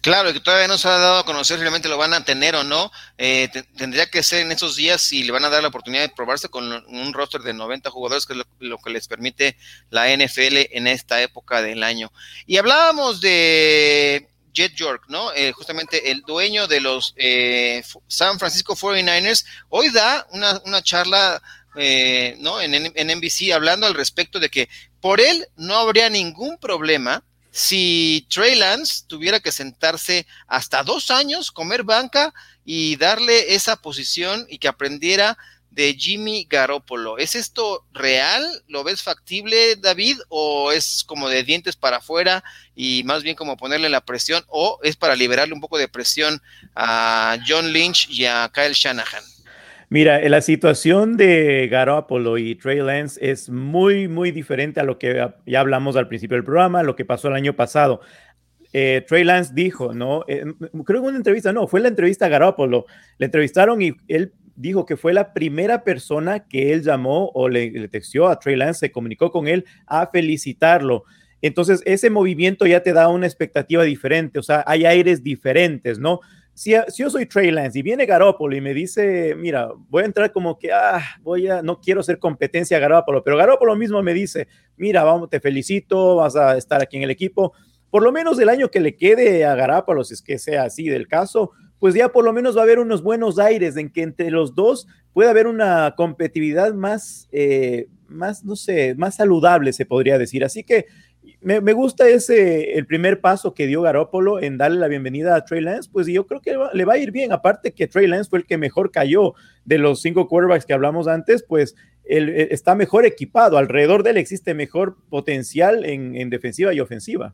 Claro, 0.02 0.32
que 0.32 0.40
todavía 0.40 0.70
no 0.70 0.78
se 0.78 0.88
ha 0.88 0.98
dado 0.98 1.20
a 1.20 1.26
conocer 1.26 1.58
si 1.58 1.62
realmente 1.62 1.90
lo 1.90 1.98
van 1.98 2.14
a 2.14 2.24
tener 2.24 2.56
o 2.56 2.64
no. 2.64 2.92
Eh, 3.18 3.50
tendría 3.76 4.10
que 4.10 4.24
ser 4.24 4.40
en 4.46 4.54
esos 4.54 4.78
días 4.78 5.02
si 5.02 5.24
le 5.24 5.34
van 5.34 5.44
a 5.44 5.50
dar 5.50 5.62
la 5.62 5.68
oportunidad 5.68 6.04
de 6.04 6.16
probarse 6.16 6.48
con 6.48 6.72
un 6.72 7.14
roster 7.14 7.42
de 7.42 7.54
90 7.54 7.90
jugadores, 7.90 8.26
que 8.26 8.34
es 8.34 8.40
lo, 8.60 8.78
que 8.78 8.90
les 8.90 9.08
permite 9.08 9.58
la 9.90 10.08
NFL 10.16 10.72
en 10.72 10.88
esta 10.88 11.22
época 11.22 11.62
del 11.62 11.84
año. 11.84 12.10
Y 12.46 12.56
hablábamos 12.56 13.20
de 13.20 14.30
Jet 14.54 14.74
York, 14.76 15.04
¿no? 15.10 15.34
Eh, 15.34 15.52
justamente 15.52 16.10
el 16.10 16.22
dueño 16.22 16.68
de 16.68 16.80
los 16.80 17.14
eh, 17.18 17.84
San 18.08 18.40
Francisco 18.40 18.76
49ers, 18.76 19.46
hoy 19.68 19.90
da 19.90 20.26
una, 20.32 20.82
charla, 20.82 21.42
eh, 21.78 22.36
¿no? 22.40 22.60
En, 22.62 22.74
en, 22.74 23.18
NBC 23.18 23.52
hablando 23.54 23.88
al 23.88 23.94
respecto 23.94 24.40
de 24.40 24.50
que 24.50 24.70
por 25.00 25.22
él 25.22 25.48
no 25.56 25.76
habría 25.76 26.10
ningún 26.10 26.58
problema 26.58 27.24
si 27.52 28.28
Trey 28.30 28.56
Lance 28.56 29.04
tuviera 29.08 29.40
que 29.40 29.52
sentarse 29.52 30.28
hasta 30.48 30.84
dos 30.84 31.10
años, 31.10 31.52
comer 31.52 31.84
banca 31.84 32.34
y 32.66 32.98
darle 32.98 33.56
esa 33.56 33.78
posición 33.78 34.46
y 34.50 34.60
que 34.60 34.68
aprendiera 34.68 35.38
de 35.78 35.94
Jimmy 35.94 36.48
Garoppolo. 36.50 37.18
¿Es 37.20 37.36
esto 37.36 37.86
real? 37.94 38.44
¿Lo 38.68 38.84
ves 38.84 39.04
factible, 39.04 39.76
David? 39.76 40.18
¿O 40.28 40.72
es 40.72 41.04
como 41.04 41.30
de 41.30 41.44
dientes 41.44 41.76
para 41.76 41.98
afuera 41.98 42.44
y 42.76 43.04
más 43.06 43.22
bien 43.22 43.36
como 43.36 43.58
ponerle 43.58 43.88
la 43.88 44.02
presión? 44.02 44.44
¿O 44.48 44.80
es 44.82 44.96
para 44.96 45.16
liberarle 45.16 45.54
un 45.54 45.62
poco 45.62 45.78
de 45.78 45.88
presión 45.88 46.42
a 46.76 47.38
John 47.48 47.72
Lynch 47.72 48.10
y 48.10 48.26
a 48.26 48.52
Kyle 48.54 48.74
Shanahan? 48.74 49.24
Mira, 49.90 50.20
la 50.28 50.42
situación 50.42 51.16
de 51.16 51.70
Garoppolo 51.72 52.38
y 52.38 52.56
Trey 52.56 52.80
Lance 52.80 53.18
es 53.22 53.50
muy, 53.50 54.10
muy 54.10 54.32
diferente 54.32 54.82
a 54.82 54.84
lo 54.84 55.00
que 55.00 55.30
ya 55.46 55.60
hablamos 55.60 55.96
al 55.96 56.10
principio 56.10 56.36
del 56.36 56.44
programa, 56.44 56.84
lo 56.84 56.98
que 56.98 57.06
pasó 57.06 57.30
el 57.30 57.36
año 57.36 57.56
pasado. 57.56 58.02
Eh, 58.74 59.06
Trey 59.08 59.24
Lance 59.24 59.54
dijo, 59.56 59.94
¿no? 59.94 60.26
Eh, 60.28 60.44
creo 60.86 61.02
que 61.02 61.08
una 61.08 61.16
entrevista, 61.16 61.54
no, 61.54 61.68
fue 61.68 61.80
la 61.80 61.88
entrevista 61.88 62.26
a 62.26 62.30
Garoppolo. 62.30 62.86
Le 63.18 63.28
entrevistaron 63.28 63.82
y 63.82 63.94
él 64.10 64.34
dijo 64.58 64.86
que 64.86 64.98
fue 64.98 65.14
la 65.14 65.34
primera 65.34 65.86
persona 65.86 66.48
que 66.48 66.74
él 66.74 66.84
llamó 66.84 67.32
o 67.34 67.48
le, 67.48 67.72
le 67.72 67.88
texteó 67.88 68.28
a 68.28 68.40
Trey 68.40 68.58
Lance, 68.58 68.82
se 68.82 68.92
comunicó 68.92 69.32
con 69.32 69.48
él 69.48 69.64
a 69.86 70.08
felicitarlo. 70.08 71.06
Entonces, 71.42 71.82
ese 71.86 72.10
movimiento 72.10 72.66
ya 72.66 72.84
te 72.84 72.92
da 72.92 73.08
una 73.08 73.26
expectativa 73.26 73.84
diferente, 73.84 74.40
o 74.40 74.44
sea, 74.44 74.66
hay 74.68 74.86
aires 74.86 75.24
diferentes, 75.24 75.98
¿no? 75.98 76.20
Si, 76.58 76.74
yo 76.98 77.10
soy 77.12 77.28
Trey 77.28 77.52
Lance 77.52 77.78
y 77.78 77.84
viene 77.84 78.08
Garoppolo 78.08 78.56
y 78.56 78.62
me 78.62 78.74
dice, 78.74 79.36
mira, 79.36 79.70
voy 79.90 80.02
a 80.02 80.06
entrar 80.08 80.32
como 80.32 80.58
que, 80.58 80.72
ah, 80.74 81.04
voy 81.22 81.48
a, 81.48 81.62
no 81.62 81.80
quiero 81.80 82.02
ser 82.02 82.18
competencia 82.18 82.78
a 82.78 82.80
Garoppolo, 82.80 83.24
pero 83.24 83.38
Garoppolo 83.38 83.76
mismo 83.76 84.02
me 84.02 84.12
dice, 84.12 84.48
mira, 84.76 85.04
vamos, 85.04 85.30
te 85.30 85.40
felicito, 85.40 86.16
vas 86.16 86.36
a 86.36 86.58
estar 86.58 86.82
aquí 86.82 86.98
en 86.98 87.04
el 87.04 87.12
equipo, 87.12 87.54
por 87.92 88.02
lo 88.02 88.12
menos 88.12 88.40
el 88.40 88.50
año 88.50 88.72
que 88.72 88.80
le 88.80 88.96
quede 88.96 89.46
a 89.46 89.54
Garoppolo, 89.54 90.04
si 90.04 90.16
es 90.16 90.24
que 90.24 90.40
sea 90.40 90.64
así 90.64 90.90
del 90.90 91.08
caso, 91.08 91.52
pues 91.78 91.94
ya 91.94 92.10
por 92.10 92.26
lo 92.26 92.34
menos 92.34 92.58
va 92.58 92.62
a 92.62 92.64
haber 92.64 92.80
unos 92.80 93.04
buenos 93.04 93.38
aires 93.38 93.78
en 93.78 93.92
que 93.92 94.02
entre 94.02 94.32
los 94.32 94.56
dos 94.56 94.88
puede 95.14 95.30
haber 95.30 95.46
una 95.46 95.94
competitividad 95.96 96.74
más, 96.74 97.30
eh, 97.32 97.88
más, 98.08 98.44
no 98.44 98.56
sé, 98.56 98.96
más 98.96 99.18
saludable, 99.18 99.74
se 99.74 99.86
podría 99.86 100.18
decir. 100.18 100.44
Así 100.44 100.64
que 100.64 100.88
me, 101.42 101.74
gusta 101.74 102.08
ese, 102.08 102.74
el 102.78 102.86
primer 102.86 103.22
paso 103.22 103.54
que 103.54 103.68
dio 103.68 103.82
Garópolo 103.82 104.42
en 104.42 104.58
darle 104.58 104.80
la 104.80 104.88
bienvenida 104.88 105.36
a 105.36 105.46
Trey 105.46 105.62
Lance, 105.62 105.90
pues 105.92 106.08
yo 106.08 106.26
creo 106.26 106.42
que 106.42 106.58
le 106.74 106.86
va 106.86 106.94
a 106.94 106.98
ir 106.98 107.12
bien. 107.12 107.32
Aparte 107.32 107.74
que 107.74 107.88
Trey 107.88 108.08
Lance 108.08 108.30
fue 108.30 108.40
el 108.40 108.46
que 108.46 108.58
mejor 108.58 108.92
cayó 108.92 109.34
de 109.66 109.78
los 109.78 110.02
cinco 110.02 110.28
quarterbacks 110.28 110.66
que 110.66 110.74
hablamos 110.74 111.08
antes, 111.08 111.44
pues 111.48 111.76
él, 112.06 112.30
está 112.52 112.76
mejor 112.76 113.06
equipado. 113.06 113.58
Alrededor 113.58 114.04
de 114.04 114.12
él 114.12 114.18
existe 114.18 114.54
mejor 114.54 114.98
potencial 115.10 115.86
en 115.86 116.30
defensiva 116.30 116.74
y 116.74 116.80
ofensiva. 116.80 117.34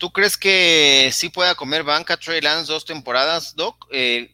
¿Tú 0.00 0.12
crees 0.12 0.38
que 0.38 1.10
sí 1.12 1.28
pueda 1.28 1.54
comer 1.54 1.82
banca 1.82 2.16
Trey 2.16 2.40
Lance 2.40 2.72
dos 2.72 2.86
temporadas, 2.86 3.54
Doc? 3.54 3.86
Eh, 3.92 4.30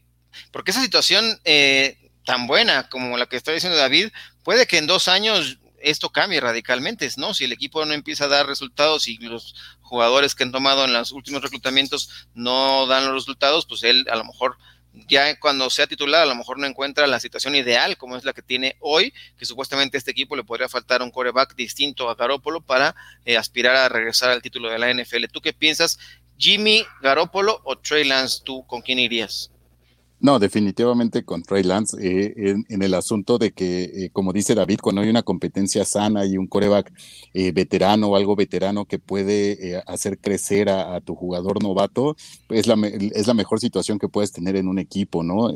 porque 0.53 0.71
esa 0.71 0.81
situación 0.81 1.25
eh, 1.45 1.99
tan 2.25 2.47
buena 2.47 2.89
como 2.89 3.17
la 3.17 3.27
que 3.27 3.37
está 3.37 3.51
diciendo 3.51 3.77
David, 3.77 4.11
puede 4.45 4.67
que 4.67 4.79
en 4.79 4.87
dos 4.87 5.09
años 5.09 5.59
esto 5.81 6.11
cambie 6.11 6.41
radicalmente, 6.41 7.09
¿no? 7.17 7.35
Si 7.35 7.45
el 7.45 7.53
equipo 7.53 7.85
no 7.85 7.95
empieza 7.95 8.25
a 8.25 8.29
dar 8.29 8.47
resultados 8.47 9.09
y 9.09 9.19
los 9.19 9.55
jugadores 9.81 10.35
que 10.35 10.45
han 10.45 10.53
tomado 10.53 10.85
en 10.85 10.93
los 10.93 11.13
últimos 11.13 11.43
reclutamientos 11.43 12.27
no 12.35 12.87
dan 12.87 13.05
los 13.05 13.15
resultados, 13.15 13.67
pues 13.67 13.83
él 13.83 14.07
a 14.11 14.17
lo 14.17 14.25
mejor 14.25 14.57
ya 15.09 15.39
cuando 15.39 15.69
sea 15.69 15.87
titular 15.87 16.23
a 16.23 16.27
lo 16.27 16.35
mejor 16.35 16.59
no 16.59 16.67
encuentra 16.67 17.07
la 17.07 17.21
situación 17.21 17.55
ideal 17.55 17.99
como 17.99 18.17
es 18.17 18.25
la 18.25 18.33
que 18.33 18.43
tiene 18.43 18.77
hoy, 18.81 19.13
que 19.39 19.45
supuestamente 19.45 19.97
a 19.97 19.99
este 19.99 20.11
equipo 20.11 20.37
le 20.37 20.45
podría 20.45 20.69
faltar 20.69 21.03
un 21.03 21.11
coreback 21.11 21.55
distinto 21.55 22.09
a 22.09 22.15
Garópolo 22.15 22.63
para 22.63 22.95
eh, 23.25 23.37
aspirar 23.37 23.77
a 23.77 23.89
regresar 23.89 24.31
al 24.31 24.43
título 24.43 24.71
de 24.71 24.79
la 24.79 24.93
NFL. 24.93 25.27
¿Tú 25.31 25.41
qué 25.41 25.53
piensas? 25.53 25.99
Jimmy 26.39 26.85
Garópolo 27.03 27.61
o 27.65 27.77
Trey 27.79 28.05
Lance, 28.05 28.43
¿tú 28.45 28.67
con 28.67 28.83
quién 28.83 28.99
irías? 28.99 29.51
No, 30.19 30.39
definitivamente 30.39 31.25
con 31.25 31.43
Trey 31.43 31.63
Lance, 31.63 31.97
eh, 32.01 32.57
en, 32.69 32.83
el 32.83 32.95
asunto 32.95 33.37
de 33.37 33.53
que, 33.53 33.85
eh, 33.85 34.11
como 34.13 34.33
dice 34.33 34.55
David, 34.55 34.79
cuando 34.83 35.03
hay 35.03 35.11
una 35.11 35.23
competencia 35.23 35.85
sana 35.85 36.25
y 36.25 36.39
un 36.39 36.47
coreback 36.47 36.91
eh, 37.35 37.53
veterano 37.53 38.09
o 38.09 38.17
algo 38.17 38.35
veterano 38.35 38.87
que 38.87 38.99
puede 38.99 39.83
hacer 39.87 40.19
crecer 40.19 40.71
a, 40.71 41.01
tu 41.03 41.15
jugador 41.15 41.63
novato, 41.63 42.17
es 42.49 42.67
la, 42.67 42.77
es 43.15 43.27
la 43.27 43.35
mejor 43.35 43.61
situación 43.61 43.99
que 43.99 44.09
puedes 44.09 44.33
tener 44.33 44.57
en 44.57 44.69
un 44.69 44.79
equipo, 44.79 45.23
¿no? 45.23 45.53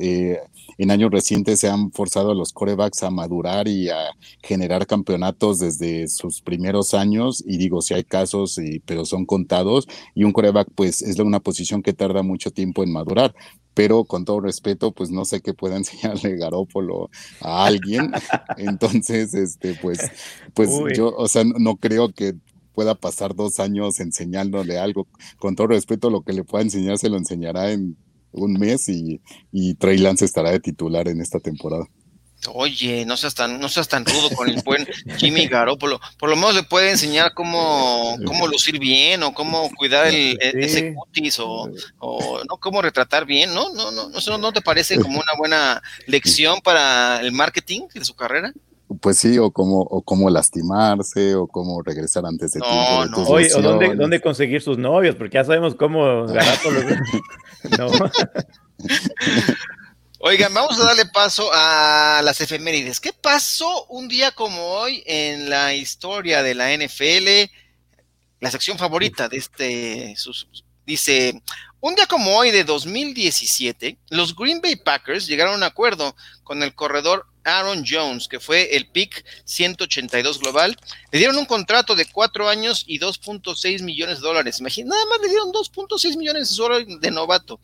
En 0.83 0.91
años 0.91 1.11
recientes 1.11 1.61
se 1.61 1.69
han 1.69 1.93
forzado 1.93 2.31
a 2.31 2.35
los 2.35 2.53
corebacks 2.53 3.03
a 3.03 3.11
madurar 3.11 3.69
y 3.69 3.89
a 3.91 3.97
generar 4.43 4.87
campeonatos 4.87 5.59
desde 5.59 6.09
sus 6.09 6.41
primeros 6.41 6.95
años, 6.95 7.43
y 7.47 7.59
digo, 7.59 7.83
si 7.83 7.95
hay 7.95 8.05
casos, 8.05 8.59
pero 8.87 9.05
son 9.05 9.27
contados, 9.27 9.87
y 10.15 10.25
un 10.25 10.33
coreback, 10.33 10.69
pues, 10.75 11.03
es 11.03 11.19
una 11.19 11.41
posición 11.41 11.83
que 11.83 11.93
tarda 11.93 12.23
mucho 12.23 12.51
tiempo 12.51 12.83
en 12.83 12.93
madurar 12.93 13.35
pero 13.73 14.05
con 14.05 14.25
todo 14.25 14.41
respeto, 14.41 14.93
pues 14.93 15.11
no 15.11 15.25
sé 15.25 15.41
qué 15.41 15.55
pueda 15.55 15.77
enseñarle 15.79 16.37
Garópolo 16.37 17.09
a 17.41 17.67
alguien. 17.67 18.11
Entonces, 18.59 19.33
este, 19.33 19.75
pues, 19.81 20.01
pues 20.55 20.71
yo, 20.95 21.15
o 21.17 21.29
sea, 21.29 21.45
no 21.45 21.77
creo 21.77 22.13
que 22.13 22.35
pueda 22.75 22.95
pasar 22.95 23.35
dos 23.35 23.61
años 23.61 24.01
enseñándole 24.01 24.79
algo. 24.79 25.07
Con 25.39 25.55
todo 25.57 25.69
respeto, 25.69 26.11
lo 26.11 26.23
que 26.23 26.33
le 26.33 26.45
pueda 26.45 26.63
enseñar 26.63 26.99
se 26.99 27.09
lo 27.09 27.17
enseñará 27.17 27.73
en 27.73 27.97
un 28.33 28.55
mes 28.55 28.89
y, 28.89 29.21
y 29.53 29.75
Trey 29.75 29.99
Lance 29.99 30.25
estará 30.25 30.51
de 30.51 30.61
titular 30.61 31.09
en 31.09 31.21
esta 31.21 31.41
temporada. 31.41 31.87
Oye, 32.49 33.05
no 33.05 33.17
seas 33.19 33.35
tan, 33.35 33.61
no 33.61 33.69
seas 33.69 33.89
tan 33.89 34.07
rudo 34.07 34.31
con 34.31 34.49
el 34.49 34.63
buen 34.63 34.87
Jimmy 35.19 35.47
Garoppolo. 35.47 36.01
Por 36.19 36.31
lo 36.31 36.37
menos 36.37 36.55
le 36.55 36.63
puede 36.63 36.91
enseñar 36.91 37.35
cómo, 37.35 38.17
cómo 38.25 38.49
lucir 38.49 38.79
bien 38.79 39.23
o 39.23 39.35
cómo 39.35 39.71
cuidar 39.77 40.07
el, 40.07 40.39
e, 40.41 40.53
ese 40.55 40.95
cutis 40.95 41.39
o, 41.39 41.69
no 42.49 42.57
cómo 42.59 42.81
retratar 42.81 43.27
bien, 43.27 43.53
¿no? 43.53 43.75
No, 43.75 43.91
no, 43.91 44.09
no, 44.09 44.39
no 44.39 44.53
te 44.53 44.63
parece 44.63 44.99
como 44.99 45.19
una 45.19 45.33
buena 45.37 45.83
lección 46.07 46.61
para 46.63 47.21
el 47.21 47.33
marketing 47.33 47.83
de 47.93 48.05
su 48.05 48.15
carrera. 48.15 48.55
Pues 49.01 49.19
sí, 49.19 49.39
o 49.39 49.53
cómo, 49.53 49.83
o 49.83 50.03
cómo 50.03 50.31
lastimarse, 50.31 51.37
o 51.37 51.47
cómo 51.47 51.81
regresar 51.83 52.27
antes 52.27 52.53
de 52.53 52.61
tiempo. 52.61 53.07
no. 53.07 53.23
Oye, 53.29 53.55
o 53.55 53.63
dónde, 53.63 53.95
dónde, 53.95 54.21
conseguir 54.21 54.63
sus 54.63 54.79
novios, 54.79 55.15
porque 55.15 55.35
ya 55.35 55.45
sabemos 55.45 55.77
cómo 55.77 56.27
Garoppolo. 56.27 56.81
no. 57.79 57.89
Oigan, 60.23 60.53
vamos 60.53 60.79
a 60.79 60.85
darle 60.85 61.07
paso 61.07 61.49
a 61.53 62.21
las 62.25 62.41
efemérides. 62.41 63.01
¿Qué 63.01 63.13
pasó 63.13 63.87
un 63.87 64.09
día 64.09 64.33
como 64.33 64.61
hoy 64.61 65.03
en 65.07 65.49
la 65.49 65.73
historia 65.73 66.43
de 66.43 66.55
la 66.55 66.77
NFL? 66.77 67.51
La 68.41 68.51
sección 68.51 68.77
favorita 68.77 69.29
de 69.29 69.39
este 69.39 70.15
dice, 70.85 71.41
un 71.81 71.95
día 71.95 72.07
como 72.07 72.37
hoy 72.37 72.51
de 72.51 72.65
2017, 72.65 73.99
los 74.11 74.37
Green 74.37 74.61
Bay 74.61 74.77
Packers 74.77 75.27
llegaron 75.27 75.55
a 75.55 75.57
un 75.57 75.63
acuerdo 75.63 76.15
con 76.43 76.63
el 76.63 76.75
corredor 76.75 77.27
Aaron 77.45 77.85
Jones, 77.87 78.29
que 78.29 78.41
fue 78.41 78.77
el 78.77 78.87
pick 78.89 79.25
182 79.45 80.41
global. 80.41 80.77
Le 81.11 81.19
dieron 81.19 81.37
un 81.37 81.47
contrato 81.47 81.95
de 81.95 82.07
cuatro 82.07 82.49
años 82.49 82.85
y 82.87 82.99
2.6 82.99 83.83
millones 83.83 84.21
de 84.21 84.27
dólares. 84.27 84.61
Imagínate, 84.61 84.91
nada 84.91 85.07
más 85.07 85.21
le 85.21 85.29
dieron 85.29 85.53
2.6 85.53 86.17
millones 86.17 86.51
de 86.51 86.57
dólares 86.57 86.87
de 87.01 87.11
novato. 87.11 87.61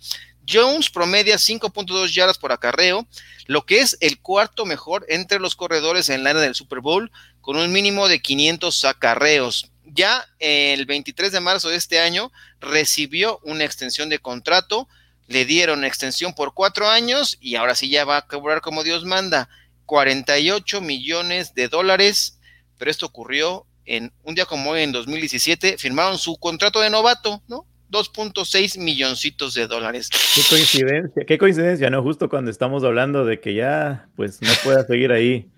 Jones 0.49 0.91
promedia 0.91 1.37
5.2 1.37 2.13
yardas 2.13 2.39
por 2.39 2.53
acarreo, 2.53 3.07
lo 3.47 3.67
que 3.67 3.81
es 3.81 3.97
el 4.01 4.21
cuarto 4.21 4.65
mejor 4.65 5.05
entre 5.09 5.41
los 5.41 5.57
corredores 5.57 6.09
en 6.09 6.23
la 6.23 6.31
era 6.31 6.41
del 6.41 6.55
Super 6.55 6.81
Bowl, 6.81 7.11
con 7.41 7.57
un 7.57 7.73
mínimo 7.73 8.09
de 8.09 8.21
500 8.21 8.85
acarreos. 8.85 9.71
Ya 9.85 10.27
el 10.39 10.87
23 10.87 11.33
de 11.33 11.41
marzo 11.41 11.69
de 11.69 11.77
este 11.77 12.01
año 12.01 12.33
recibió 12.61 13.41
una 13.43 13.65
extensión 13.65 14.09
de 14.09 14.19
contrato, 14.19 14.89
le 15.27 15.45
dieron 15.45 15.85
extensión 15.85 16.35
por 16.35 16.55
cuatro 16.55 16.89
años 16.89 17.37
y 17.41 17.57
ahora 17.57 17.75
sí 17.75 17.89
ya 17.89 18.05
va 18.05 18.19
a 18.19 18.27
cobrar 18.27 18.61
como 18.61 18.85
Dios 18.85 19.05
manda 19.05 19.49
48 19.87 20.81
millones 20.81 21.55
de 21.55 21.69
dólares, 21.69 22.39
pero 22.79 22.91
esto 22.91 23.07
ocurrió 23.07 23.67
en 23.85 24.13
un 24.25 24.35
día 24.35 24.45
como 24.45 24.71
hoy 24.71 24.83
en 24.83 24.93
2017, 24.93 25.79
firmaron 25.79 26.19
su 26.19 26.37
contrato 26.37 26.81
de 26.81 26.91
novato, 26.91 27.43
¿no? 27.49 27.67
2.6 27.91 28.79
milloncitos 28.79 29.55
de 29.55 29.69
dólares. 29.69 30.11
Qué 30.35 30.43
coincidencia, 30.51 31.25
qué 31.25 31.39
coincidencia, 31.39 31.89
¿no? 31.89 32.03
Justo 32.03 32.29
cuando 32.29 32.51
estamos 32.51 32.83
hablando 32.83 33.25
de 33.25 33.41
que 33.41 33.55
ya, 33.55 34.09
pues, 34.17 34.43
no 34.43 34.51
pueda 34.65 34.85
seguir 34.85 35.13
ahí. 35.13 35.49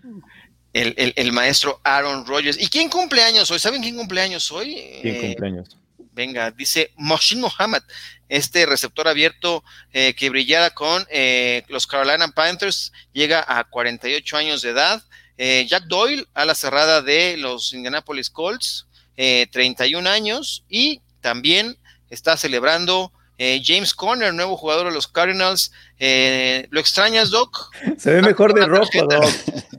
El, 0.74 1.32
maestro 1.32 1.80
Aaron 1.82 2.26
Rodgers. 2.26 2.60
¿Y 2.60 2.68
quién 2.68 2.90
cumple 2.90 3.22
años 3.22 3.50
hoy? 3.50 3.58
¿Saben 3.58 3.82
quién 3.82 3.96
cumple 3.96 4.20
años 4.20 4.52
hoy? 4.52 4.76
¿Quién 5.00 5.16
eh, 5.16 5.20
cumple 5.20 5.46
años? 5.48 5.77
Venga, 6.18 6.50
dice 6.50 6.90
Moshin 6.96 7.40
Muhammad, 7.40 7.80
este 8.28 8.66
receptor 8.66 9.06
abierto 9.06 9.62
eh, 9.92 10.14
que 10.16 10.30
brillara 10.30 10.70
con 10.70 11.06
eh, 11.10 11.62
los 11.68 11.86
Carolina 11.86 12.26
Panthers, 12.34 12.92
llega 13.12 13.44
a 13.46 13.62
48 13.62 14.36
años 14.36 14.62
de 14.62 14.70
edad. 14.70 15.00
Jack 15.38 15.84
Doyle, 15.84 16.26
a 16.34 16.44
la 16.44 16.56
cerrada 16.56 17.00
de 17.00 17.36
los 17.36 17.72
Indianapolis 17.72 18.28
Colts, 18.28 18.88
31 19.14 20.10
años. 20.10 20.64
Y 20.68 21.00
también 21.20 21.78
está 22.10 22.36
celebrando. 22.36 23.12
Eh, 23.40 23.62
James 23.64 23.94
Conner, 23.94 24.34
nuevo 24.34 24.56
jugador 24.56 24.88
de 24.88 24.92
los 24.92 25.06
Cardinals. 25.06 25.70
Eh, 26.00 26.66
¿Lo 26.70 26.80
extrañas, 26.80 27.30
Doc? 27.30 27.70
Se 27.96 28.12
ve 28.12 28.22
mejor 28.22 28.52
de 28.52 28.66
rojo, 28.66 29.06
Doc. 29.08 29.24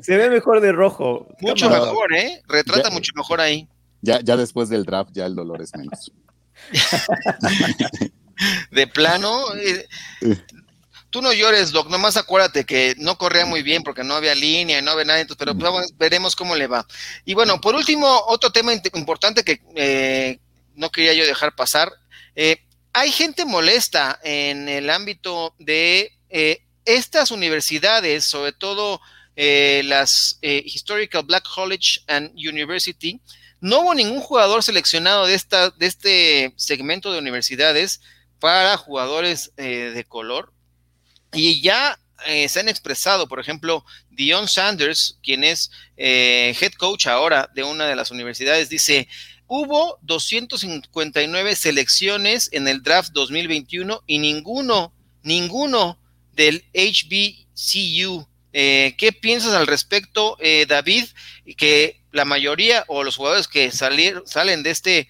Se 0.01 0.15
ve 0.15 0.29
mejor 0.29 0.61
de 0.61 0.71
rojo. 0.71 1.27
Mucho 1.41 1.69
mejor, 1.69 2.13
¿eh? 2.13 2.41
Retrata 2.47 2.89
mucho 2.89 3.11
mejor 3.15 3.41
ahí. 3.41 3.67
Ya, 4.01 4.21
ya 4.21 4.37
después 4.37 4.69
del 4.69 4.85
draft, 4.85 5.11
ya 5.13 5.25
el 5.25 5.35
dolor 5.35 5.61
es 5.61 5.75
menos. 5.75 6.11
de 8.71 8.87
plano. 8.87 9.45
Eh, 9.55 9.87
tú 11.09 11.21
no 11.21 11.33
llores, 11.33 11.71
Doc, 11.71 11.89
nomás 11.89 12.17
acuérdate 12.17 12.65
que 12.65 12.95
no 12.97 13.17
corría 13.17 13.45
muy 13.45 13.63
bien 13.63 13.83
porque 13.83 14.03
no 14.03 14.15
había 14.15 14.35
línea 14.35 14.79
y 14.79 14.81
no 14.81 14.91
había 14.91 15.05
nada, 15.05 15.19
entonces, 15.19 15.47
pero 15.57 15.71
pues, 15.71 15.97
veremos 15.97 16.35
cómo 16.35 16.55
le 16.55 16.67
va. 16.67 16.85
Y 17.25 17.33
bueno, 17.33 17.59
por 17.59 17.75
último, 17.75 18.07
otro 18.27 18.51
tema 18.51 18.73
importante 18.73 19.43
que 19.43 20.39
no 20.75 20.91
quería 20.91 21.13
yo 21.13 21.25
dejar 21.25 21.55
pasar 21.55 21.91
eh, 22.41 22.63
hay 22.93 23.11
gente 23.11 23.43
molesta 23.43 24.17
en 24.23 24.69
el 24.69 24.89
ámbito 24.89 25.55
de 25.59 26.13
eh, 26.29 26.61
estas 26.85 27.31
universidades, 27.31 28.23
sobre 28.23 28.53
todo 28.53 29.01
eh, 29.35 29.81
las 29.83 30.39
Historical 30.41 31.23
Black 31.23 31.43
College 31.53 31.99
and 32.07 32.31
University. 32.35 33.19
No 33.61 33.81
hubo 33.81 33.93
ningún 33.93 34.21
jugador 34.21 34.63
seleccionado 34.63 35.25
de, 35.25 35.35
esta, 35.35 35.69
de 35.71 35.85
este 35.85 36.53
segmento 36.55 37.11
de 37.11 37.19
universidades 37.19 38.01
para 38.39 38.77
jugadores 38.77 39.51
de 39.57 40.05
color. 40.07 40.53
Y 41.33 41.61
ya 41.61 41.99
se 42.47 42.59
han 42.59 42.69
expresado, 42.69 43.27
por 43.27 43.39
ejemplo, 43.39 43.83
Dion 44.09 44.47
Sanders, 44.47 45.17
quien 45.21 45.43
es 45.43 45.71
head 45.97 46.71
coach 46.77 47.07
ahora 47.07 47.49
de 47.53 47.63
una 47.63 47.85
de 47.85 47.97
las 47.97 48.11
universidades, 48.11 48.69
dice, 48.69 49.09
hubo 49.49 49.97
259 50.03 51.55
selecciones 51.55 52.49
en 52.53 52.67
el 52.67 52.81
draft 52.81 53.11
2021 53.11 54.03
y 54.05 54.19
ninguno, 54.19 54.93
ninguno 55.23 55.99
del 56.33 56.63
HBCU. 56.73 58.27
Eh, 58.53 58.95
¿Qué 58.97 59.11
piensas 59.11 59.53
al 59.53 59.67
respecto, 59.67 60.37
eh, 60.39 60.65
David? 60.67 61.05
Que 61.57 61.98
la 62.11 62.25
mayoría 62.25 62.85
o 62.87 63.03
los 63.03 63.15
jugadores 63.15 63.47
que 63.47 63.71
salen 63.71 64.63
de 64.63 64.69
este, 64.69 65.07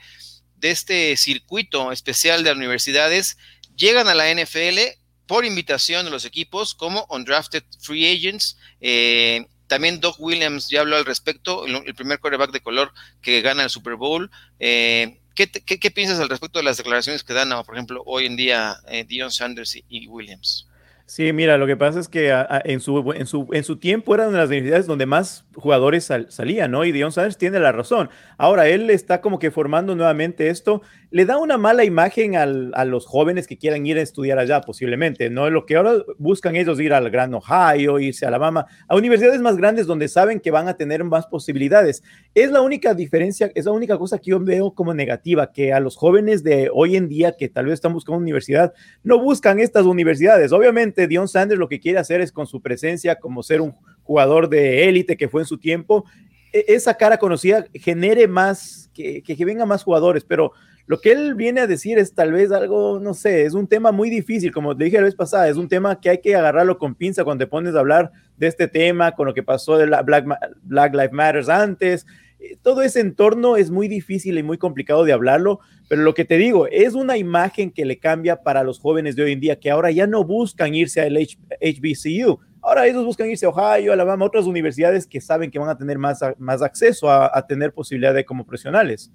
de 0.58 0.72
este 0.72 1.16
circuito 1.18 1.92
especial 1.92 2.44
de 2.44 2.52
universidades 2.52 3.38
llegan 3.76 4.08
a 4.08 4.16
la 4.16 4.34
NFL 4.34 4.80
por 5.26 5.46
invitación 5.46 6.06
de 6.06 6.12
los 6.12 6.26
equipos 6.26 6.74
como 6.74 7.06
undrafted 7.10 7.64
free 7.80 8.12
agents. 8.12 8.58
Eh, 8.82 9.46
también 9.68 10.00
Doc 10.00 10.20
Williams 10.20 10.70
ya 10.70 10.82
habló 10.82 10.98
al 10.98 11.06
respecto, 11.06 11.66
el, 11.68 11.94
primer 11.96 12.20
quarterback 12.20 12.52
de 12.52 12.62
color 12.62 12.92
que 13.22 13.42
gana 13.42 13.64
el 13.64 13.70
Super 13.70 13.96
Bowl. 13.96 14.32
Eh, 14.60 15.20
¿qué, 15.36 15.92
piensas 15.92 16.20
al 16.20 16.30
respecto 16.30 16.60
de 16.60 16.66
las 16.66 16.78
declaraciones 16.78 17.24
que 17.24 17.34
dan, 17.34 17.50
por 17.64 17.76
ejemplo, 17.76 18.02
hoy 18.06 18.26
en 18.26 18.36
día 18.36 18.78
eh, 18.88 19.06
Dion 19.08 19.32
Sanders 19.32 19.78
y 19.88 20.08
Williams? 20.08 20.69
Sí, 21.10 21.34
mira, 21.34 21.58
lo 21.58 21.66
que 21.66 21.76
pasa 21.76 22.00
es 22.00 22.08
que 22.08 22.32
en, 22.66 22.80
su, 22.82 23.14
en, 23.14 23.26
su, 23.26 23.48
en 23.52 23.64
su 23.64 23.80
tiempo 23.80 24.14
era 24.14 24.28
una 24.28 24.34
de 24.34 24.44
las 24.44 24.50
universidades 24.50 24.86
donde 24.86 25.08
más 25.08 25.44
jugadores 25.56 26.08
salían, 26.30 26.70
¿no? 26.70 26.86
Y 26.86 26.92
Dion 26.92 27.12
Sanders 27.12 27.36
tiene 27.36 27.60
la 27.60 27.72
razón. 27.72 28.12
Ahora, 28.38 28.68
él 28.68 28.92
está 28.92 29.20
como 29.20 29.40
que 29.40 29.50
formando 29.50 29.96
nuevamente 29.96 30.50
esto. 30.50 30.84
Le 31.10 31.26
da 31.26 31.40
una 31.40 31.58
mala 31.58 31.84
imagen 31.84 32.36
a 32.36 32.46
los 32.86 33.08
jóvenes 33.08 33.48
que 33.48 33.58
quieran 33.58 33.88
ir 33.88 33.98
a 33.98 34.04
estudiar 34.04 34.38
allá, 34.38 34.62
posiblemente, 34.62 35.32
¿no? 35.32 35.50
Lo 35.50 35.66
que 35.66 35.78
ahora 35.78 35.94
buscan 36.20 36.56
ellos 36.56 36.80
ir 36.80 36.94
al 36.94 37.10
Gran 37.10 37.34
Ohio, 37.34 38.00
irse 38.00 38.26
a 38.26 38.28
Alabama, 38.28 38.68
a 38.88 38.96
universidades 38.96 39.42
más 39.42 39.58
grandes 39.58 39.88
donde 39.88 40.08
saben 40.10 40.40
que 40.40 40.52
van 40.52 40.68
a 40.68 40.78
tener 40.78 41.04
más 41.04 41.26
posibilidades. 41.26 42.04
Es 42.36 42.52
la 42.52 42.62
única 42.62 42.94
diferencia, 42.94 43.52
es 43.56 43.66
la 43.66 43.72
única 43.72 43.98
cosa 43.98 44.20
que 44.20 44.30
yo 44.30 44.40
veo 44.40 44.76
como 44.76 44.94
negativa, 44.94 45.52
que 45.52 45.74
a 45.74 45.80
los 45.80 45.96
jóvenes 45.96 46.44
de 46.44 46.70
hoy 46.72 46.96
en 46.96 47.10
día 47.10 47.36
que 47.36 47.50
tal 47.50 47.66
vez 47.66 47.74
están 47.74 47.94
buscando 47.94 48.20
universidad, 48.22 48.74
no 49.02 49.20
buscan 49.20 49.60
estas 49.60 49.86
universidades. 49.86 50.52
Obviamente, 50.52 50.99
Obviamente 51.00 51.08
Dion 51.08 51.28
Sanders 51.28 51.60
lo 51.60 51.70
que 51.70 51.80
quiere 51.80 52.00
hacer 52.00 52.22
es 52.22 52.32
con 52.32 52.46
su 52.46 52.62
presencia 52.62 53.16
como 53.16 53.44
ser 53.44 53.62
un 53.62 53.74
jugador 54.04 54.50
de 54.50 54.90
élite 54.90 55.16
que 55.16 55.30
fue 55.30 55.42
en 55.42 55.48
su 55.48 55.58
tiempo, 55.58 56.06
e, 56.52 56.66
esa 56.68 56.96
cara 56.96 57.18
conocida 57.18 57.66
genere 57.74 58.28
más, 58.28 58.90
que, 58.94 59.22
que, 59.22 59.46
vengan 59.46 59.68
más 59.68 59.84
jugadores, 59.84 60.26
pero 60.26 60.52
lo 60.88 61.00
que 61.00 61.12
él 61.12 61.36
viene 61.36 61.62
a 61.62 61.68
decir 61.68 62.00
es 62.00 62.14
tal 62.14 62.32
vez 62.32 62.52
algo, 62.52 63.00
no 63.00 63.14
sé, 63.14 63.46
es 63.46 63.54
un 63.54 63.68
tema 63.68 63.92
muy 63.92 64.10
difícil, 64.10 64.52
como 64.52 64.76
te 64.76 64.86
dije 64.86 64.98
la 64.98 65.04
vez 65.04 65.16
pasada, 65.16 65.48
es 65.48 65.58
un 65.58 65.70
tema 65.70 66.00
que 66.00 66.10
hay 66.10 66.18
que 66.20 66.36
agarrarlo 66.36 66.78
con 66.78 66.96
pinza 66.96 67.24
cuando 67.24 67.46
te 67.46 67.50
pones 67.50 67.76
a 67.76 67.80
hablar 67.80 68.12
de 68.38 68.48
este 68.48 68.68
tema, 68.68 69.12
con 69.14 69.28
lo 69.28 69.34
que 69.34 69.44
pasó 69.44 69.78
de 69.78 69.88
la 69.88 70.02
Black, 70.02 70.26
Black 70.64 70.94
Lives 70.94 71.14
Matter 71.14 71.52
antes. 71.52 72.06
Eh, 72.40 72.58
todo 72.62 72.82
ese 72.82 73.02
entorno 73.02 73.58
es 73.58 73.70
muy 73.70 73.88
difícil 73.88 74.38
y 74.38 74.44
muy 74.44 74.58
complicado 74.58 75.04
de 75.04 75.14
hablarlo, 75.14 75.60
pero 75.90 76.04
lo 76.04 76.14
que 76.14 76.26
te 76.26 76.38
digo, 76.38 76.68
es 76.68 76.94
una 76.94 77.18
imagen 77.18 77.72
que 77.72 77.86
le 77.86 78.00
cambia 78.00 78.44
para 78.44 78.64
los 78.64 78.80
jóvenes 78.80 79.16
de 79.16 79.24
hoy 79.24 79.34
en 79.34 79.40
día, 79.40 79.60
que 79.60 79.70
ahora 79.70 79.92
ya 79.92 80.08
no 80.08 80.24
buscan 80.24 80.74
irse 80.74 81.02
al 81.02 81.18
HBCU, 81.18 82.40
ahora 82.62 82.88
ellos 82.88 83.04
buscan 83.04 83.30
irse 83.30 83.46
a 83.46 83.50
Ohio, 83.50 83.92
Alabama, 83.92 84.26
otras 84.26 84.46
universidades 84.46 85.06
que 85.06 85.20
saben 85.20 85.52
que 85.52 85.60
van 85.60 85.70
a 85.70 85.78
tener 85.78 85.98
más, 85.98 86.20
más 86.38 86.62
acceso 86.62 87.12
a, 87.12 87.46
tener 87.48 87.74
posibilidad 87.74 88.14
de 88.14 88.26
como 88.26 88.46
profesionales. 88.46 89.12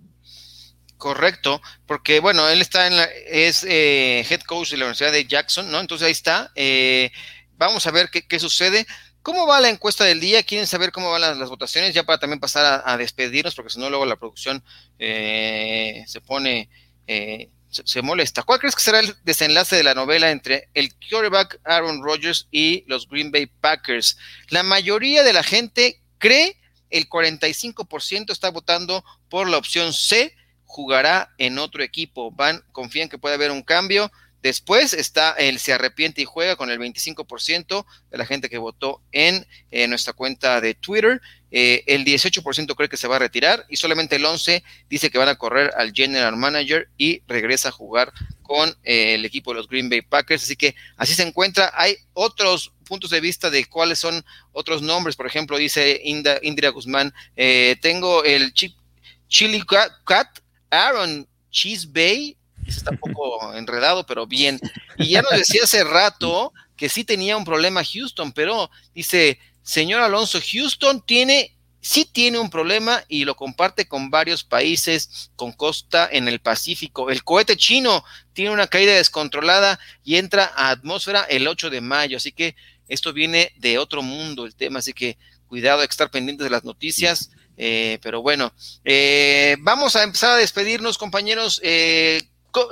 Correcto, 0.96 1.60
porque 1.86 2.20
bueno, 2.20 2.48
él 2.48 2.60
está 2.60 2.86
en 2.86 2.96
la, 2.96 3.04
es 3.04 3.64
eh, 3.64 4.24
head 4.28 4.40
coach 4.42 4.70
de 4.70 4.78
la 4.78 4.84
Universidad 4.84 5.12
de 5.12 5.26
Jackson, 5.26 5.70
¿no? 5.70 5.80
Entonces 5.80 6.06
ahí 6.06 6.12
está. 6.12 6.50
Eh, 6.54 7.10
vamos 7.56 7.86
a 7.86 7.90
ver 7.90 8.08
qué, 8.10 8.26
qué, 8.26 8.38
sucede. 8.38 8.86
¿Cómo 9.24 9.46
va 9.46 9.58
la 9.58 9.70
encuesta 9.70 10.04
del 10.04 10.20
día? 10.20 10.42
¿Quieren 10.42 10.66
saber 10.66 10.92
cómo 10.92 11.10
van 11.10 11.22
las, 11.22 11.48
votaciones? 11.48 11.94
Ya 11.94 12.02
para 12.02 12.18
también 12.18 12.40
pasar 12.40 12.82
a, 12.84 12.96
despedirnos, 12.98 13.54
porque 13.54 13.72
si 13.72 13.80
no, 13.80 13.88
luego 13.88 14.04
la 14.04 14.16
producción 14.16 14.62
eh, 14.98 16.04
se 16.06 16.20
pone, 16.20 16.68
se, 17.06 17.48
se, 17.86 18.02
molesta. 18.02 18.42
¿Cuál 18.42 18.58
crees 18.58 18.76
que 18.76 18.82
será 18.82 19.00
el 19.00 19.16
desenlace 19.24 19.76
de 19.76 19.82
la 19.82 19.94
novela 19.94 20.30
entre 20.30 20.68
el 20.74 20.90
quarterback 21.08 21.58
Aaron 21.64 22.04
Rodgers 22.04 22.48
y 22.50 22.84
los 22.86 23.08
Green 23.08 23.32
Bay 23.32 23.46
Packers? 23.46 24.18
La 24.50 24.62
mayoría 24.62 25.22
de 25.22 25.32
la 25.32 25.42
gente 25.42 26.02
cree, 26.18 26.60
el 26.90 27.08
45% 27.08 28.30
está 28.30 28.50
votando 28.50 29.02
por 29.30 29.48
la 29.48 29.56
opción 29.56 29.94
C 29.94 30.36
jugará 30.74 31.32
en 31.38 31.58
otro 31.58 31.82
equipo. 31.82 32.30
Van, 32.32 32.62
confían 32.72 33.08
que 33.08 33.16
puede 33.16 33.36
haber 33.36 33.52
un 33.52 33.62
cambio. 33.62 34.10
Después 34.44 34.92
está 34.92 35.30
el 35.30 35.58
se 35.58 35.72
arrepiente 35.72 36.20
y 36.20 36.26
juega 36.26 36.54
con 36.56 36.70
el 36.70 36.78
25% 36.78 37.86
de 38.10 38.18
la 38.18 38.26
gente 38.26 38.50
que 38.50 38.58
votó 38.58 39.00
en, 39.10 39.46
en 39.70 39.88
nuestra 39.88 40.12
cuenta 40.12 40.60
de 40.60 40.74
Twitter. 40.74 41.22
Eh, 41.50 41.82
el 41.86 42.04
18% 42.04 42.76
cree 42.76 42.90
que 42.90 42.98
se 42.98 43.08
va 43.08 43.16
a 43.16 43.20
retirar 43.20 43.64
y 43.70 43.76
solamente 43.76 44.16
el 44.16 44.24
11% 44.26 44.62
dice 44.90 45.08
que 45.08 45.16
van 45.16 45.30
a 45.30 45.36
correr 45.36 45.72
al 45.78 45.94
general 45.94 46.36
manager 46.36 46.90
y 46.98 47.22
regresa 47.26 47.70
a 47.70 47.72
jugar 47.72 48.12
con 48.42 48.68
eh, 48.82 49.14
el 49.14 49.24
equipo 49.24 49.52
de 49.52 49.56
los 49.56 49.66
Green 49.66 49.88
Bay 49.88 50.02
Packers. 50.02 50.42
Así 50.42 50.56
que 50.56 50.74
así 50.98 51.14
se 51.14 51.22
encuentra. 51.22 51.72
Hay 51.74 51.96
otros 52.12 52.70
puntos 52.84 53.08
de 53.08 53.22
vista 53.22 53.48
de 53.48 53.64
cuáles 53.64 53.98
son 53.98 54.26
otros 54.52 54.82
nombres. 54.82 55.16
Por 55.16 55.26
ejemplo, 55.26 55.56
dice 55.56 56.02
Indira 56.04 56.68
Guzmán, 56.68 57.14
eh, 57.34 57.76
tengo 57.80 58.22
el 58.24 58.52
Chili 58.52 59.62
Cat 60.04 60.40
Aaron 60.68 61.26
Cheese 61.50 61.86
Bay, 61.90 62.36
está 62.76 62.90
un 62.90 62.98
poco 62.98 63.54
enredado, 63.54 64.04
pero 64.06 64.26
bien. 64.26 64.60
Y 64.98 65.10
ya 65.10 65.22
nos 65.22 65.32
decía 65.32 65.62
hace 65.64 65.84
rato 65.84 66.52
que 66.76 66.88
sí 66.88 67.04
tenía 67.04 67.36
un 67.36 67.44
problema 67.44 67.82
Houston, 67.84 68.32
pero 68.32 68.70
dice, 68.94 69.38
señor 69.62 70.02
Alonso, 70.02 70.40
Houston 70.40 71.04
tiene, 71.06 71.56
sí 71.80 72.04
tiene 72.04 72.38
un 72.38 72.50
problema 72.50 73.04
y 73.08 73.24
lo 73.24 73.36
comparte 73.36 73.86
con 73.86 74.10
varios 74.10 74.44
países, 74.44 75.30
con 75.36 75.52
costa 75.52 76.08
en 76.10 76.28
el 76.28 76.40
Pacífico. 76.40 77.10
El 77.10 77.24
cohete 77.24 77.56
chino 77.56 78.04
tiene 78.32 78.50
una 78.50 78.66
caída 78.66 78.94
descontrolada 78.94 79.78
y 80.02 80.16
entra 80.16 80.52
a 80.54 80.70
atmósfera 80.70 81.22
el 81.22 81.46
8 81.46 81.70
de 81.70 81.80
mayo, 81.80 82.16
así 82.16 82.32
que 82.32 82.56
esto 82.88 83.12
viene 83.12 83.52
de 83.56 83.78
otro 83.78 84.02
mundo 84.02 84.44
el 84.44 84.54
tema, 84.54 84.80
así 84.80 84.92
que 84.92 85.16
cuidado, 85.46 85.80
que 85.80 85.86
estar 85.86 86.10
pendientes 86.10 86.44
de 86.44 86.50
las 86.50 86.64
noticias. 86.64 87.30
Eh, 87.56 87.98
pero 88.02 88.20
bueno, 88.22 88.52
eh, 88.84 89.56
vamos 89.60 89.94
a 89.96 90.02
empezar 90.02 90.32
a 90.32 90.36
despedirnos, 90.36 90.98
compañeros. 90.98 91.60
Eh, 91.62 92.22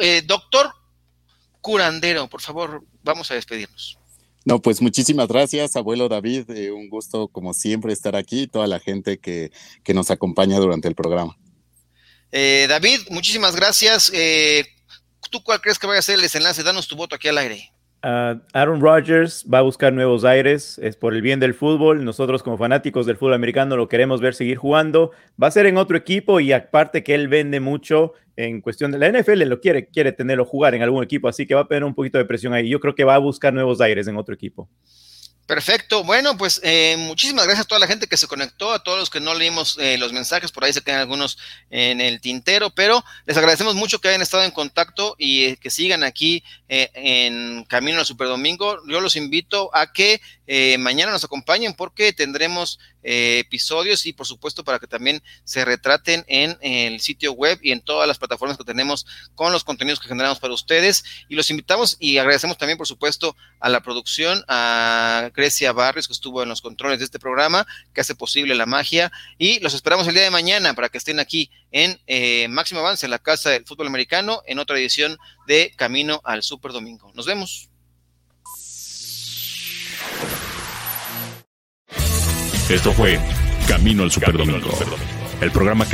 eh, 0.00 0.22
doctor 0.24 0.72
Curandero, 1.60 2.28
por 2.28 2.40
favor, 2.40 2.84
vamos 3.02 3.30
a 3.30 3.34
despedirnos. 3.34 3.98
No, 4.44 4.60
pues 4.60 4.82
muchísimas 4.82 5.28
gracias, 5.28 5.76
abuelo 5.76 6.08
David. 6.08 6.50
Eh, 6.50 6.72
un 6.72 6.88
gusto, 6.88 7.28
como 7.28 7.54
siempre, 7.54 7.92
estar 7.92 8.16
aquí, 8.16 8.46
toda 8.46 8.66
la 8.66 8.80
gente 8.80 9.18
que, 9.18 9.52
que 9.84 9.94
nos 9.94 10.10
acompaña 10.10 10.58
durante 10.58 10.88
el 10.88 10.94
programa. 10.94 11.36
David, 12.32 13.00
muchísimas 13.10 13.54
gracias. 13.54 14.10
¿Tú 15.30 15.42
cuál 15.44 15.60
crees 15.60 15.78
que 15.78 15.86
vaya 15.86 15.98
a 15.98 16.02
ser 16.02 16.14
el 16.14 16.22
desenlace? 16.22 16.62
Danos 16.62 16.88
tu 16.88 16.96
voto 16.96 17.14
aquí 17.14 17.28
al 17.28 17.36
aire. 17.36 17.72
Uh, 18.04 18.40
Aaron 18.52 18.80
Rodgers 18.80 19.46
va 19.52 19.58
a 19.58 19.62
buscar 19.62 19.92
nuevos 19.92 20.24
aires, 20.24 20.76
es 20.82 20.96
por 20.96 21.14
el 21.14 21.22
bien 21.22 21.38
del 21.38 21.54
fútbol. 21.54 22.04
Nosotros 22.04 22.42
como 22.42 22.58
fanáticos 22.58 23.06
del 23.06 23.16
fútbol 23.16 23.34
americano 23.34 23.76
lo 23.76 23.88
queremos 23.88 24.20
ver 24.20 24.34
seguir 24.34 24.56
jugando. 24.56 25.12
Va 25.40 25.46
a 25.46 25.50
ser 25.52 25.66
en 25.66 25.76
otro 25.76 25.96
equipo 25.96 26.40
y 26.40 26.52
aparte 26.52 27.04
que 27.04 27.14
él 27.14 27.28
vende 27.28 27.60
mucho 27.60 28.14
en 28.34 28.60
cuestión 28.60 28.90
de 28.90 28.98
la 28.98 29.08
NFL, 29.08 29.44
lo 29.44 29.60
quiere, 29.60 29.86
quiere 29.86 30.10
tenerlo 30.10 30.44
jugar 30.44 30.74
en 30.74 30.82
algún 30.82 31.04
equipo, 31.04 31.28
así 31.28 31.46
que 31.46 31.54
va 31.54 31.60
a 31.60 31.68
tener 31.68 31.84
un 31.84 31.94
poquito 31.94 32.18
de 32.18 32.24
presión 32.24 32.54
ahí. 32.54 32.68
Yo 32.68 32.80
creo 32.80 32.94
que 32.94 33.04
va 33.04 33.14
a 33.14 33.18
buscar 33.18 33.54
nuevos 33.54 33.80
aires 33.80 34.08
en 34.08 34.16
otro 34.16 34.34
equipo. 34.34 34.68
Perfecto. 35.46 36.04
Bueno, 36.04 36.36
pues 36.38 36.60
eh, 36.62 36.96
muchísimas 36.98 37.44
gracias 37.44 37.66
a 37.66 37.68
toda 37.68 37.80
la 37.80 37.88
gente 37.88 38.06
que 38.06 38.16
se 38.16 38.28
conectó, 38.28 38.72
a 38.72 38.82
todos 38.82 38.98
los 38.98 39.10
que 39.10 39.20
no 39.20 39.34
leímos 39.34 39.76
eh, 39.80 39.98
los 39.98 40.12
mensajes, 40.12 40.52
por 40.52 40.64
ahí 40.64 40.72
se 40.72 40.82
quedan 40.82 41.00
algunos 41.00 41.36
en 41.68 42.00
el 42.00 42.20
tintero, 42.20 42.70
pero 42.70 43.04
les 43.26 43.36
agradecemos 43.36 43.74
mucho 43.74 44.00
que 44.00 44.08
hayan 44.08 44.22
estado 44.22 44.44
en 44.44 44.52
contacto 44.52 45.16
y 45.18 45.44
eh, 45.44 45.56
que 45.60 45.70
sigan 45.70 46.04
aquí 46.04 46.44
eh, 46.68 46.90
en 46.94 47.64
Camino 47.64 47.98
al 47.98 48.06
Superdomingo. 48.06 48.78
Yo 48.86 49.00
los 49.00 49.16
invito 49.16 49.70
a 49.74 49.92
que 49.92 50.20
eh, 50.46 50.78
mañana 50.78 51.12
nos 51.12 51.24
acompañen 51.24 51.74
porque 51.74 52.12
tendremos 52.12 52.78
eh, 53.02 53.38
episodios 53.40 54.06
y 54.06 54.12
por 54.12 54.26
supuesto 54.26 54.64
para 54.64 54.78
que 54.78 54.86
también 54.86 55.22
se 55.44 55.64
retraten 55.64 56.24
en, 56.28 56.56
el 56.60 57.00
sitio 57.00 57.32
web 57.32 57.58
y 57.62 57.72
en 57.72 57.80
todas 57.80 58.06
las 58.06 58.18
plataformas 58.18 58.56
que 58.56 58.64
tenemos 58.64 59.06
con 59.34 59.52
los 59.52 59.64
contenidos 59.64 60.00
que 60.00 60.08
generamos 60.08 60.38
para 60.38 60.54
ustedes. 60.54 61.04
Y 61.28 61.34
los 61.34 61.50
invitamos 61.50 61.96
y 61.98 62.18
agradecemos 62.18 62.58
también 62.58 62.78
por 62.78 62.86
supuesto 62.86 63.36
a 63.60 63.68
la 63.68 63.82
producción, 63.82 64.44
a 64.48 65.30
Grecia 65.34 65.72
Barrios 65.72 66.06
que 66.06 66.12
estuvo 66.12 66.42
en 66.42 66.48
los 66.48 66.62
controles 66.62 66.98
de 66.98 67.04
este 67.04 67.18
programa, 67.18 67.66
que 67.92 68.00
hace 68.00 68.14
posible 68.14 68.54
la 68.54 68.66
magia. 68.66 69.10
Y 69.38 69.60
los 69.60 69.74
esperamos 69.74 70.06
el 70.06 70.14
día 70.14 70.24
de 70.24 70.30
mañana 70.30 70.74
para 70.74 70.88
que 70.88 70.98
estén 70.98 71.18
aquí 71.18 71.50
en 71.70 72.00
eh, 72.06 72.46
Máximo 72.48 72.80
Avance, 72.80 73.06
en 73.06 73.10
la 73.10 73.18
Casa 73.18 73.50
del 73.50 73.64
Fútbol 73.64 73.86
Americano, 73.86 74.42
en 74.46 74.58
otra 74.58 74.78
edición 74.78 75.18
de 75.46 75.72
Camino 75.76 76.20
al 76.24 76.42
Super 76.42 76.72
Domingo. 76.72 77.10
Nos 77.14 77.26
vemos. 77.26 77.71
Esto 82.72 82.90
fue 82.94 83.20
Camino 83.68 84.02
al 84.02 84.10
Superdomingo, 84.10 84.70
el 85.42 85.50
programa 85.50 85.84
que 85.84 85.90